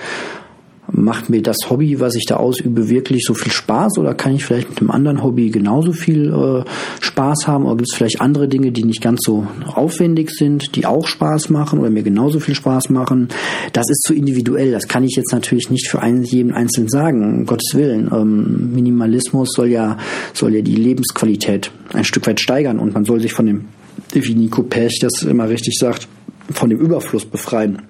macht 0.91 1.29
mir 1.29 1.43
das 1.43 1.57
Hobby, 1.69 2.01
was 2.01 2.15
ich 2.15 2.25
da 2.27 2.37
ausübe, 2.37 2.89
wirklich 2.89 3.25
so 3.25 3.35
viel 3.35 3.53
Spaß 3.53 3.99
oder 3.99 4.15
kann 4.15 4.35
ich 4.35 4.45
vielleicht 4.45 4.71
mit 4.71 4.81
einem 4.81 4.91
anderen 4.91 5.23
Hobby 5.23 5.51
genauso 5.51 5.93
viel 5.93 6.33
äh, 6.33 6.65
Spaß 7.01 7.47
haben 7.47 7.65
oder 7.65 7.77
gibt 7.77 7.91
es 7.91 7.97
vielleicht 7.97 8.21
andere 8.21 8.49
Dinge, 8.49 8.73
die 8.73 8.85
nicht 8.85 9.03
ganz 9.03 9.21
so 9.25 9.47
aufwendig 9.67 10.31
sind, 10.31 10.77
die 10.77 10.87
auch 10.87 11.07
Spaß 11.07 11.51
machen 11.51 11.79
oder 11.79 11.91
mir 11.91 12.03
genauso 12.03 12.41
viel 12.41 12.55
Spaß 12.55 12.89
machen? 12.91 13.29
Das 13.73 13.91
ist 13.91 14.03
zu 14.03 14.15
individuell, 14.15 14.73
das 14.73 14.89
kann 14.89 15.05
ich 15.05 15.15
jetzt 15.17 15.33
natürlich 15.33 15.71
nicht 15.71 15.89
für 15.89 16.01
einen, 16.01 16.25
jeden 16.25 16.53
Einzelnen 16.53 16.89
sagen, 16.89 17.23
um 17.23 17.47
Gottes 17.47 17.75
Willen. 17.75 18.11
Ähm, 18.13 18.73
Minimalismus 18.75 19.51
soll 19.53 19.69
ja, 19.69 19.99
soll 20.33 20.55
ja 20.55 20.63
die 20.63 20.77
Lebensqualität 20.77 21.71
ein 21.93 22.05
Stück 22.05 22.27
weit 22.27 22.41
steigern 22.41 22.79
und 22.79 22.95
man 22.95 23.05
soll 23.05 23.21
sich 23.21 23.33
von 23.33 23.47
dem, 23.47 23.67
wie 24.13 24.35
Nico 24.35 24.63
Pech 24.63 24.99
das 25.01 25.23
immer 25.23 25.49
richtig 25.49 25.77
sagt, 25.79 26.09
von 26.51 26.71
dem 26.71 26.79
Überfluss 26.79 27.27
befreien 27.27 27.83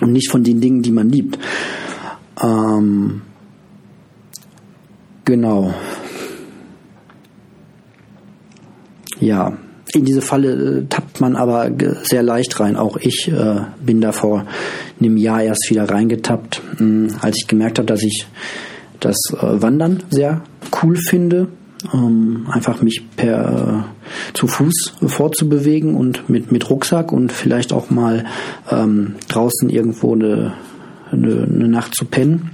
und 0.00 0.12
nicht 0.12 0.30
von 0.30 0.44
den 0.44 0.60
Dingen, 0.60 0.82
die 0.82 0.92
man 0.92 1.08
liebt. 1.08 1.38
Ähm, 2.42 3.22
genau. 5.24 5.74
Ja, 9.20 9.56
in 9.92 10.04
diese 10.04 10.22
Falle 10.22 10.52
äh, 10.52 10.86
tappt 10.88 11.20
man 11.20 11.36
aber 11.36 11.70
sehr 12.02 12.22
leicht 12.22 12.58
rein. 12.60 12.76
Auch 12.76 12.96
ich 12.96 13.28
äh, 13.28 13.60
bin 13.84 14.00
da 14.00 14.12
vor 14.12 14.44
einem 15.00 15.16
Jahr 15.16 15.42
erst 15.42 15.70
wieder 15.70 15.88
reingetappt, 15.88 16.62
mh, 16.72 16.78
hm, 16.78 17.08
als 17.20 17.36
ich 17.38 17.46
gemerkt 17.46 17.78
habe, 17.78 17.86
dass 17.86 18.02
ich 18.02 18.26
das 19.00 19.16
äh, 19.32 19.62
Wandern 19.62 20.02
sehr 20.10 20.42
cool 20.82 20.96
finde. 20.96 21.48
Ähm, 21.92 22.46
einfach 22.50 22.80
mich 22.80 23.04
per 23.14 23.84
äh, 23.84 24.32
zu 24.32 24.46
Fuß 24.46 24.94
fortzubewegen 25.06 25.94
und 25.94 26.30
mit, 26.30 26.50
mit 26.50 26.70
Rucksack 26.70 27.12
und 27.12 27.30
vielleicht 27.30 27.74
auch 27.74 27.90
mal 27.90 28.24
ähm, 28.70 29.16
draußen 29.28 29.68
irgendwo 29.68 30.14
eine, 30.14 30.54
eine, 31.14 31.42
eine 31.42 31.68
Nacht 31.68 31.94
zu 31.94 32.04
pennen 32.04 32.50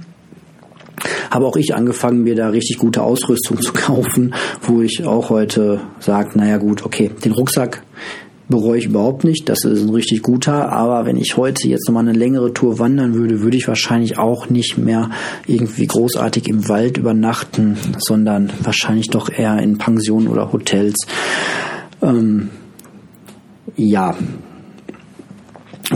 habe 1.31 1.45
auch 1.45 1.55
ich 1.55 1.73
angefangen, 1.73 2.23
mir 2.23 2.35
da 2.35 2.49
richtig 2.49 2.77
gute 2.77 3.01
Ausrüstung 3.01 3.59
zu 3.59 3.73
kaufen, 3.73 4.35
wo 4.61 4.81
ich 4.81 5.03
auch 5.05 5.29
heute 5.29 5.79
sage, 5.99 6.37
naja 6.37 6.57
gut, 6.57 6.85
okay, 6.85 7.09
den 7.23 7.31
Rucksack 7.31 7.83
bereue 8.51 8.77
ich 8.77 8.85
überhaupt 8.85 9.23
nicht. 9.23 9.49
Das 9.49 9.63
ist 9.63 9.81
ein 9.81 9.89
richtig 9.89 10.21
guter. 10.21 10.71
Aber 10.71 11.05
wenn 11.05 11.17
ich 11.17 11.37
heute 11.37 11.67
jetzt 11.67 11.87
nochmal 11.87 12.07
eine 12.07 12.17
längere 12.17 12.53
Tour 12.53 12.77
wandern 12.77 13.15
würde, 13.15 13.41
würde 13.41 13.57
ich 13.57 13.67
wahrscheinlich 13.67 14.19
auch 14.19 14.49
nicht 14.49 14.77
mehr 14.77 15.09
irgendwie 15.47 15.87
großartig 15.87 16.47
im 16.47 16.67
Wald 16.67 16.97
übernachten, 16.97 17.77
sondern 17.97 18.51
wahrscheinlich 18.61 19.07
doch 19.07 19.29
eher 19.31 19.57
in 19.59 19.77
Pensionen 19.77 20.27
oder 20.27 20.51
Hotels. 20.51 21.07
Ähm, 22.01 22.49
ja, 23.77 24.15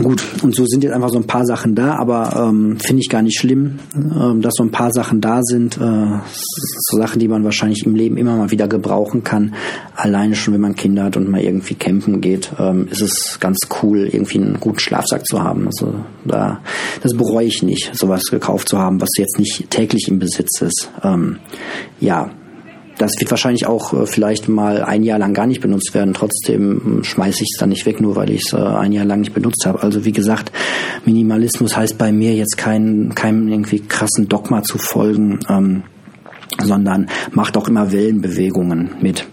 Gut, 0.02 0.22
und 0.42 0.54
so 0.54 0.66
sind 0.66 0.84
jetzt 0.84 0.92
einfach 0.92 1.08
so 1.08 1.16
ein 1.16 1.26
paar 1.26 1.46
Sachen 1.46 1.74
da, 1.74 1.96
aber 1.96 2.48
ähm, 2.48 2.78
finde 2.78 3.00
ich 3.00 3.08
gar 3.08 3.22
nicht 3.22 3.38
schlimm, 3.38 3.78
ähm, 3.94 4.42
dass 4.42 4.54
so 4.56 4.62
ein 4.62 4.70
paar 4.70 4.92
Sachen 4.92 5.22
da 5.22 5.40
sind. 5.42 5.78
Äh, 5.78 6.18
so 6.30 6.98
Sachen, 6.98 7.18
die 7.18 7.28
man 7.28 7.44
wahrscheinlich 7.44 7.86
im 7.86 7.94
Leben 7.94 8.18
immer 8.18 8.36
mal 8.36 8.50
wieder 8.50 8.68
gebrauchen 8.68 9.24
kann. 9.24 9.54
Alleine 9.94 10.34
schon, 10.34 10.52
wenn 10.52 10.60
man 10.60 10.76
Kinder 10.76 11.04
hat 11.04 11.16
und 11.16 11.30
mal 11.30 11.40
irgendwie 11.40 11.74
campen 11.74 12.20
geht, 12.20 12.52
ähm, 12.58 12.88
ist 12.90 13.00
es 13.00 13.38
ganz 13.40 13.58
cool, 13.82 14.08
irgendwie 14.12 14.38
einen 14.38 14.60
guten 14.60 14.78
Schlafsack 14.78 15.24
zu 15.26 15.42
haben. 15.42 15.66
Also 15.66 15.94
da, 16.26 16.60
das 17.02 17.14
bereue 17.14 17.46
ich 17.46 17.62
nicht, 17.62 17.96
sowas 17.96 18.24
gekauft 18.24 18.68
zu 18.68 18.78
haben, 18.78 19.00
was 19.00 19.08
jetzt 19.16 19.38
nicht 19.38 19.70
täglich 19.70 20.08
im 20.08 20.18
Besitz 20.18 20.60
ist. 20.60 20.90
Ähm, 21.02 21.38
ja, 22.00 22.30
das 22.98 23.12
wird 23.18 23.30
wahrscheinlich 23.30 23.66
auch 23.66 23.92
äh, 23.92 24.06
vielleicht 24.06 24.48
mal 24.48 24.82
ein 24.82 25.02
Jahr 25.02 25.18
lang 25.18 25.34
gar 25.34 25.46
nicht 25.46 25.60
benutzt 25.60 25.94
werden. 25.94 26.14
Trotzdem 26.14 26.80
hm, 26.82 27.04
schmeiße 27.04 27.42
ich 27.42 27.50
es 27.54 27.58
dann 27.58 27.68
nicht 27.68 27.86
weg, 27.86 28.00
nur 28.00 28.16
weil 28.16 28.30
ich 28.30 28.42
es 28.46 28.52
äh, 28.52 28.56
ein 28.56 28.92
Jahr 28.92 29.04
lang 29.04 29.20
nicht 29.20 29.34
benutzt 29.34 29.66
habe. 29.66 29.82
Also 29.82 30.04
wie 30.04 30.12
gesagt, 30.12 30.52
Minimalismus 31.04 31.76
heißt 31.76 31.98
bei 31.98 32.12
mir 32.12 32.34
jetzt 32.34 32.56
kein, 32.56 33.14
keinem 33.14 33.48
irgendwie 33.48 33.80
krassen 33.80 34.28
Dogma 34.28 34.62
zu 34.62 34.78
folgen, 34.78 35.40
ähm, 35.48 35.82
sondern 36.62 37.08
macht 37.32 37.56
auch 37.56 37.68
immer 37.68 37.92
Wellenbewegungen 37.92 38.96
mit. 39.00 39.26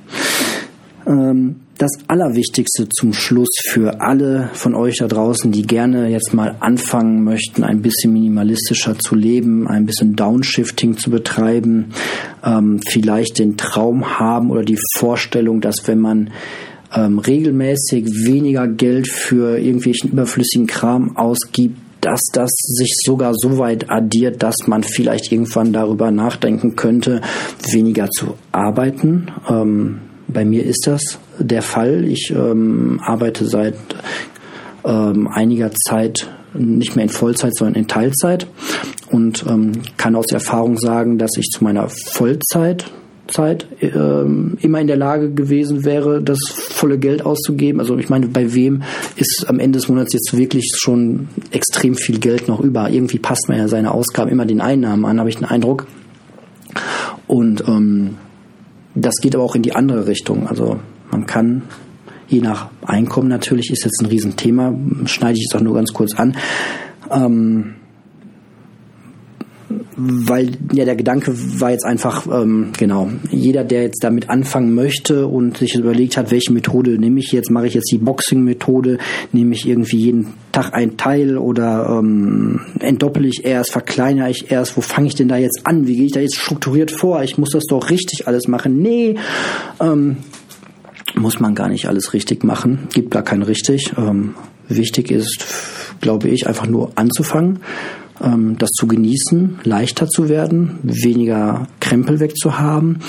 Ähm, 1.07 1.62
das 1.77 1.91
Allerwichtigste 2.07 2.87
zum 2.89 3.13
Schluss 3.13 3.49
für 3.67 4.01
alle 4.01 4.49
von 4.53 4.75
euch 4.75 4.97
da 4.97 5.07
draußen, 5.07 5.51
die 5.51 5.63
gerne 5.63 6.09
jetzt 6.09 6.33
mal 6.33 6.55
anfangen 6.59 7.23
möchten, 7.23 7.63
ein 7.63 7.81
bisschen 7.81 8.13
minimalistischer 8.13 8.97
zu 8.99 9.15
leben, 9.15 9.67
ein 9.67 9.85
bisschen 9.85 10.15
Downshifting 10.15 10.97
zu 10.97 11.09
betreiben, 11.09 11.93
ähm, 12.43 12.79
vielleicht 12.87 13.39
den 13.39 13.57
Traum 13.57 14.19
haben 14.19 14.51
oder 14.51 14.63
die 14.63 14.77
Vorstellung, 14.97 15.61
dass 15.61 15.87
wenn 15.87 15.99
man 15.99 16.29
ähm, 16.95 17.19
regelmäßig 17.19 18.05
weniger 18.25 18.67
Geld 18.67 19.07
für 19.07 19.57
irgendwelchen 19.57 20.11
überflüssigen 20.11 20.67
Kram 20.67 21.17
ausgibt, 21.17 21.77
dass 22.01 22.21
das 22.33 22.51
sich 22.51 22.93
sogar 23.05 23.33
so 23.33 23.57
weit 23.57 23.89
addiert, 23.89 24.43
dass 24.43 24.67
man 24.67 24.83
vielleicht 24.83 25.31
irgendwann 25.31 25.71
darüber 25.71 26.11
nachdenken 26.11 26.75
könnte, 26.75 27.21
weniger 27.71 28.09
zu 28.09 28.35
arbeiten. 28.51 29.31
Ähm, 29.49 30.01
bei 30.27 30.45
mir 30.45 30.65
ist 30.65 30.87
das 30.87 31.19
der 31.39 31.61
Fall. 31.61 32.05
Ich 32.05 32.33
ähm, 32.35 32.99
arbeite 33.03 33.45
seit 33.45 33.75
ähm, 34.85 35.27
einiger 35.27 35.71
Zeit 35.71 36.29
nicht 36.53 36.95
mehr 36.95 37.03
in 37.03 37.09
Vollzeit, 37.09 37.55
sondern 37.55 37.75
in 37.75 37.87
Teilzeit 37.87 38.47
und 39.09 39.45
ähm, 39.47 39.71
kann 39.97 40.15
aus 40.15 40.31
Erfahrung 40.31 40.77
sagen, 40.77 41.17
dass 41.17 41.31
ich 41.37 41.49
zu 41.49 41.63
meiner 41.63 41.89
Vollzeit 41.89 42.85
Zeit 43.27 43.67
ähm, 43.81 44.57
immer 44.61 44.81
in 44.81 44.87
der 44.87 44.97
Lage 44.97 45.31
gewesen 45.31 45.85
wäre, 45.85 46.21
das 46.21 46.39
volle 46.49 46.97
Geld 46.97 47.25
auszugeben. 47.25 47.79
Also 47.79 47.97
ich 47.97 48.09
meine, 48.09 48.27
bei 48.27 48.53
wem 48.53 48.83
ist 49.15 49.45
am 49.47 49.59
Ende 49.59 49.79
des 49.79 49.87
Monats 49.87 50.13
jetzt 50.13 50.35
wirklich 50.35 50.71
schon 50.75 51.29
extrem 51.51 51.95
viel 51.95 52.19
Geld 52.19 52.47
noch 52.47 52.59
über? 52.59 52.89
Irgendwie 52.89 53.19
passt 53.19 53.47
man 53.47 53.57
ja 53.57 53.67
seine 53.67 53.91
Ausgaben 53.91 54.29
immer 54.29 54.45
den 54.45 54.61
Einnahmen 54.61 55.05
an, 55.05 55.19
habe 55.19 55.29
ich 55.29 55.37
den 55.37 55.45
Eindruck. 55.45 55.87
Und 57.27 57.63
ähm, 57.67 58.17
das 58.95 59.15
geht 59.21 59.35
aber 59.35 59.43
auch 59.43 59.55
in 59.55 59.61
die 59.61 59.73
andere 59.73 60.07
Richtung. 60.07 60.47
Also 60.47 60.79
man 61.11 61.25
kann 61.25 61.63
je 62.27 62.41
nach 62.41 62.69
Einkommen 62.85 63.27
natürlich, 63.27 63.71
ist 63.71 63.85
jetzt 63.85 64.01
ein 64.01 64.07
Riesenthema, 64.07 64.73
schneide 65.05 65.37
ich 65.37 65.47
es 65.49 65.55
auch 65.55 65.61
nur 65.61 65.75
ganz 65.75 65.93
kurz 65.93 66.15
an. 66.15 66.35
Ähm, 67.11 67.75
weil 69.95 70.51
ja 70.71 70.85
der 70.85 70.95
Gedanke 70.95 71.33
war 71.59 71.71
jetzt 71.71 71.85
einfach, 71.85 72.27
ähm, 72.27 72.71
genau, 72.77 73.09
jeder, 73.29 73.63
der 73.63 73.83
jetzt 73.83 74.03
damit 74.03 74.29
anfangen 74.29 74.73
möchte 74.73 75.27
und 75.27 75.57
sich 75.57 75.75
überlegt 75.75 76.17
hat, 76.17 76.31
welche 76.31 76.51
Methode 76.51 76.97
nehme 76.97 77.19
ich 77.19 77.31
jetzt, 77.31 77.51
mache 77.51 77.67
ich 77.67 77.73
jetzt 77.73 77.91
die 77.91 77.97
Boxing-Methode, 77.97 78.97
nehme 79.31 79.53
ich 79.53 79.67
irgendwie 79.67 79.97
jeden 79.97 80.33
Tag 80.51 80.73
ein 80.73 80.97
Teil 80.97 81.37
oder 81.37 81.97
ähm, 81.99 82.61
entdoppel 82.79 83.25
ich 83.25 83.45
erst, 83.45 83.71
verkleinere 83.71 84.29
ich 84.29 84.51
erst, 84.51 84.77
wo 84.77 84.81
fange 84.81 85.07
ich 85.07 85.15
denn 85.15 85.27
da 85.27 85.37
jetzt 85.37 85.61
an, 85.65 85.87
wie 85.87 85.95
gehe 85.95 86.05
ich 86.05 86.11
da 86.11 86.19
jetzt 86.19 86.37
strukturiert 86.37 86.91
vor, 86.91 87.21
ich 87.23 87.37
muss 87.37 87.51
das 87.51 87.63
doch 87.69 87.89
richtig 87.89 88.27
alles 88.27 88.47
machen. 88.47 88.81
Nee, 88.81 89.15
ähm, 89.79 90.17
muss 91.15 91.39
man 91.39 91.55
gar 91.55 91.69
nicht 91.69 91.87
alles 91.87 92.13
richtig 92.13 92.43
machen, 92.43 92.87
gibt 92.93 93.11
gar 93.11 93.23
kein 93.23 93.43
richtig. 93.43 93.93
Ähm, 93.97 94.33
wichtig 94.67 95.11
ist, 95.11 95.45
glaube 96.01 96.29
ich, 96.29 96.47
einfach 96.47 96.67
nur 96.67 96.91
anzufangen 96.95 97.59
ähm, 98.23 98.57
das 98.57 98.69
zu 98.71 98.87
genießen, 98.87 99.59
leichter 99.63 100.07
zu 100.07 100.29
werden, 100.29 100.79
weniger 100.83 101.67
Krempel 101.79 102.19
wegzuhaben. 102.19 102.99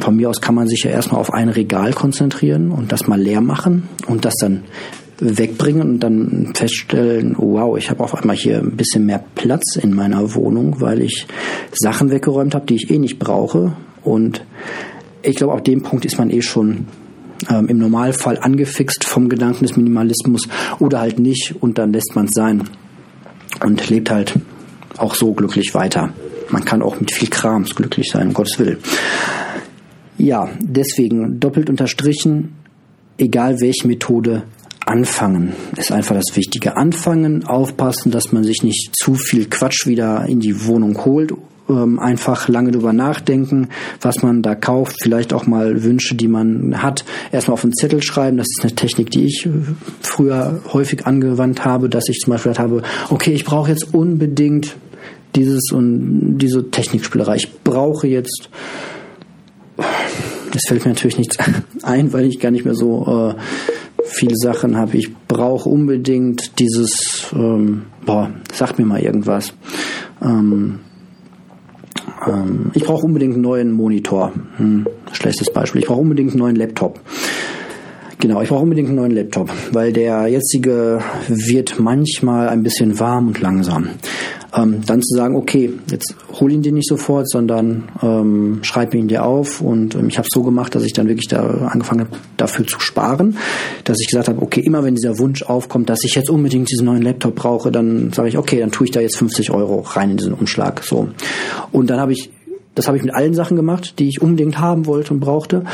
Von 0.00 0.16
mir 0.16 0.30
aus 0.30 0.40
kann 0.40 0.54
man 0.54 0.66
sich 0.66 0.82
ja 0.84 0.90
erstmal 0.90 1.20
auf 1.20 1.32
ein 1.32 1.48
Regal 1.48 1.92
konzentrieren 1.92 2.70
und 2.70 2.90
das 2.90 3.06
mal 3.06 3.20
leer 3.20 3.40
machen 3.40 3.84
und 4.08 4.24
das 4.24 4.34
dann 4.40 4.64
wegbringen 5.20 5.82
und 5.82 6.00
dann 6.00 6.52
feststellen, 6.54 7.36
wow, 7.38 7.78
ich 7.78 7.90
habe 7.90 8.02
auf 8.02 8.14
einmal 8.14 8.34
hier 8.34 8.58
ein 8.58 8.76
bisschen 8.76 9.06
mehr 9.06 9.22
Platz 9.36 9.76
in 9.76 9.94
meiner 9.94 10.34
Wohnung, 10.34 10.80
weil 10.80 11.02
ich 11.02 11.26
Sachen 11.72 12.10
weggeräumt 12.10 12.54
habe, 12.54 12.66
die 12.66 12.74
ich 12.74 12.90
eh 12.90 12.98
nicht 12.98 13.20
brauche. 13.20 13.76
Und 14.02 14.44
ich 15.22 15.36
glaube, 15.36 15.52
auf 15.52 15.62
dem 15.62 15.82
Punkt 15.82 16.04
ist 16.04 16.18
man 16.18 16.30
eh 16.30 16.42
schon 16.42 16.86
ähm, 17.48 17.68
im 17.68 17.78
Normalfall 17.78 18.38
angefixt 18.38 19.04
vom 19.04 19.28
Gedanken 19.28 19.64
des 19.64 19.76
Minimalismus 19.76 20.48
oder 20.80 21.00
halt 21.00 21.20
nicht 21.20 21.54
und 21.60 21.78
dann 21.78 21.92
lässt 21.92 22.16
man 22.16 22.26
es 22.26 22.32
sein 22.32 22.64
und 23.62 23.88
lebt 23.90 24.10
halt 24.10 24.34
auch 24.96 25.14
so 25.14 25.32
glücklich 25.32 25.74
weiter. 25.74 26.12
Man 26.50 26.64
kann 26.64 26.82
auch 26.82 27.00
mit 27.00 27.12
viel 27.12 27.28
Krams 27.28 27.74
glücklich 27.74 28.10
sein, 28.10 28.28
um 28.28 28.34
Gottes 28.34 28.58
Willen. 28.58 28.78
Ja, 30.18 30.48
deswegen 30.60 31.40
doppelt 31.40 31.68
unterstrichen, 31.68 32.54
egal 33.18 33.60
welche 33.60 33.88
Methode, 33.88 34.44
anfangen 34.86 35.54
ist 35.76 35.92
einfach 35.92 36.14
das 36.14 36.36
Wichtige. 36.36 36.76
Anfangen, 36.76 37.44
aufpassen, 37.44 38.10
dass 38.10 38.32
man 38.32 38.44
sich 38.44 38.62
nicht 38.62 38.90
zu 38.94 39.14
viel 39.14 39.46
Quatsch 39.46 39.86
wieder 39.86 40.26
in 40.26 40.40
die 40.40 40.66
Wohnung 40.66 41.04
holt 41.04 41.32
ähm, 41.68 41.98
einfach 41.98 42.48
lange 42.48 42.70
drüber 42.70 42.92
nachdenken, 42.92 43.68
was 44.00 44.22
man 44.22 44.42
da 44.42 44.54
kauft, 44.54 44.96
vielleicht 45.02 45.32
auch 45.32 45.46
mal 45.46 45.82
Wünsche, 45.82 46.14
die 46.14 46.28
man 46.28 46.82
hat, 46.82 47.04
erstmal 47.32 47.54
auf 47.54 47.64
einen 47.64 47.74
Zettel 47.74 48.02
schreiben. 48.02 48.36
Das 48.36 48.46
ist 48.50 48.62
eine 48.62 48.74
Technik, 48.74 49.10
die 49.10 49.24
ich 49.24 49.46
äh, 49.46 49.50
früher 50.00 50.60
häufig 50.72 51.06
angewandt 51.06 51.64
habe, 51.64 51.88
dass 51.88 52.08
ich 52.08 52.18
zum 52.18 52.32
Beispiel 52.32 52.54
habe, 52.54 52.82
okay, 53.10 53.32
ich 53.32 53.44
brauche 53.44 53.70
jetzt 53.70 53.94
unbedingt 53.94 54.76
dieses 55.34 55.72
und 55.72 56.38
diese 56.38 56.70
Technikspielerei. 56.70 57.36
Ich 57.36 57.52
brauche 57.64 58.06
jetzt 58.06 58.50
es 60.54 60.68
fällt 60.68 60.84
mir 60.84 60.92
natürlich 60.92 61.18
nichts 61.18 61.36
ein, 61.82 62.12
weil 62.12 62.26
ich 62.26 62.40
gar 62.40 62.50
nicht 62.50 62.64
mehr 62.64 62.74
so 62.74 63.34
äh, 63.34 64.04
viele 64.04 64.36
Sachen 64.36 64.76
habe. 64.76 64.96
Ich 64.96 65.14
brauche 65.28 65.68
unbedingt 65.68 66.58
dieses, 66.58 67.26
ähm, 67.32 67.82
boah, 68.04 68.30
sag 68.52 68.78
mir 68.78 68.84
mal 68.84 69.00
irgendwas. 69.00 69.52
Ähm, 70.22 70.80
ähm, 72.26 72.70
ich 72.74 72.84
brauche 72.84 73.04
unbedingt 73.04 73.34
einen 73.34 73.42
neuen 73.42 73.72
Monitor. 73.72 74.32
Hm, 74.56 74.86
schlechtes 75.12 75.52
Beispiel. 75.52 75.82
Ich 75.82 75.86
brauche 75.86 76.00
unbedingt 76.00 76.30
einen 76.30 76.40
neuen 76.40 76.56
Laptop. 76.56 77.00
Genau, 78.18 78.40
ich 78.40 78.48
brauche 78.48 78.62
unbedingt 78.62 78.88
einen 78.88 78.96
neuen 78.96 79.12
Laptop, 79.12 79.50
weil 79.72 79.92
der 79.92 80.26
jetzige 80.28 81.00
wird 81.28 81.78
manchmal 81.78 82.48
ein 82.48 82.62
bisschen 82.62 82.98
warm 82.98 83.28
und 83.28 83.40
langsam. 83.40 83.88
Ähm, 84.56 84.82
dann 84.86 85.02
zu 85.02 85.16
sagen, 85.16 85.36
okay, 85.36 85.72
jetzt 85.90 86.14
hol 86.40 86.52
ihn 86.52 86.62
dir 86.62 86.72
nicht 86.72 86.88
sofort, 86.88 87.28
sondern 87.28 87.88
ähm, 88.02 88.58
schreib 88.62 88.94
ihn 88.94 89.08
dir 89.08 89.24
auf. 89.24 89.60
Und 89.60 89.94
ähm, 89.94 90.08
ich 90.08 90.18
habe 90.18 90.28
so 90.30 90.42
gemacht, 90.42 90.74
dass 90.74 90.84
ich 90.84 90.92
dann 90.92 91.08
wirklich 91.08 91.28
da 91.28 91.42
angefangen 91.68 92.02
habe, 92.02 92.16
dafür 92.36 92.66
zu 92.66 92.78
sparen, 92.78 93.36
dass 93.84 94.00
ich 94.00 94.06
gesagt 94.06 94.28
habe, 94.28 94.42
okay, 94.42 94.60
immer 94.60 94.84
wenn 94.84 94.94
dieser 94.94 95.18
Wunsch 95.18 95.42
aufkommt, 95.42 95.88
dass 95.88 96.04
ich 96.04 96.14
jetzt 96.14 96.30
unbedingt 96.30 96.70
diesen 96.70 96.86
neuen 96.86 97.02
Laptop 97.02 97.34
brauche, 97.34 97.72
dann 97.72 98.12
sage 98.12 98.28
ich, 98.28 98.38
okay, 98.38 98.60
dann 98.60 98.70
tue 98.70 98.86
ich 98.86 98.90
da 98.90 99.00
jetzt 99.00 99.16
50 99.16 99.50
Euro 99.50 99.80
rein 99.80 100.10
in 100.10 100.16
diesen 100.16 100.34
Umschlag. 100.34 100.84
So. 100.84 101.08
Und 101.72 101.90
dann 101.90 101.98
habe 101.98 102.12
ich, 102.12 102.30
das 102.74 102.86
habe 102.86 102.96
ich 102.96 103.02
mit 103.02 103.14
allen 103.14 103.34
Sachen 103.34 103.56
gemacht, 103.56 103.98
die 103.98 104.08
ich 104.08 104.22
unbedingt 104.22 104.58
haben 104.58 104.86
wollte 104.86 105.14
und 105.14 105.20
brauchte. 105.20 105.64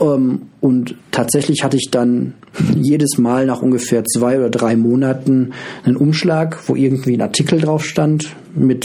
Ähm, 0.00 0.42
und 0.60 0.94
tatsächlich 1.10 1.64
hatte 1.64 1.76
ich 1.76 1.88
dann 1.90 2.34
jedes 2.74 3.18
Mal 3.18 3.46
nach 3.46 3.62
ungefähr 3.62 4.04
zwei 4.04 4.38
oder 4.38 4.50
drei 4.50 4.76
Monaten 4.76 5.52
einen 5.84 5.96
Umschlag, 5.96 6.58
wo 6.66 6.74
irgendwie 6.74 7.14
ein 7.14 7.22
Artikel 7.22 7.60
drauf 7.60 7.84
stand 7.84 8.34
mit 8.54 8.84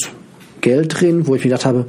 Geld 0.61 0.99
drin, 0.99 1.27
wo 1.27 1.35
ich 1.35 1.43
mir 1.43 1.49
gedacht 1.49 1.65
habe, 1.65 1.87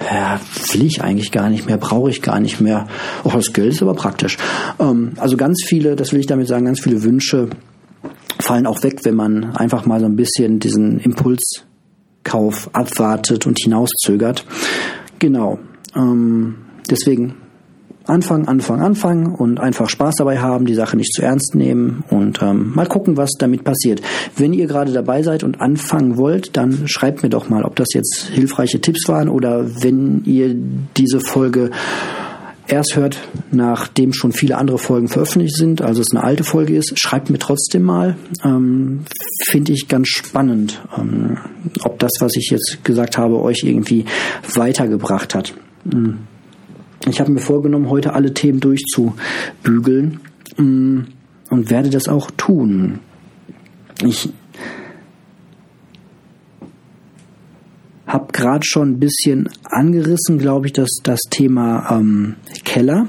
ja, 0.00 0.40
will 0.72 0.84
ich 0.84 1.02
eigentlich 1.02 1.32
gar 1.32 1.48
nicht 1.48 1.66
mehr, 1.66 1.78
brauche 1.78 2.10
ich 2.10 2.22
gar 2.22 2.40
nicht 2.40 2.60
mehr. 2.60 2.86
Oh, 3.24 3.30
das 3.32 3.52
Geld 3.52 3.72
ist 3.72 3.82
aber 3.82 3.94
praktisch. 3.94 4.36
Ähm, 4.78 5.12
also 5.16 5.36
ganz 5.36 5.62
viele, 5.64 5.96
das 5.96 6.12
will 6.12 6.20
ich 6.20 6.26
damit 6.26 6.48
sagen, 6.48 6.64
ganz 6.64 6.80
viele 6.80 7.02
Wünsche 7.02 7.48
fallen 8.38 8.66
auch 8.66 8.82
weg, 8.82 9.00
wenn 9.04 9.14
man 9.14 9.56
einfach 9.56 9.86
mal 9.86 10.00
so 10.00 10.06
ein 10.06 10.16
bisschen 10.16 10.58
diesen 10.58 10.98
Impulskauf 10.98 12.68
abwartet 12.72 13.46
und 13.46 13.58
hinauszögert. 13.62 14.44
Genau. 15.18 15.58
Ähm, 15.94 16.56
deswegen 16.90 17.34
Anfang, 18.06 18.46
Anfang, 18.46 18.80
Anfang 18.80 19.34
und 19.34 19.58
einfach 19.58 19.88
Spaß 19.88 20.16
dabei 20.18 20.38
haben, 20.38 20.66
die 20.66 20.74
Sache 20.74 20.96
nicht 20.96 21.12
zu 21.12 21.22
ernst 21.22 21.54
nehmen 21.54 22.04
und 22.08 22.40
ähm, 22.40 22.72
mal 22.74 22.86
gucken, 22.86 23.16
was 23.16 23.32
damit 23.38 23.64
passiert. 23.64 24.00
Wenn 24.36 24.52
ihr 24.52 24.66
gerade 24.66 24.92
dabei 24.92 25.22
seid 25.22 25.42
und 25.42 25.60
anfangen 25.60 26.16
wollt, 26.16 26.56
dann 26.56 26.86
schreibt 26.86 27.22
mir 27.22 27.30
doch 27.30 27.48
mal, 27.48 27.64
ob 27.64 27.76
das 27.76 27.88
jetzt 27.94 28.30
hilfreiche 28.32 28.80
Tipps 28.80 29.08
waren 29.08 29.28
oder 29.28 29.82
wenn 29.82 30.22
ihr 30.24 30.54
diese 30.96 31.20
Folge 31.20 31.70
erst 32.68 32.96
hört, 32.96 33.18
nachdem 33.50 34.12
schon 34.12 34.32
viele 34.32 34.56
andere 34.56 34.78
Folgen 34.78 35.08
veröffentlicht 35.08 35.56
sind, 35.56 35.82
also 35.82 36.00
es 36.00 36.08
eine 36.12 36.24
alte 36.24 36.44
Folge 36.44 36.76
ist, 36.76 36.98
schreibt 36.98 37.30
mir 37.30 37.38
trotzdem 37.38 37.82
mal. 37.82 38.16
Ähm, 38.44 39.04
Finde 39.44 39.72
ich 39.72 39.88
ganz 39.88 40.08
spannend, 40.08 40.80
ähm, 40.96 41.38
ob 41.82 41.98
das, 41.98 42.12
was 42.20 42.36
ich 42.36 42.50
jetzt 42.50 42.84
gesagt 42.84 43.18
habe, 43.18 43.40
euch 43.40 43.62
irgendwie 43.64 44.04
weitergebracht 44.54 45.34
hat. 45.34 45.54
Mhm. 45.84 46.18
Ich 47.08 47.20
habe 47.20 47.30
mir 47.30 47.40
vorgenommen, 47.40 47.88
heute 47.88 48.14
alle 48.14 48.34
Themen 48.34 48.58
durchzubügeln 48.58 50.20
mm, 50.56 51.00
und 51.50 51.70
werde 51.70 51.88
das 51.88 52.08
auch 52.08 52.30
tun. 52.36 52.98
Ich 54.04 54.28
habe 58.06 58.32
gerade 58.32 58.64
schon 58.64 58.90
ein 58.90 58.98
bisschen 58.98 59.48
angerissen, 59.64 60.38
glaube 60.38 60.66
ich, 60.66 60.72
dass 60.72 60.90
das 61.02 61.20
Thema 61.30 61.90
ähm, 61.90 62.34
Keller 62.64 63.06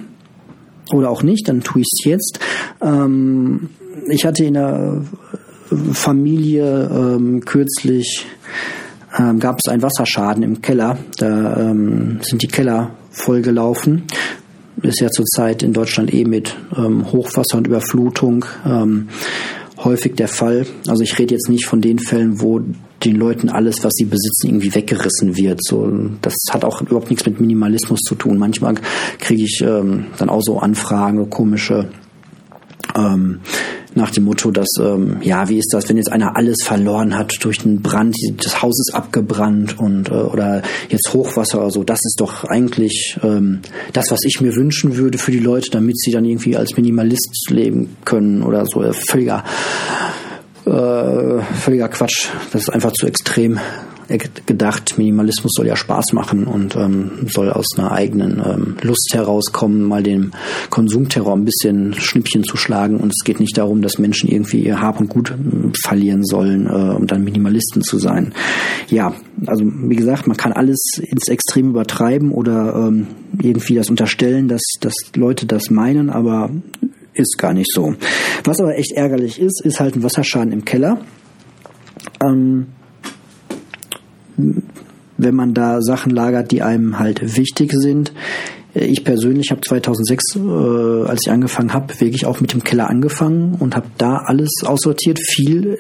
oder 0.93 1.09
auch 1.09 1.23
nicht, 1.23 1.47
dann 1.49 1.61
tue 1.61 1.81
ich 1.81 1.87
es 1.91 2.05
jetzt. 2.05 2.39
Ähm, 2.81 3.69
ich 4.09 4.25
hatte 4.25 4.45
in 4.45 4.53
der 4.53 5.03
Familie 5.93 6.89
ähm, 6.91 7.41
kürzlich 7.43 8.27
ähm, 9.17 9.39
gab 9.39 9.57
es 9.63 9.71
einen 9.71 9.81
Wasserschaden 9.81 10.43
im 10.43 10.61
Keller. 10.61 10.97
Da 11.17 11.57
ähm, 11.57 12.19
sind 12.21 12.41
die 12.43 12.47
Keller 12.47 12.91
vollgelaufen. 13.17 14.03
Ist 14.81 15.01
ja 15.01 15.09
zurzeit 15.09 15.63
in 15.63 15.73
Deutschland 15.73 16.13
eh 16.13 16.23
mit 16.23 16.55
ähm, 16.77 17.11
Hochwasser 17.11 17.57
und 17.57 17.67
Überflutung 17.67 18.45
ähm, 18.65 19.09
häufig 19.83 20.15
der 20.15 20.27
Fall. 20.27 20.65
Also 20.87 21.03
ich 21.03 21.17
rede 21.17 21.33
jetzt 21.33 21.49
nicht 21.49 21.65
von 21.65 21.81
den 21.81 21.99
Fällen, 21.99 22.41
wo 22.41 22.61
den 23.03 23.15
Leuten 23.15 23.49
alles, 23.49 23.83
was 23.83 23.93
sie 23.93 24.05
besitzen, 24.05 24.47
irgendwie 24.47 24.73
weggerissen 24.73 25.35
wird. 25.35 25.63
So, 25.63 25.91
das 26.21 26.35
hat 26.51 26.65
auch 26.65 26.81
überhaupt 26.81 27.09
nichts 27.09 27.25
mit 27.25 27.39
Minimalismus 27.39 27.99
zu 28.01 28.15
tun. 28.15 28.37
Manchmal 28.37 28.75
kriege 29.19 29.43
ich 29.43 29.61
ähm, 29.61 30.07
dann 30.17 30.29
auch 30.29 30.41
so 30.41 30.59
Anfragen, 30.59 31.29
komische 31.29 31.89
ähm, 32.95 33.39
nach 33.97 34.11
dem 34.11 34.23
Motto, 34.23 34.51
dass, 34.51 34.69
ähm, 34.79 35.17
ja, 35.21 35.49
wie 35.49 35.57
ist 35.57 35.73
das, 35.73 35.89
wenn 35.89 35.97
jetzt 35.97 36.11
einer 36.11 36.37
alles 36.37 36.57
verloren 36.63 37.17
hat 37.17 37.33
durch 37.41 37.59
den 37.59 37.81
Brand, 37.81 38.15
das 38.37 38.61
Haus 38.61 38.79
ist 38.79 38.95
abgebrannt 38.95 39.77
und 39.77 40.09
äh, 40.09 40.13
oder 40.13 40.61
jetzt 40.89 41.11
Hochwasser 41.13 41.59
oder 41.59 41.71
so, 41.71 41.83
das 41.83 41.99
ist 42.05 42.21
doch 42.21 42.45
eigentlich 42.45 43.17
ähm, 43.23 43.59
das, 43.91 44.09
was 44.11 44.19
ich 44.23 44.39
mir 44.39 44.55
wünschen 44.55 44.95
würde 44.95 45.17
für 45.17 45.31
die 45.31 45.39
Leute, 45.39 45.69
damit 45.71 45.99
sie 45.99 46.11
dann 46.11 46.23
irgendwie 46.23 46.55
als 46.55 46.77
Minimalist 46.77 47.49
leben 47.49 47.97
können 48.05 48.43
oder 48.43 48.65
so. 48.65 48.81
Äh, 48.81 48.93
völliger, 48.93 49.43
äh, 50.65 51.41
völliger 51.59 51.89
Quatsch. 51.89 52.29
Das 52.53 52.63
ist 52.63 52.69
einfach 52.69 52.93
zu 52.93 53.07
extrem 53.07 53.59
gedacht, 54.07 54.97
Minimalismus 54.97 55.51
soll 55.55 55.67
ja 55.67 55.75
Spaß 55.75 56.13
machen 56.13 56.45
und 56.45 56.75
ähm, 56.75 57.27
soll 57.27 57.51
aus 57.51 57.67
einer 57.77 57.91
eigenen 57.91 58.41
ähm, 58.45 58.77
Lust 58.81 59.09
herauskommen, 59.13 59.83
mal 59.83 60.01
dem 60.01 60.31
Konsumterror 60.69 61.35
ein 61.35 61.45
bisschen 61.45 61.93
Schnippchen 61.93 62.43
zu 62.43 62.55
schlagen. 62.55 62.97
Und 62.97 63.09
es 63.09 63.23
geht 63.25 63.39
nicht 63.39 63.57
darum, 63.57 63.81
dass 63.81 63.97
Menschen 63.97 64.29
irgendwie 64.29 64.63
ihr 64.63 64.81
Hab 64.81 64.99
und 64.99 65.09
Gut 65.09 65.31
ähm, 65.31 65.73
verlieren 65.83 66.23
sollen, 66.23 66.67
äh, 66.67 66.95
um 66.95 67.07
dann 67.07 67.23
Minimalisten 67.23 67.81
zu 67.81 67.97
sein. 67.97 68.33
Ja, 68.89 69.13
also 69.45 69.65
wie 69.65 69.95
gesagt, 69.95 70.27
man 70.27 70.37
kann 70.37 70.53
alles 70.53 70.79
ins 71.01 71.27
Extrem 71.27 71.69
übertreiben 71.69 72.31
oder 72.31 72.87
ähm, 72.87 73.07
irgendwie 73.41 73.75
das 73.75 73.89
unterstellen, 73.89 74.47
dass, 74.47 74.61
dass 74.79 74.93
Leute 75.15 75.45
das 75.45 75.69
meinen, 75.69 76.09
aber 76.09 76.49
ist 77.13 77.37
gar 77.37 77.53
nicht 77.53 77.71
so. 77.73 77.95
Was 78.43 78.59
aber 78.59 78.77
echt 78.77 78.93
ärgerlich 78.93 79.39
ist, 79.39 79.61
ist 79.65 79.79
halt 79.79 79.95
ein 79.95 80.03
Wasserschaden 80.03 80.53
im 80.53 80.65
Keller. 80.65 80.99
Ähm, 82.23 82.67
wenn 84.37 85.35
man 85.35 85.53
da 85.53 85.81
Sachen 85.81 86.11
lagert, 86.11 86.51
die 86.51 86.61
einem 86.61 86.99
halt 86.99 87.37
wichtig 87.37 87.73
sind. 87.73 88.13
Ich 88.73 89.03
persönlich 89.03 89.49
habe 89.49 89.61
2006, 89.61 90.35
äh, 90.35 91.09
als 91.09 91.21
ich 91.25 91.31
angefangen 91.31 91.73
habe, 91.73 91.99
wirklich 91.99 92.25
auch 92.25 92.39
mit 92.39 92.53
dem 92.53 92.63
Keller 92.63 92.89
angefangen 92.89 93.55
und 93.59 93.75
habe 93.75 93.87
da 93.97 94.17
alles 94.17 94.49
aussortiert, 94.63 95.19
viel 95.19 95.79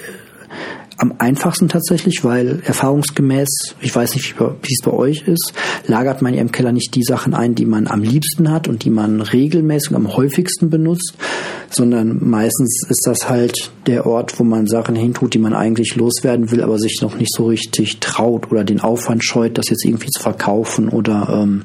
am 0.97 1.13
einfachsten 1.19 1.69
tatsächlich, 1.69 2.23
weil 2.23 2.61
erfahrungsgemäß, 2.65 3.75
ich 3.81 3.95
weiß 3.95 4.15
nicht, 4.15 4.39
wie 4.39 4.73
es 4.73 4.81
bei 4.83 4.91
euch 4.91 5.27
ist, 5.27 5.53
lagert 5.85 6.21
man 6.21 6.33
ja 6.33 6.41
im 6.41 6.51
Keller 6.51 6.71
nicht 6.71 6.95
die 6.95 7.03
Sachen 7.03 7.33
ein, 7.33 7.55
die 7.55 7.65
man 7.65 7.87
am 7.87 8.01
liebsten 8.01 8.51
hat 8.51 8.67
und 8.67 8.83
die 8.83 8.89
man 8.89 9.21
regelmäßig 9.21 9.95
am 9.95 10.15
häufigsten 10.15 10.69
benutzt, 10.69 11.13
sondern 11.69 12.17
meistens 12.27 12.85
ist 12.89 13.05
das 13.05 13.29
halt 13.29 13.71
der 13.85 14.05
Ort, 14.05 14.39
wo 14.39 14.43
man 14.43 14.67
Sachen 14.67 14.95
hintut, 14.95 15.33
die 15.33 15.39
man 15.39 15.53
eigentlich 15.53 15.95
loswerden 15.95 16.51
will, 16.51 16.61
aber 16.61 16.79
sich 16.79 16.99
noch 17.01 17.17
nicht 17.17 17.33
so 17.33 17.47
richtig 17.47 17.99
traut 17.99 18.51
oder 18.51 18.63
den 18.63 18.81
Aufwand 18.81 19.23
scheut, 19.23 19.57
das 19.57 19.69
jetzt 19.69 19.85
irgendwie 19.85 20.09
zu 20.09 20.21
verkaufen 20.21 20.89
oder 20.89 21.29
ähm, 21.31 21.63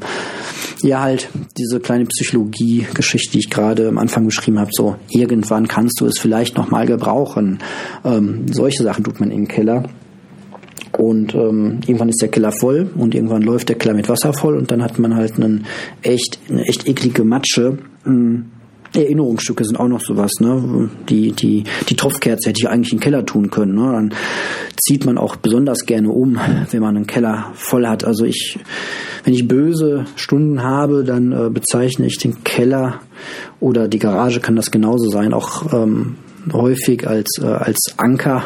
ja 0.82 1.00
halt 1.00 1.28
diese 1.56 1.80
kleine 1.80 2.06
Psychologie-Geschichte, 2.06 3.32
die 3.32 3.38
ich 3.38 3.50
gerade 3.50 3.88
am 3.88 3.98
Anfang 3.98 4.24
beschrieben 4.24 4.58
habe, 4.58 4.70
so 4.72 4.96
irgendwann 5.08 5.68
kannst 5.68 6.00
du 6.00 6.06
es 6.06 6.18
vielleicht 6.18 6.56
noch 6.56 6.70
mal 6.70 6.86
gebrauchen. 6.86 7.58
Ähm, 8.04 8.46
solche 8.52 8.82
Sachen 8.82 9.04
tut 9.04 9.20
man 9.20 9.21
im 9.30 9.48
Keller. 9.48 9.84
Und 10.98 11.34
ähm, 11.34 11.80
irgendwann 11.86 12.10
ist 12.10 12.20
der 12.20 12.28
Keller 12.28 12.52
voll 12.52 12.90
und 12.94 13.14
irgendwann 13.14 13.42
läuft 13.42 13.70
der 13.70 13.76
Keller 13.76 13.94
mit 13.94 14.08
Wasser 14.08 14.34
voll 14.34 14.56
und 14.56 14.70
dann 14.70 14.82
hat 14.82 14.98
man 14.98 15.14
halt 15.14 15.36
einen 15.36 15.64
echt, 16.02 16.38
eine 16.50 16.62
echt 16.66 16.86
eklige 16.86 17.24
Matsche. 17.24 17.78
Mhm 18.04 18.46
Erinnerungsstücke 18.94 19.64
sind 19.64 19.78
auch 19.78 19.88
noch 19.88 20.00
sowas, 20.00 20.32
ne? 20.40 20.90
Die, 21.08 21.32
die, 21.32 21.64
die 21.88 21.96
Tropfkerze 21.96 22.50
hätte 22.50 22.60
ich 22.60 22.68
eigentlich 22.68 22.92
in 22.92 22.98
den 22.98 23.02
Keller 23.02 23.24
tun 23.24 23.50
können. 23.50 23.74
Ne? 23.74 23.92
Dann 23.92 24.14
zieht 24.78 25.06
man 25.06 25.18
auch 25.18 25.36
besonders 25.36 25.86
gerne 25.86 26.10
um, 26.10 26.38
wenn 26.70 26.80
man 26.80 26.96
einen 26.96 27.06
Keller 27.06 27.52
voll 27.54 27.86
hat. 27.86 28.04
Also 28.04 28.24
ich, 28.24 28.58
wenn 29.24 29.34
ich 29.34 29.48
böse 29.48 30.04
Stunden 30.16 30.62
habe, 30.62 31.04
dann 31.04 31.32
äh, 31.32 31.50
bezeichne 31.50 32.06
ich 32.06 32.18
den 32.18 32.44
Keller 32.44 33.00
oder 33.60 33.88
die 33.88 33.98
Garage 33.98 34.40
kann 34.40 34.56
das 34.56 34.70
genauso 34.70 35.08
sein, 35.08 35.32
auch 35.32 35.72
ähm, 35.72 36.16
häufig 36.52 37.06
als, 37.06 37.38
äh, 37.40 37.46
als 37.46 37.94
Anker 37.96 38.44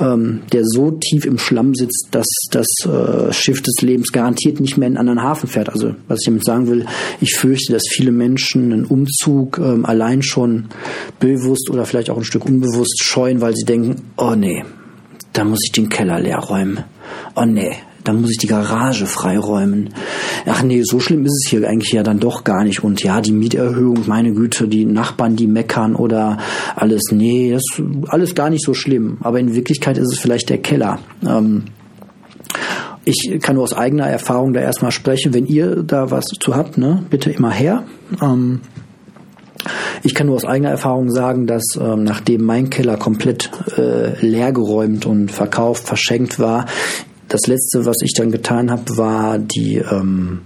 ähm, 0.00 0.42
der 0.52 0.62
so 0.64 0.92
tief 0.92 1.24
im 1.24 1.38
Schlamm 1.38 1.74
sitzt, 1.74 2.08
dass 2.10 2.26
das 2.50 2.66
äh, 2.84 3.32
Schiff 3.32 3.62
des 3.62 3.80
Lebens 3.82 4.12
garantiert 4.12 4.60
nicht 4.60 4.76
mehr 4.76 4.88
in 4.88 4.96
einen 4.96 5.08
anderen 5.08 5.28
Hafen 5.28 5.48
fährt. 5.48 5.68
Also 5.68 5.94
was 6.06 6.20
ich 6.20 6.26
damit 6.26 6.44
sagen 6.44 6.68
will, 6.68 6.86
ich 7.20 7.36
fürchte, 7.36 7.72
dass 7.72 7.82
viele 7.88 8.12
Menschen 8.12 8.72
einen 8.72 8.84
Umzug 8.84 9.58
ähm, 9.58 9.84
allein 9.84 10.22
schon 10.22 10.66
bewusst 11.20 11.70
oder 11.70 11.84
vielleicht 11.84 12.10
auch 12.10 12.16
ein 12.16 12.24
Stück 12.24 12.44
unbewusst 12.44 13.02
scheuen, 13.02 13.40
weil 13.40 13.54
sie 13.54 13.64
denken, 13.64 14.02
oh 14.16 14.34
nee, 14.34 14.64
da 15.32 15.44
muss 15.44 15.60
ich 15.64 15.72
den 15.72 15.88
Keller 15.88 16.20
leer 16.20 16.38
räumen. 16.38 16.84
Oh 17.34 17.44
nee, 17.44 17.72
dann 18.08 18.22
muss 18.22 18.30
ich 18.30 18.38
die 18.38 18.46
Garage 18.46 19.06
freiräumen. 19.06 19.90
Ach 20.46 20.62
nee, 20.62 20.82
so 20.82 20.98
schlimm 20.98 21.26
ist 21.26 21.44
es 21.44 21.50
hier 21.50 21.68
eigentlich 21.68 21.92
ja 21.92 22.02
dann 22.02 22.18
doch 22.18 22.42
gar 22.42 22.64
nicht. 22.64 22.82
Und 22.82 23.02
ja, 23.02 23.20
die 23.20 23.32
Mieterhöhung, 23.32 24.04
meine 24.06 24.32
Güte, 24.32 24.66
die 24.66 24.86
Nachbarn, 24.86 25.36
die 25.36 25.46
meckern 25.46 25.94
oder 25.94 26.38
alles, 26.74 27.02
nee, 27.12 27.52
das 27.52 27.62
ist 27.62 27.82
alles 28.08 28.34
gar 28.34 28.48
nicht 28.48 28.64
so 28.64 28.72
schlimm. 28.72 29.18
Aber 29.20 29.38
in 29.38 29.54
Wirklichkeit 29.54 29.98
ist 29.98 30.10
es 30.10 30.18
vielleicht 30.18 30.48
der 30.48 30.58
Keller. 30.58 31.00
Ähm, 31.26 31.64
ich 33.04 33.38
kann 33.42 33.56
nur 33.56 33.64
aus 33.64 33.74
eigener 33.74 34.06
Erfahrung 34.06 34.54
da 34.54 34.60
erstmal 34.60 34.92
sprechen. 34.92 35.34
Wenn 35.34 35.46
ihr 35.46 35.82
da 35.82 36.10
was 36.10 36.24
zu 36.26 36.56
habt, 36.56 36.78
ne, 36.78 37.04
bitte 37.10 37.30
immer 37.30 37.50
her. 37.50 37.84
Ähm, 38.22 38.62
ich 40.02 40.14
kann 40.14 40.28
nur 40.28 40.36
aus 40.36 40.44
eigener 40.44 40.70
Erfahrung 40.70 41.10
sagen, 41.10 41.46
dass 41.46 41.64
ähm, 41.80 42.04
nachdem 42.04 42.44
mein 42.44 42.70
Keller 42.70 42.96
komplett 42.96 43.50
äh, 43.76 44.24
leergeräumt 44.24 45.06
und 45.06 45.30
verkauft, 45.30 45.86
verschenkt 45.86 46.38
war, 46.38 46.66
das 47.28 47.46
letzte, 47.46 47.84
was 47.84 47.96
ich 48.02 48.12
dann 48.14 48.30
getan 48.30 48.70
habe, 48.70 48.96
war 48.96 49.38
die 49.38 49.76
ähm, 49.76 50.40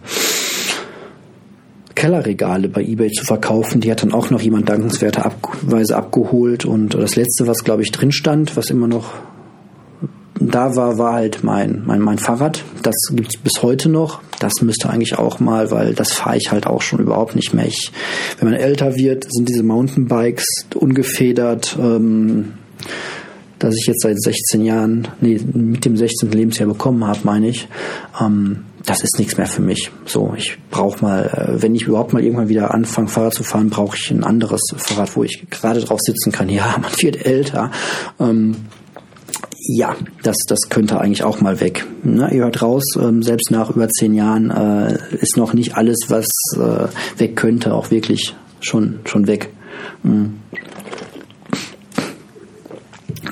Kellerregale 1.94 2.68
bei 2.68 2.82
eBay 2.82 3.10
zu 3.10 3.24
verkaufen. 3.24 3.80
Die 3.80 3.90
hat 3.90 4.02
dann 4.02 4.12
auch 4.12 4.30
noch 4.30 4.40
jemand 4.40 4.68
dankenswerterweise 4.68 5.96
abgeholt. 5.96 6.64
Und 6.64 6.94
das 6.94 7.16
letzte, 7.16 7.46
was 7.46 7.64
glaube 7.64 7.82
ich 7.82 7.92
drin 7.92 8.12
stand, 8.12 8.56
was 8.56 8.70
immer 8.70 8.88
noch 8.88 9.14
da 10.40 10.74
war, 10.74 10.98
war 10.98 11.12
halt 11.12 11.44
mein, 11.44 11.82
mein, 11.86 12.00
mein 12.00 12.18
Fahrrad. 12.18 12.64
Das 12.82 12.96
gibt's 13.12 13.36
bis 13.36 13.62
heute 13.62 13.88
noch. 13.88 14.20
Das 14.40 14.54
müsste 14.60 14.90
eigentlich 14.90 15.16
auch 15.18 15.38
mal, 15.38 15.70
weil 15.70 15.94
das 15.94 16.12
fahre 16.12 16.36
ich 16.36 16.50
halt 16.50 16.66
auch 16.66 16.82
schon 16.82 16.98
überhaupt 16.98 17.36
nicht 17.36 17.54
mehr. 17.54 17.66
Ich, 17.66 17.92
wenn 18.38 18.50
man 18.50 18.58
älter 18.58 18.96
wird, 18.96 19.26
sind 19.30 19.48
diese 19.48 19.62
Mountainbikes 19.62 20.66
ungefedert. 20.74 21.76
Ähm, 21.80 22.54
dass 23.62 23.76
ich 23.76 23.86
jetzt 23.86 24.02
seit 24.02 24.20
16 24.20 24.64
Jahren, 24.64 25.08
nee, 25.20 25.40
mit 25.52 25.84
dem 25.84 25.96
16. 25.96 26.32
Lebensjahr 26.32 26.68
bekommen 26.68 27.06
habe, 27.06 27.20
meine 27.22 27.48
ich, 27.48 27.68
ähm, 28.20 28.64
das 28.84 29.04
ist 29.04 29.18
nichts 29.18 29.36
mehr 29.36 29.46
für 29.46 29.62
mich. 29.62 29.92
So, 30.04 30.34
ich 30.36 30.58
brauche 30.70 31.00
mal, 31.00 31.26
äh, 31.26 31.62
wenn 31.62 31.74
ich 31.74 31.84
überhaupt 31.84 32.12
mal 32.12 32.24
irgendwann 32.24 32.48
wieder 32.48 32.74
anfange, 32.74 33.06
Fahrrad 33.06 33.34
zu 33.34 33.44
fahren, 33.44 33.70
brauche 33.70 33.96
ich 33.96 34.10
ein 34.10 34.24
anderes 34.24 34.62
Fahrrad, 34.76 35.14
wo 35.14 35.22
ich 35.22 35.46
gerade 35.48 35.80
drauf 35.80 36.00
sitzen 36.00 36.32
kann. 36.32 36.48
Ja, 36.48 36.76
man 36.82 36.90
wird 36.98 37.24
älter. 37.24 37.70
Ähm, 38.18 38.56
ja, 39.68 39.94
das, 40.24 40.38
das 40.48 40.68
könnte 40.68 41.00
eigentlich 41.00 41.22
auch 41.22 41.40
mal 41.40 41.60
weg. 41.60 41.86
Na, 42.02 42.32
ihr 42.32 42.42
hört 42.42 42.62
raus, 42.62 42.82
ähm, 43.00 43.22
selbst 43.22 43.52
nach 43.52 43.70
über 43.70 43.88
zehn 43.88 44.12
Jahren 44.12 44.50
äh, 44.50 44.98
ist 45.20 45.36
noch 45.36 45.54
nicht 45.54 45.76
alles, 45.76 45.98
was 46.08 46.26
äh, 46.56 46.88
weg 47.20 47.36
könnte, 47.36 47.72
auch 47.74 47.92
wirklich 47.92 48.34
schon, 48.60 48.98
schon 49.04 49.28
weg. 49.28 49.50
Mhm. 50.02 50.41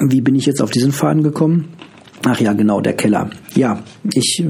Wie 0.00 0.22
bin 0.22 0.34
ich 0.34 0.46
jetzt 0.46 0.62
auf 0.62 0.70
diesen 0.70 0.92
Faden 0.92 1.22
gekommen? 1.22 1.68
Ach 2.24 2.40
ja, 2.40 2.52
genau, 2.54 2.80
der 2.80 2.94
Keller. 2.94 3.30
Ja, 3.54 3.82
ich 4.12 4.42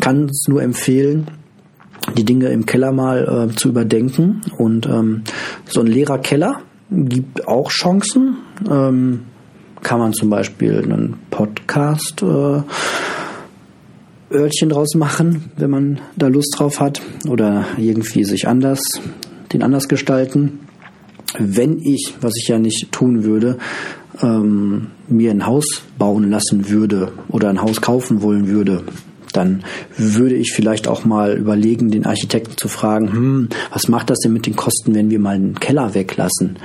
kann 0.00 0.26
es 0.26 0.46
nur 0.48 0.62
empfehlen, 0.62 1.26
die 2.16 2.24
Dinge 2.24 2.48
im 2.48 2.66
Keller 2.66 2.92
mal 2.92 3.48
äh, 3.50 3.54
zu 3.54 3.68
überdenken. 3.68 4.42
Und 4.58 4.86
ähm, 4.86 5.22
so 5.66 5.80
ein 5.80 5.86
leerer 5.86 6.18
Keller 6.18 6.60
gibt 6.90 7.46
auch 7.48 7.70
Chancen. 7.70 8.38
Ähm, 8.68 9.20
kann 9.82 9.98
man 9.98 10.12
zum 10.12 10.30
Beispiel 10.30 10.82
einen 10.82 11.18
Podcast 11.30 12.22
äh, 12.22 12.62
Örtchen 14.32 14.68
draus 14.68 14.94
machen, 14.94 15.50
wenn 15.56 15.70
man 15.70 16.00
da 16.16 16.28
Lust 16.28 16.54
drauf 16.56 16.80
hat 16.80 17.02
oder 17.28 17.66
irgendwie 17.76 18.24
sich 18.24 18.46
anders, 18.46 18.80
den 19.52 19.62
anders 19.62 19.88
gestalten. 19.88 20.60
Wenn 21.38 21.78
ich, 21.78 22.14
was 22.20 22.34
ich 22.36 22.48
ja 22.48 22.58
nicht 22.58 22.92
tun 22.92 23.24
würde, 23.24 23.58
ähm, 24.20 24.88
mir 25.08 25.30
ein 25.30 25.46
Haus 25.46 25.82
bauen 25.98 26.30
lassen 26.30 26.68
würde 26.68 27.12
oder 27.28 27.48
ein 27.48 27.62
Haus 27.62 27.80
kaufen 27.80 28.22
wollen 28.22 28.48
würde, 28.48 28.84
dann 29.32 29.64
würde 29.96 30.34
ich 30.34 30.52
vielleicht 30.52 30.86
auch 30.86 31.04
mal 31.04 31.36
überlegen, 31.36 31.90
den 31.90 32.06
Architekten 32.06 32.56
zu 32.56 32.68
fragen, 32.68 33.12
hm, 33.12 33.48
was 33.72 33.88
macht 33.88 34.10
das 34.10 34.18
denn 34.20 34.32
mit 34.32 34.46
den 34.46 34.56
Kosten, 34.56 34.94
wenn 34.94 35.10
wir 35.10 35.18
mal 35.18 35.34
einen 35.34 35.58
Keller 35.58 35.94
weglassen? 35.94 36.58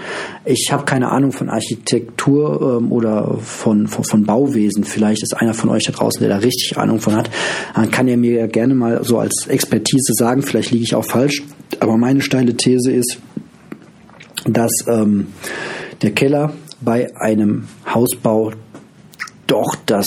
Ich 0.45 0.70
habe 0.72 0.86
keine 0.86 1.10
Ahnung 1.10 1.32
von 1.32 1.50
Architektur 1.50 2.80
ähm, 2.80 2.91
oder 2.91 3.38
von, 3.41 3.88
von, 3.88 4.04
von, 4.04 4.26
Bauwesen. 4.26 4.84
Vielleicht 4.84 5.24
ist 5.24 5.36
einer 5.38 5.54
von 5.54 5.70
euch 5.70 5.86
da 5.86 5.93
draußen, 5.93 6.20
der 6.20 6.30
da 6.30 6.38
richtig 6.38 6.78
Ahnung 6.78 7.00
von 7.00 7.16
hat. 7.16 7.30
Dann 7.76 7.91
kann 7.91 8.08
er 8.08 8.18
mir 8.18 8.48
gerne 8.48 8.76
mal 8.76 9.04
so 9.04 9.20
als 9.20 9.48
Expertise 9.48 10.14
sagen, 10.14 10.41
vielleicht 10.41 10.72
liege 10.72 10.84
ich 10.84 10.95
auch 10.95 11.06
falsch. 11.06 11.43
Aber 11.80 11.98
meine 11.98 12.22
steile 12.22 12.56
These 12.56 12.91
ist, 12.91 13.18
dass 14.45 14.72
ähm, 14.88 15.28
der 16.02 16.12
Keller 16.12 16.54
bei 16.82 17.15
einem 17.15 17.67
Hausbau 17.93 18.51
doch 19.47 19.75
das 19.86 20.05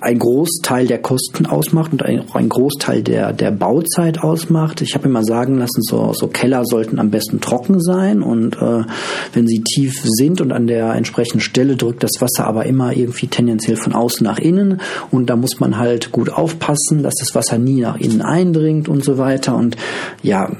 ein 0.00 0.18
Großteil 0.18 0.86
der 0.86 1.02
Kosten 1.02 1.46
ausmacht 1.46 1.92
und 1.92 2.04
auch 2.04 2.34
ein 2.34 2.48
Großteil 2.48 3.02
der, 3.02 3.32
der 3.32 3.50
Bauzeit 3.50 4.22
ausmacht. 4.22 4.80
Ich 4.80 4.94
habe 4.94 5.08
mal 5.08 5.24
sagen 5.24 5.58
lassen, 5.58 5.82
so, 5.82 6.12
so 6.12 6.28
Keller 6.28 6.64
sollten 6.64 6.98
am 6.98 7.10
besten 7.10 7.40
trocken 7.40 7.80
sein 7.80 8.22
und 8.22 8.56
äh, 8.56 8.84
wenn 9.32 9.46
sie 9.46 9.62
tief 9.62 10.00
sind 10.04 10.40
und 10.40 10.52
an 10.52 10.66
der 10.66 10.94
entsprechenden 10.94 11.40
Stelle 11.40 11.76
drückt 11.76 12.02
das 12.02 12.20
Wasser 12.20 12.46
aber 12.46 12.66
immer 12.66 12.96
irgendwie 12.96 13.26
tendenziell 13.26 13.76
von 13.76 13.92
außen 13.92 14.24
nach 14.24 14.38
innen 14.38 14.80
und 15.10 15.28
da 15.28 15.36
muss 15.36 15.60
man 15.60 15.76
halt 15.76 16.12
gut 16.12 16.30
aufpassen, 16.30 17.02
dass 17.02 17.16
das 17.16 17.34
Wasser 17.34 17.58
nie 17.58 17.80
nach 17.80 17.96
innen 17.98 18.22
eindringt 18.22 18.88
und 18.88 19.04
so 19.04 19.18
weiter 19.18 19.56
und 19.56 19.76
ja, 20.22 20.50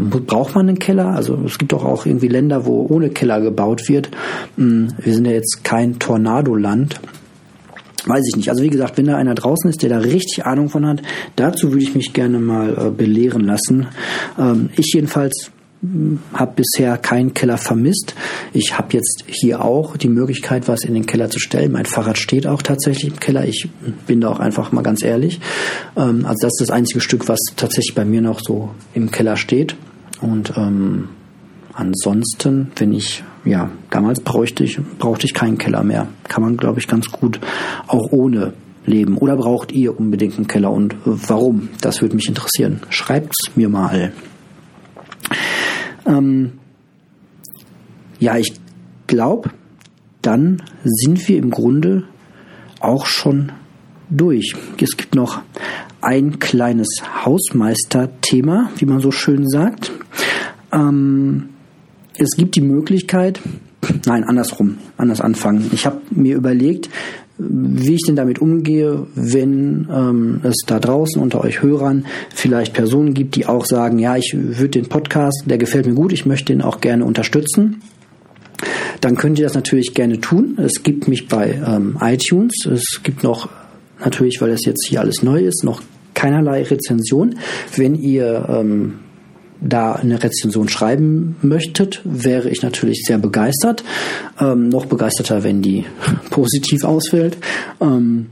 braucht 0.00 0.54
man 0.54 0.68
einen 0.68 0.78
Keller? 0.78 1.08
Also 1.08 1.38
es 1.44 1.58
gibt 1.58 1.72
doch 1.72 1.84
auch 1.84 2.06
irgendwie 2.06 2.28
Länder, 2.28 2.66
wo 2.66 2.86
ohne 2.88 3.10
Keller 3.10 3.40
gebaut 3.40 3.88
wird. 3.88 4.10
Hm, 4.56 4.88
wir 4.98 5.14
sind 5.14 5.26
ja 5.26 5.32
jetzt 5.32 5.64
kein 5.64 5.98
Tornadoland. 5.98 7.00
Weiß 8.06 8.22
ich 8.28 8.36
nicht. 8.36 8.48
Also 8.48 8.62
wie 8.62 8.70
gesagt, 8.70 8.96
wenn 8.96 9.06
da 9.06 9.16
einer 9.16 9.34
draußen 9.34 9.68
ist, 9.68 9.82
der 9.82 9.90
da 9.90 9.98
richtig 9.98 10.46
Ahnung 10.46 10.70
von 10.70 10.86
hat, 10.86 11.02
dazu 11.36 11.70
würde 11.70 11.82
ich 11.82 11.94
mich 11.94 12.12
gerne 12.12 12.38
mal 12.38 12.86
äh, 12.86 12.90
belehren 12.90 13.44
lassen. 13.44 13.88
Ähm, 14.38 14.70
ich 14.76 14.92
jedenfalls 14.94 15.50
hm, 15.82 16.18
habe 16.32 16.52
bisher 16.56 16.96
keinen 16.96 17.34
Keller 17.34 17.58
vermisst. 17.58 18.14
Ich 18.54 18.78
habe 18.78 18.88
jetzt 18.92 19.24
hier 19.26 19.62
auch 19.62 19.98
die 19.98 20.08
Möglichkeit, 20.08 20.66
was 20.66 20.84
in 20.84 20.94
den 20.94 21.04
Keller 21.04 21.28
zu 21.28 21.38
stellen. 21.38 21.72
Mein 21.72 21.86
Fahrrad 21.86 22.16
steht 22.16 22.46
auch 22.46 22.62
tatsächlich 22.62 23.12
im 23.12 23.20
Keller. 23.20 23.46
Ich 23.46 23.68
bin 24.06 24.22
da 24.22 24.28
auch 24.28 24.40
einfach 24.40 24.72
mal 24.72 24.82
ganz 24.82 25.02
ehrlich. 25.02 25.40
Ähm, 25.96 26.24
also 26.24 26.46
das 26.46 26.52
ist 26.58 26.68
das 26.68 26.70
einzige 26.70 27.00
Stück, 27.00 27.28
was 27.28 27.38
tatsächlich 27.56 27.94
bei 27.94 28.06
mir 28.06 28.22
noch 28.22 28.40
so 28.40 28.70
im 28.94 29.10
Keller 29.10 29.36
steht. 29.36 29.76
Und 30.20 30.52
ähm, 30.56 31.08
ansonsten, 31.72 32.72
wenn 32.76 32.92
ich, 32.92 33.24
ja, 33.44 33.70
damals 33.90 34.20
brauchte 34.20 34.64
ich, 34.64 34.78
brauchte 34.98 35.26
ich 35.26 35.34
keinen 35.34 35.58
Keller 35.58 35.82
mehr. 35.82 36.08
Kann 36.28 36.42
man, 36.42 36.56
glaube 36.56 36.78
ich, 36.78 36.88
ganz 36.88 37.10
gut 37.10 37.40
auch 37.86 38.12
ohne 38.12 38.52
leben. 38.86 39.16
Oder 39.16 39.36
braucht 39.36 39.72
ihr 39.72 39.98
unbedingt 39.98 40.36
einen 40.36 40.46
Keller 40.46 40.70
und 40.70 40.96
warum? 41.04 41.68
Das 41.80 42.02
würde 42.02 42.16
mich 42.16 42.28
interessieren. 42.28 42.80
Schreibt's 42.90 43.38
mir 43.54 43.68
mal. 43.68 44.12
Ähm, 46.06 46.52
ja, 48.18 48.36
ich 48.36 48.52
glaube, 49.06 49.50
dann 50.22 50.62
sind 50.84 51.26
wir 51.28 51.38
im 51.38 51.50
Grunde 51.50 52.04
auch 52.80 53.06
schon 53.06 53.52
durch. 54.10 54.54
Es 54.80 54.96
gibt 54.96 55.14
noch 55.14 55.40
ein 56.02 56.38
kleines 56.38 56.88
Hausmeister-Thema, 57.24 58.70
wie 58.76 58.86
man 58.86 59.00
so 59.00 59.10
schön 59.10 59.48
sagt. 59.48 59.92
Ähm, 60.72 61.50
es 62.16 62.36
gibt 62.36 62.54
die 62.56 62.60
Möglichkeit, 62.60 63.40
nein, 64.06 64.24
andersrum, 64.24 64.78
anders 64.96 65.20
anfangen. 65.20 65.70
Ich 65.72 65.86
habe 65.86 66.00
mir 66.10 66.36
überlegt, 66.36 66.90
wie 67.38 67.94
ich 67.94 68.02
denn 68.06 68.16
damit 68.16 68.40
umgehe, 68.40 69.06
wenn 69.14 69.88
ähm, 69.90 70.40
es 70.42 70.56
da 70.66 70.78
draußen 70.78 71.20
unter 71.20 71.42
euch 71.42 71.62
Hörern 71.62 72.04
vielleicht 72.34 72.74
Personen 72.74 73.14
gibt, 73.14 73.36
die 73.36 73.46
auch 73.46 73.64
sagen, 73.64 73.98
ja, 73.98 74.16
ich 74.16 74.34
würde 74.36 74.80
den 74.80 74.88
Podcast, 74.88 75.44
der 75.46 75.56
gefällt 75.56 75.86
mir 75.86 75.94
gut, 75.94 76.12
ich 76.12 76.26
möchte 76.26 76.52
ihn 76.52 76.60
auch 76.60 76.80
gerne 76.80 77.04
unterstützen. 77.04 77.80
Dann 79.00 79.16
könnt 79.16 79.38
ihr 79.38 79.46
das 79.46 79.54
natürlich 79.54 79.94
gerne 79.94 80.20
tun. 80.20 80.58
Es 80.58 80.82
gibt 80.82 81.08
mich 81.08 81.28
bei 81.28 81.58
ähm, 81.66 81.96
iTunes. 82.02 82.66
Es 82.66 83.00
gibt 83.02 83.22
noch 83.22 83.48
natürlich, 84.04 84.40
weil 84.40 84.50
das 84.50 84.64
jetzt 84.64 84.86
hier 84.88 85.00
alles 85.00 85.22
neu 85.22 85.40
ist, 85.40 85.64
noch 85.64 85.82
keinerlei 86.14 86.62
Rezension. 86.62 87.36
Wenn 87.76 87.94
ihr 87.94 88.46
ähm, 88.48 88.94
da 89.60 89.92
eine 89.92 90.22
Rezension 90.22 90.68
schreiben 90.68 91.36
möchtet, 91.42 92.00
wäre 92.04 92.48
ich 92.50 92.62
natürlich 92.62 93.02
sehr 93.06 93.18
begeistert. 93.18 93.84
Ähm, 94.40 94.68
noch 94.68 94.86
begeisterter, 94.86 95.44
wenn 95.44 95.62
die 95.62 95.84
positiv 96.30 96.84
ausfällt. 96.84 97.36
Ähm, 97.80 98.26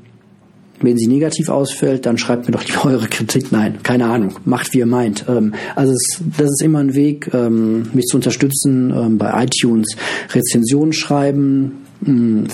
wenn 0.81 0.97
sie 0.97 1.09
negativ 1.09 1.49
ausfällt, 1.49 2.07
dann 2.07 2.19
schreibt 2.19 2.47
mir 2.47 2.53
doch 2.53 2.65
lieber 2.65 2.85
eure 2.91 3.09
Kritik. 3.09 3.53
Nein, 3.53 3.83
keine 3.83 4.07
Ahnung. 4.07 4.35
Macht 4.45 4.73
wie 4.75 4.79
ihr 4.79 4.87
meint. 4.87 5.25
Ähm, 5.29 5.55
also 5.75 5.93
es, 5.93 6.21
das 6.37 6.51
ist 6.51 6.63
immer 6.63 6.79
ein 6.79 6.95
Weg, 6.95 7.31
ähm, 7.35 7.89
mich 7.93 8.07
zu 8.07 8.17
unterstützen. 8.17 8.93
Ähm, 8.95 9.19
bei 9.19 9.45
iTunes 9.45 9.97
Rezensionen 10.33 10.93
schreiben, 10.93 11.85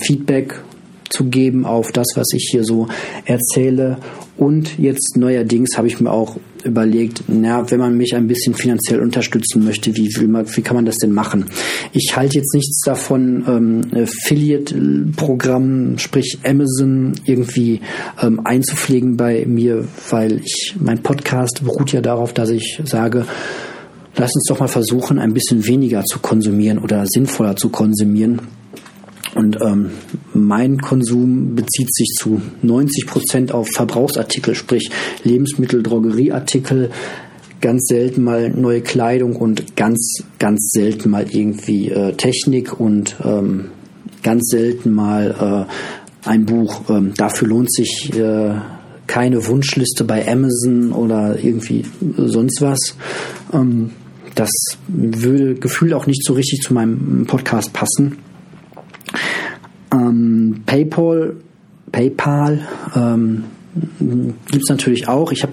Feedback 0.00 0.58
zu 1.10 1.24
geben 1.24 1.64
auf 1.64 1.92
das, 1.92 2.08
was 2.14 2.32
ich 2.32 2.48
hier 2.50 2.64
so 2.64 2.88
erzähle. 3.24 3.98
Und 4.36 4.78
jetzt 4.78 5.16
neuerdings 5.16 5.76
habe 5.76 5.86
ich 5.86 6.00
mir 6.00 6.10
auch 6.10 6.36
überlegt, 6.64 7.24
na, 7.28 7.70
wenn 7.70 7.78
man 7.78 7.96
mich 7.96 8.16
ein 8.16 8.26
bisschen 8.26 8.54
finanziell 8.54 9.00
unterstützen 9.00 9.64
möchte, 9.64 9.94
wie, 9.94 10.08
wie, 10.08 10.26
wie 10.26 10.62
kann 10.62 10.74
man 10.74 10.86
das 10.86 10.96
denn 10.96 11.12
machen? 11.12 11.44
Ich 11.92 12.16
halte 12.16 12.38
jetzt 12.38 12.54
nichts 12.54 12.80
davon, 12.84 13.44
ähm, 13.46 13.82
Affiliate-Programm, 13.94 15.98
sprich 15.98 16.38
Amazon, 16.44 17.12
irgendwie 17.26 17.80
ähm, 18.20 18.40
einzupflegen 18.44 19.16
bei 19.16 19.44
mir, 19.46 19.86
weil 20.10 20.40
ich, 20.44 20.74
mein 20.80 21.02
Podcast 21.02 21.62
beruht 21.62 21.92
ja 21.92 22.00
darauf, 22.00 22.32
dass 22.32 22.50
ich 22.50 22.80
sage, 22.84 23.26
lass 24.16 24.34
uns 24.34 24.46
doch 24.48 24.58
mal 24.58 24.68
versuchen, 24.68 25.18
ein 25.18 25.34
bisschen 25.34 25.66
weniger 25.66 26.02
zu 26.04 26.18
konsumieren 26.18 26.78
oder 26.78 27.04
sinnvoller 27.06 27.56
zu 27.56 27.68
konsumieren 27.68 28.40
und 29.34 29.60
ähm, 29.60 29.90
mein 30.32 30.78
Konsum 30.78 31.54
bezieht 31.54 31.92
sich 31.92 32.08
zu 32.16 32.40
90 32.62 33.06
Prozent 33.06 33.52
auf 33.52 33.68
Verbrauchsartikel, 33.74 34.54
sprich 34.54 34.90
Lebensmittel, 35.24 35.82
Drogerieartikel, 35.82 36.90
ganz 37.60 37.86
selten 37.86 38.22
mal 38.22 38.50
neue 38.50 38.82
Kleidung 38.82 39.36
und 39.36 39.76
ganz, 39.76 40.22
ganz 40.38 40.70
selten 40.70 41.10
mal 41.10 41.26
irgendwie 41.30 41.88
äh, 41.88 42.12
Technik 42.12 42.78
und 42.78 43.16
ähm, 43.24 43.70
ganz 44.22 44.48
selten 44.50 44.92
mal 44.92 45.66
äh, 45.68 46.28
ein 46.28 46.44
Buch. 46.44 46.82
Ähm, 46.88 47.12
dafür 47.16 47.48
lohnt 47.48 47.72
sich 47.72 48.12
äh, 48.16 48.54
keine 49.06 49.46
Wunschliste 49.46 50.04
bei 50.04 50.26
Amazon 50.30 50.92
oder 50.92 51.38
irgendwie 51.42 51.84
sonst 52.16 52.60
was. 52.60 52.96
Ähm, 53.52 53.90
das 54.34 54.50
würde 54.88 55.54
gefühlt 55.54 55.94
auch 55.94 56.06
nicht 56.06 56.24
so 56.24 56.34
richtig 56.34 56.60
zu 56.60 56.74
meinem 56.74 57.24
Podcast 57.26 57.72
passen. 57.72 58.18
Ähm, 59.94 60.62
PayPal 60.66 61.36
PayPal 61.94 62.66
ähm, 62.96 63.44
gibt 64.50 64.64
es 64.64 64.68
natürlich 64.68 65.06
auch. 65.06 65.30
Ich 65.30 65.42
habe 65.42 65.52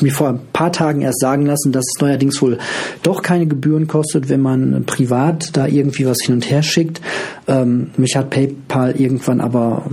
mir 0.00 0.12
vor 0.12 0.28
ein 0.28 0.40
paar 0.52 0.72
Tagen 0.72 1.02
erst 1.02 1.20
sagen 1.20 1.46
lassen, 1.46 1.70
dass 1.70 1.84
es 1.84 2.00
neuerdings 2.00 2.42
wohl 2.42 2.58
doch 3.04 3.22
keine 3.22 3.46
Gebühren 3.46 3.86
kostet, 3.86 4.28
wenn 4.28 4.40
man 4.40 4.84
privat 4.86 5.56
da 5.56 5.68
irgendwie 5.68 6.06
was 6.06 6.18
hin 6.22 6.34
und 6.34 6.50
her 6.50 6.64
schickt. 6.64 7.00
Ähm, 7.46 7.90
mich 7.96 8.16
hat 8.16 8.30
PayPal 8.30 9.00
irgendwann 9.00 9.40
aber 9.40 9.84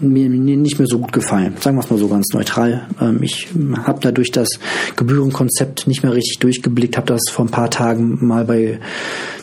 mir 0.00 0.28
nicht 0.28 0.78
mehr 0.78 0.88
so 0.88 0.98
gut 0.98 1.12
gefallen. 1.12 1.54
Sagen 1.60 1.76
wir 1.76 1.80
es 1.82 1.90
mal 1.90 1.98
so 1.98 2.08
ganz 2.08 2.28
neutral. 2.32 2.86
Ähm, 3.00 3.22
ich 3.22 3.48
habe 3.84 4.00
dadurch 4.00 4.30
das 4.30 4.48
Gebührenkonzept 4.96 5.86
nicht 5.86 6.02
mehr 6.02 6.14
richtig 6.14 6.38
durchgeblickt, 6.40 6.96
habe 6.96 7.06
das 7.06 7.22
vor 7.30 7.44
ein 7.44 7.50
paar 7.50 7.70
Tagen 7.70 8.26
mal 8.26 8.44
bei 8.44 8.80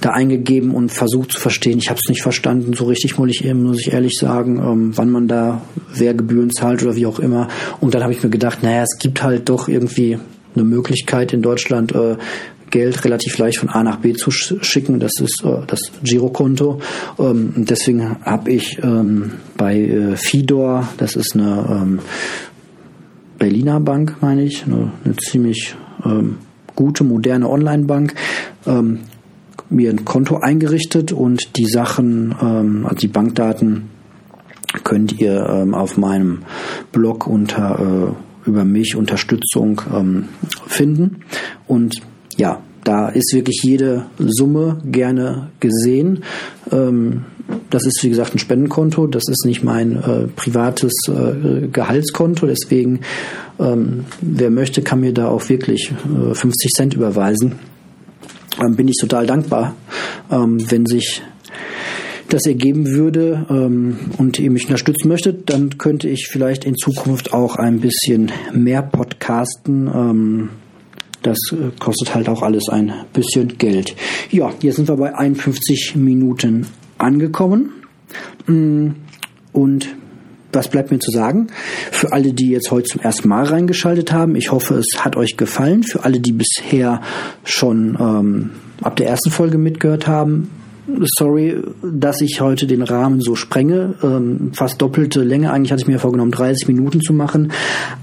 da 0.02 0.12
eingegeben 0.12 0.72
und 0.72 0.92
versucht 0.92 1.32
zu 1.32 1.40
verstehen. 1.40 1.80
Ich 1.80 1.90
habe 1.90 2.00
es 2.04 2.10
nicht 2.10 2.22
verstanden, 2.22 2.74
so 2.74 2.86
richtig 2.86 3.18
muss 3.18 3.30
ich, 3.30 3.54
muss 3.54 3.80
ich 3.80 3.94
ehrlich 3.94 4.18
sagen, 4.18 4.58
ähm, 4.58 4.92
wann 4.96 5.10
man 5.10 5.28
da 5.28 5.62
wer 5.94 6.14
Gebühren 6.14 6.52
zahlt 6.52 6.84
oder 6.84 6.96
wie 6.96 7.06
auch 7.06 7.20
immer. 7.20 7.48
Und 7.80 7.94
dann 7.94 8.04
habe 8.04 8.14
ich 8.14 8.24
mir 8.24 8.30
gedacht, 8.30 8.64
naja, 8.64 8.84
es 8.84 8.98
gibt 9.00 9.24
halt 9.24 9.50
doch 9.50 9.68
irgendwie 9.68 10.18
eine 10.56 10.64
Möglichkeit 10.64 11.34
in 11.34 11.42
Deutschland, 11.42 11.94
äh, 11.94 12.18
Geld 12.72 13.04
relativ 13.06 13.38
leicht 13.38 13.60
von 13.60 13.70
A 13.70 13.84
nach 13.84 13.98
B 13.98 14.14
zu 14.14 14.32
schicken. 14.32 15.00
Das 15.00 15.12
ist 15.20 15.44
äh, 15.44 15.66
das 15.68 15.80
Girokonto. 16.04 16.80
Ähm, 17.20 17.54
deswegen 17.58 18.18
habe 18.24 18.52
ich 18.52 18.80
ähm, 18.82 19.34
bei 19.58 19.80
äh, 19.80 20.16
Fidor, 20.16 20.88
das 20.98 21.16
ist 21.16 21.36
eine 21.36 21.68
ähm, 21.70 22.00
Berliner 23.38 23.80
Bank, 23.80 24.18
meine 24.22 24.44
ich, 24.44 24.66
eine, 24.66 24.92
eine 25.04 25.16
ziemlich 25.18 25.76
ähm, 26.06 26.38
gute, 26.76 27.04
moderne 27.04 27.50
Online-Bank, 27.50 28.16
ähm, 28.66 29.00
mir 29.70 29.90
ein 29.90 30.06
Konto 30.06 30.38
eingerichtet 30.38 31.12
und 31.12 31.58
die 31.58 31.66
Sachen, 31.66 32.36
ähm, 32.42 32.86
also 32.86 32.98
die 32.98 33.08
Bankdaten 33.08 33.90
könnt 34.86 35.20
ihr 35.20 35.68
auf 35.74 35.98
meinem 35.98 36.44
Blog 36.94 37.28
unter 37.28 38.16
äh, 38.16 38.50
über 38.50 38.64
mich 38.64 38.96
Unterstützung 38.96 39.82
finden 40.66 41.26
und 41.68 42.02
ja, 42.38 42.62
da 42.84 43.10
ist 43.10 43.34
wirklich 43.34 43.62
jede 43.64 44.06
Summe 44.18 44.78
gerne 44.86 45.50
gesehen. 45.60 46.24
Ähm, 46.72 47.26
das 47.70 47.86
ist 47.86 48.04
wie 48.04 48.10
gesagt 48.10 48.34
ein 48.36 48.40
Spendenkonto, 48.40 49.08
das 49.08 49.24
ist 49.28 49.46
nicht 49.46 49.64
mein 49.64 49.98
äh, 49.98 50.28
privates 50.36 50.94
äh, 51.08 51.68
Gehaltskonto, 51.68 52.48
deswegen 52.48 53.02
ähm, 53.60 54.06
wer 54.22 54.50
möchte, 54.50 54.82
kann 54.82 55.02
mir 55.02 55.14
da 55.14 55.28
auch 55.28 55.50
wirklich 55.50 55.92
äh, 55.92 56.34
50 56.34 56.72
Cent 56.72 56.94
überweisen. 56.94 57.54
Ähm, 58.60 58.76
bin 58.76 58.88
ich 58.88 58.98
total 59.00 59.28
dankbar, 59.28 59.76
ähm, 60.32 60.60
wenn 60.72 60.86
sich 60.86 61.22
das 62.30 62.46
ergeben 62.46 62.88
würde 62.88 63.46
ähm, 63.50 63.98
und 64.18 64.40
ihr 64.40 64.52
mich 64.52 64.66
unterstützen 64.66 65.10
möchtet, 65.10 65.50
dann 65.50 65.78
könnte 65.78 66.08
ich 66.08 66.30
vielleicht 66.32 66.64
in 66.64 66.78
Zukunft 66.78 67.34
auch 67.34 67.58
ein 67.58 67.82
bisschen 67.82 68.32
mehr 68.54 68.82
podcasten. 68.82 70.50
Das 71.22 71.38
äh, 71.52 71.72
kostet 71.80 72.16
halt 72.16 72.30
auch 72.30 72.42
alles 72.42 72.70
ein 72.70 72.94
bisschen 73.14 73.58
Geld. 73.58 73.96
Ja, 74.32 74.52
jetzt 74.62 74.78
sind 74.78 74.88
wir 74.88 74.98
bei 74.98 75.16
51 75.16 75.96
Minuten 75.96 76.68
angekommen. 76.98 77.72
Mm, 78.48 78.90
und 79.54 79.96
was 80.54 80.68
bleibt 80.68 80.92
mir 80.92 81.00
zu 81.00 81.12
sagen? 81.12 81.48
Für 81.92 82.12
alle, 82.12 82.34
die 82.34 82.50
jetzt 82.50 82.72
heute 82.72 82.90
zum 82.90 83.02
ersten 83.02 83.30
Mal 83.30 83.46
reingeschaltet 83.46 84.12
haben, 84.12 84.36
ich 84.36 84.52
hoffe, 84.52 84.76
es 84.76 85.00
hat 85.00 85.16
euch 85.16 85.38
gefallen. 85.38 85.84
Für 85.84 86.04
alle, 86.04 86.20
die 86.20 86.34
bisher 86.34 87.02
schon 87.44 87.98
ähm, 88.00 88.50
ab 88.82 88.96
der 88.98 89.08
ersten 89.08 89.32
Folge 89.32 89.58
mitgehört 89.58 90.08
haben, 90.08 90.50
sorry, 91.18 91.62
dass 91.84 92.22
ich 92.22 92.42
heute 92.42 92.68
den 92.68 92.82
Rahmen 92.82 93.22
so 93.22 93.36
sprenge. 93.36 93.96
Ähm, 94.04 94.52
fast 94.54 94.82
doppelte 94.82 95.24
Länge. 95.24 95.52
Eigentlich 95.52 95.72
hatte 95.72 95.82
ich 95.82 95.88
mir 95.88 96.00
vorgenommen, 96.00 96.32
30 96.32 96.68
Minuten 96.68 97.02
zu 97.02 97.14
machen. 97.14 97.52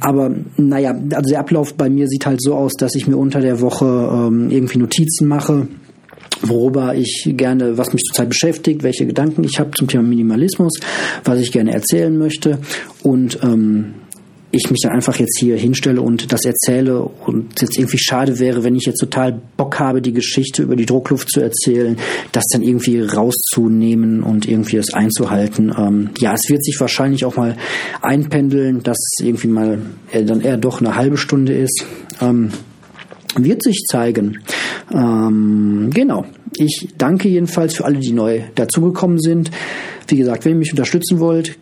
Aber 0.00 0.34
naja, 0.56 0.90
also 0.90 1.30
der 1.30 1.40
Ablauf 1.40 1.74
bei 1.74 1.90
mir 1.90 2.06
sieht 2.08 2.26
halt 2.26 2.42
so 2.42 2.54
aus, 2.54 2.74
dass 2.74 2.94
ich 2.94 3.06
mir 3.06 3.16
unter 3.16 3.40
der 3.40 3.60
Woche 3.60 3.86
ähm, 3.86 4.50
irgendwie 4.50 4.78
Notizen 4.78 5.28
mache 5.28 5.68
worüber 6.42 6.94
ich 6.94 7.32
gerne, 7.36 7.78
was 7.78 7.92
mich 7.92 8.02
zurzeit 8.02 8.28
beschäftigt, 8.28 8.82
welche 8.84 9.06
Gedanken 9.06 9.42
ich 9.44 9.58
habe 9.58 9.70
zum 9.72 9.88
Thema 9.88 10.04
Minimalismus, 10.04 10.78
was 11.24 11.40
ich 11.40 11.50
gerne 11.50 11.72
erzählen 11.72 12.16
möchte 12.16 12.58
und 13.02 13.40
ähm, 13.42 13.94
ich 14.50 14.70
mich 14.70 14.80
dann 14.82 14.92
einfach 14.92 15.18
jetzt 15.18 15.38
hier 15.38 15.56
hinstelle 15.56 16.00
und 16.00 16.32
das 16.32 16.44
erzähle 16.44 17.02
und 17.02 17.60
jetzt 17.60 17.76
irgendwie 17.76 17.98
schade 17.98 18.38
wäre, 18.38 18.64
wenn 18.64 18.76
ich 18.76 18.86
jetzt 18.86 18.98
total 18.98 19.40
Bock 19.56 19.78
habe, 19.78 20.00
die 20.00 20.12
Geschichte 20.12 20.62
über 20.62 20.74
die 20.74 20.86
Druckluft 20.86 21.30
zu 21.30 21.40
erzählen, 21.40 21.98
das 22.32 22.44
dann 22.52 22.62
irgendwie 22.62 23.00
rauszunehmen 23.00 24.22
und 24.22 24.48
irgendwie 24.48 24.76
das 24.76 24.94
einzuhalten. 24.94 25.74
Ähm, 25.76 26.10
ja, 26.18 26.32
es 26.32 26.48
wird 26.48 26.64
sich 26.64 26.80
wahrscheinlich 26.80 27.26
auch 27.26 27.36
mal 27.36 27.56
einpendeln, 28.00 28.82
dass 28.82 28.98
irgendwie 29.20 29.48
mal 29.48 29.82
eher, 30.10 30.22
dann 30.22 30.40
eher 30.40 30.56
doch 30.56 30.80
eine 30.80 30.94
halbe 30.94 31.18
Stunde 31.18 31.54
ist. 31.54 31.84
Ähm, 32.22 32.50
wird 33.36 33.62
sich 33.62 33.84
zeigen. 33.90 34.38
Ähm, 34.92 35.90
genau. 35.92 36.24
Ich 36.56 36.88
danke 36.96 37.28
jedenfalls 37.28 37.74
für 37.74 37.84
alle, 37.84 37.98
die 37.98 38.12
neu 38.12 38.40
dazugekommen 38.54 39.20
sind. 39.20 39.50
Wie 40.08 40.16
gesagt, 40.16 40.44
wenn 40.44 40.52
ihr 40.52 40.58
mich 40.58 40.72
unterstützen 40.72 41.20
wollt, 41.20 41.58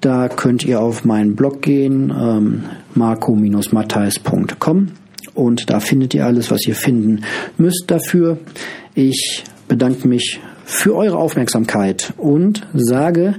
da 0.00 0.28
könnt 0.28 0.64
ihr 0.64 0.80
auf 0.80 1.04
meinen 1.04 1.36
Blog 1.36 1.62
gehen, 1.62 2.10
ähm, 2.10 2.64
marco-matthais.com 2.94 4.88
und 5.34 5.70
da 5.70 5.80
findet 5.80 6.14
ihr 6.14 6.24
alles, 6.26 6.50
was 6.50 6.66
ihr 6.66 6.74
finden 6.74 7.22
müsst 7.58 7.84
dafür. 7.88 8.38
Ich 8.94 9.44
bedanke 9.68 10.08
mich 10.08 10.40
für 10.64 10.96
eure 10.96 11.18
Aufmerksamkeit 11.18 12.12
und 12.16 12.66
sage 12.74 13.36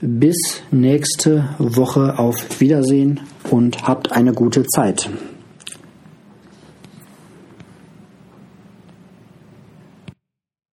bis 0.00 0.62
nächste 0.70 1.48
Woche 1.58 2.18
auf 2.18 2.60
Wiedersehen 2.60 3.20
und 3.50 3.86
habt 3.86 4.12
eine 4.12 4.32
gute 4.32 4.64
Zeit. 4.64 5.08